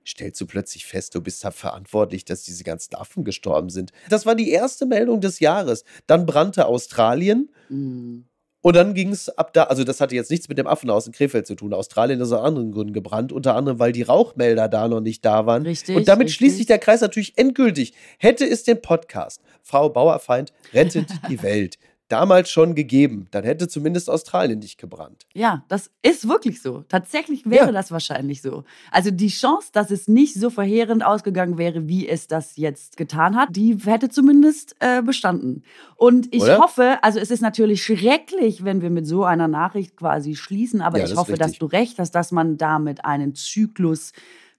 stellst 0.07 0.41
du 0.41 0.47
plötzlich 0.47 0.87
fest, 0.87 1.15
du 1.15 1.21
bist 1.21 1.45
da 1.45 1.51
verantwortlich, 1.51 2.25
dass 2.25 2.43
diese 2.43 2.65
ganzen 2.65 2.95
Affen 2.95 3.25
gestorben 3.25 3.71
sind. 3.71 3.93
Das 4.09 4.27
war 4.27 4.35
die 4.35 4.51
erste 4.51 4.87
Meldung 4.87 5.21
des 5.21 5.41
Jahres. 5.41 5.85
Dann 6.07 6.27
brannte 6.27 6.67
Australien. 6.67 7.51
Mhm. 7.69 8.27
Und 8.63 8.75
dann 8.75 8.95
ging 8.95 9.13
es 9.13 9.29
ab 9.29 9.53
da, 9.53 9.65
also 9.65 9.85
das 9.85 10.01
hatte 10.01 10.17
jetzt 10.17 10.29
nichts 10.29 10.49
mit 10.49 10.59
dem 10.59 10.67
Affenhaus 10.67 11.07
in 11.07 11.13
Krefeld 11.13 11.47
zu 11.47 11.55
tun. 11.55 11.73
Australien 11.73 12.21
ist 12.21 12.33
aus 12.33 12.41
anderen 12.41 12.73
Gründen 12.73 12.93
gebrannt, 12.93 13.31
unter 13.31 13.55
anderem, 13.55 13.79
weil 13.79 13.93
die 13.93 14.03
Rauchmelder 14.03 14.69
da 14.69 14.89
noch 14.89 15.01
nicht 15.01 15.25
da 15.25 15.47
waren. 15.47 15.63
Richtig, 15.63 15.95
Und 15.95 16.09
damit 16.09 16.25
richtig. 16.25 16.37
schließt 16.37 16.57
sich 16.57 16.67
der 16.67 16.81
Kreis 16.81 17.01
natürlich 17.01 17.39
endgültig. 17.39 17.93
Hätte 18.19 18.45
es 18.45 18.65
den 18.65 18.83
Podcast 18.83 19.41
Frau 19.63 19.89
Bauerfeind 19.89 20.53
rettet 20.73 21.11
die 21.29 21.41
Welt 21.45 21.79
damals 22.09 22.51
schon 22.51 22.75
gegeben, 22.75 23.27
dann 23.33 23.45
hätte 23.45 23.69
zumindest 23.69 24.09
Australien 24.09 24.59
nicht 24.61 24.79
gebrannt. 24.79 25.27
Ja, 25.35 25.65
das 25.69 25.91
ist 26.03 26.29
wirklich 26.29 26.63
so. 26.63 26.83
Tatsächlich 26.89 27.45
wäre 27.49 27.67
Ja. 27.67 27.73
das 27.73 27.91
wahrscheinlich 27.91 28.43
so. 28.43 28.65
Also 28.91 29.11
die 29.11 29.29
Chance, 29.29 29.71
dass 29.73 29.91
es 29.91 30.07
nicht 30.07 30.35
so 30.35 30.51
verheerend 30.51 31.05
ausgegangen 31.05 31.59
wäre, 31.59 31.89
wie 31.89 32.09
es 32.09 32.29
das 32.29 32.57
jetzt 32.57 32.97
getan 32.97 33.37
hat, 33.37 33.49
die 33.57 33.77
hätte 33.85 34.09
zumindest 34.09 34.77
äh, 34.81 35.03
bestanden. 35.03 35.65
Und 35.97 36.33
ich 36.35 36.43
Oder? 36.43 36.59
hoffe, 36.59 36.99
also 37.03 37.19
es 37.19 37.31
ist 37.31 37.41
natürlich 37.43 37.83
schrecklich, 37.85 38.65
wenn 38.65 38.83
wir 38.83 38.91
mit 38.91 39.07
so 39.07 39.25
einer 39.25 39.49
Nachricht 39.49 39.97
quasi 39.97 40.37
schließen, 40.37 40.81
aber 40.83 40.99
Ja, 40.99 41.05
ich 41.05 41.11
das 41.11 41.19
hoffe, 41.19 41.35
dass 41.35 41.53
du 41.59 41.67
recht 41.67 41.99
hast, 41.99 42.13
dass 42.15 42.31
man 42.33 42.57
damit 42.57 43.05
einen 43.05 43.35
Zyklus 43.35 44.13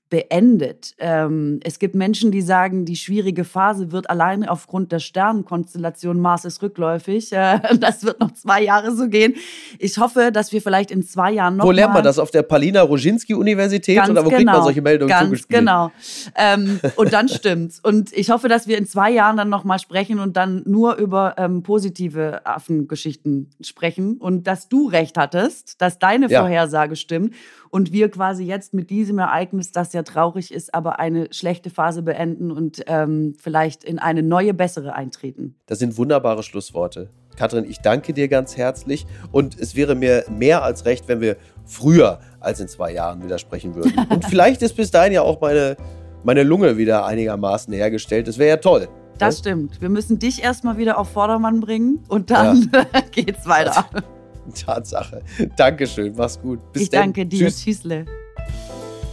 beendet. 0.10 0.95
Ähm, 0.99 1.60
es 1.64 1.80
gibt 1.80 1.95
Menschen, 1.95 2.32
die 2.32 2.41
sagen, 2.41 2.86
die 2.86 2.95
schwierige 2.95 3.43
Phase 3.43 3.91
wird 3.91 4.10
allein 4.10 4.47
aufgrund 4.47 4.91
der 4.91 4.99
Sternenkonstellation 4.99 6.20
Mars 6.20 6.45
ist 6.45 6.62
rückläufig. 6.62 7.32
Äh, 7.38 7.78
das 7.78 8.03
wird 8.03 8.20
noch 8.20 8.34
zwei 8.34 8.64
Jahre 8.64 8.95
so 8.95 9.10
gehen. 9.10 9.36
Ich 9.78 9.99
hoffe, 9.99 10.32
dass 10.32 10.51
wir 10.51 10.62
vielleicht 10.62 10.89
in 10.89 11.03
zwei 11.03 11.32
Jahren 11.32 11.58
noch 11.58 11.66
wo 11.66 11.72
lernt 11.72 11.93
man 11.93 12.03
das? 12.03 12.18
Auf 12.18 12.32
der 12.32 12.41
Palina 12.41 12.82
Roginski-Universität? 12.82 13.97
Ganz 13.97 14.10
Oder 14.10 14.26
wo 14.26 14.30
genau, 14.30 14.38
kriegt 14.38 14.51
man 14.51 14.64
solche 14.64 14.82
Meldungen 14.82 15.10
ganz 15.10 15.26
zugespielt? 15.26 15.60
genau. 15.60 15.91
Ähm, 16.36 16.80
und 16.95 17.14
dann 17.14 17.30
stimmt's. 17.30 17.80
Und 17.80 18.12
ich 18.14 18.32
hoffe, 18.32 18.47
dass 18.47 18.68
wir 18.68 18.78
in 18.78 18.88
zwei 18.88 19.12
Jahren 19.12 19.38
dann 19.38 19.49
nochmal 19.49 19.78
sprechen 19.78 20.20
und 20.20 20.36
dann 20.36 20.64
nur 20.66 20.95
über 20.95 21.36
ähm, 21.38 21.62
positive 21.62 22.45
Affengeschichten 22.45 23.51
sprechen 23.62 24.18
und 24.18 24.47
dass 24.47 24.68
du 24.68 24.88
recht 24.88 25.18
hattest, 25.18 25.80
dass 25.82 25.99
deine 25.99 26.28
Ja. 26.28 26.39
Vorhersage 26.41 26.95
stimmt 26.95 27.36
und 27.70 27.91
wir 27.91 28.09
quasi 28.09 28.43
jetzt 28.43 28.74
mit 28.74 28.89
diesem 28.89 29.20
Ereignis, 29.20 29.72
das 29.72 29.93
ja 29.93 30.03
traurig 30.03 30.53
ist, 30.53 30.74
aber 30.74 30.99
eine 30.99 31.28
schlechte 31.32 31.70
Phase 31.70 32.01
beenden 32.01 32.51
und 32.51 32.84
ähm, 32.88 33.36
vielleicht 33.39 33.84
in 33.84 33.99
eine 33.99 34.24
neue, 34.24 34.53
bessere 34.53 34.93
eintreten. 34.93 35.55
Das 35.65 35.80
sind 35.80 35.97
wunderbare 35.97 36.43
Schlussworte. 36.43 37.09
Katrin, 37.36 37.65
ich 37.70 37.80
danke 37.80 38.13
dir 38.13 38.28
ganz 38.28 38.57
herzlich 38.57 39.05
und 39.32 39.59
es 39.59 39.76
wäre 39.76 39.95
mir 39.95 40.26
mehr 40.30 40.63
als 40.63 40.86
recht, 40.86 41.07
wenn 41.07 41.22
wir 41.22 41.38
früher 41.65 42.20
als 42.39 42.59
in 42.59 42.68
zwei 42.68 42.91
Jahren 42.93 43.24
wieder 43.24 43.38
sprechen 43.38 43.76
würden. 43.76 43.93
Und 44.09 44.26
vielleicht 44.26 44.61
ist 44.61 44.76
bis 44.76 44.89
dahin 44.89 45.13
ja 45.13 45.22
auch 45.22 45.39
meine, 45.41 45.78
meine 46.24 46.43
Lunge 46.43 46.78
wieder 46.78 47.05
einigermaßen 47.05 47.74
hergestellt. 47.74 48.28
Das 48.28 48.38
wäre 48.38 48.49
ja 48.49 48.57
toll. 48.57 48.88
Das 49.18 49.36
ne? 49.36 49.39
stimmt. 49.39 49.82
Wir 49.82 49.89
müssen 49.89 50.18
dich 50.20 50.43
erstmal 50.43 50.78
wieder 50.78 50.97
auf 50.97 51.09
Vordermann 51.09 51.59
bringen 51.59 52.03
und 52.07 52.32
dann 52.32 52.72
geht's 53.11 53.47
weiter. 53.47 53.86
Tatsache. 54.65 55.21
Dankeschön, 55.55 56.13
mach's 56.15 56.39
gut. 56.39 56.59
Bis 56.73 56.83
ich 56.83 56.89
denn. 56.89 57.01
danke 57.01 57.25
dir. 57.25 57.47
Tschüss. 57.47 57.63
Tschüssle. 57.63 58.05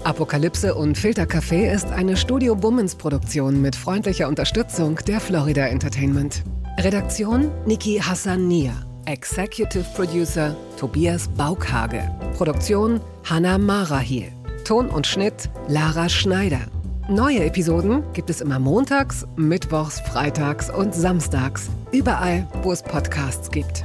Apokalypse 0.05 0.75
und 0.75 0.99
Filtercafé 0.99 1.73
ist 1.73 1.87
eine 1.91 2.17
Studio 2.17 2.55
Bummens 2.55 2.95
Produktion 2.95 3.63
mit 3.63 3.75
freundlicher 3.75 4.29
Unterstützung 4.29 4.97
der 5.07 5.19
Florida 5.19 5.67
Entertainment. 5.67 6.43
Redaktion 6.79 7.51
Niki 7.65 7.99
Hassania. 7.99 8.75
Executive 9.07 9.85
Producer 9.95 10.55
Tobias 10.79 11.29
Baukhage. 11.29 12.03
Produktion 12.37 13.01
Hanna 13.25 13.57
Marahiel. 13.57 14.31
Ton 14.65 14.89
und 14.89 15.07
Schnitt 15.07 15.49
Lara 15.69 16.09
Schneider. 16.09 16.61
Neue 17.09 17.45
Episoden 17.45 18.03
gibt 18.15 18.31
es 18.31 18.41
immer 18.41 18.59
montags, 18.59 19.27
mittwochs, 19.37 20.01
freitags 20.01 20.71
und 20.71 20.95
samstags. 20.95 21.69
Überall, 21.93 22.47
wo 22.63 22.73
es 22.73 22.83
Podcasts 22.83 23.51
gibt. 23.51 23.85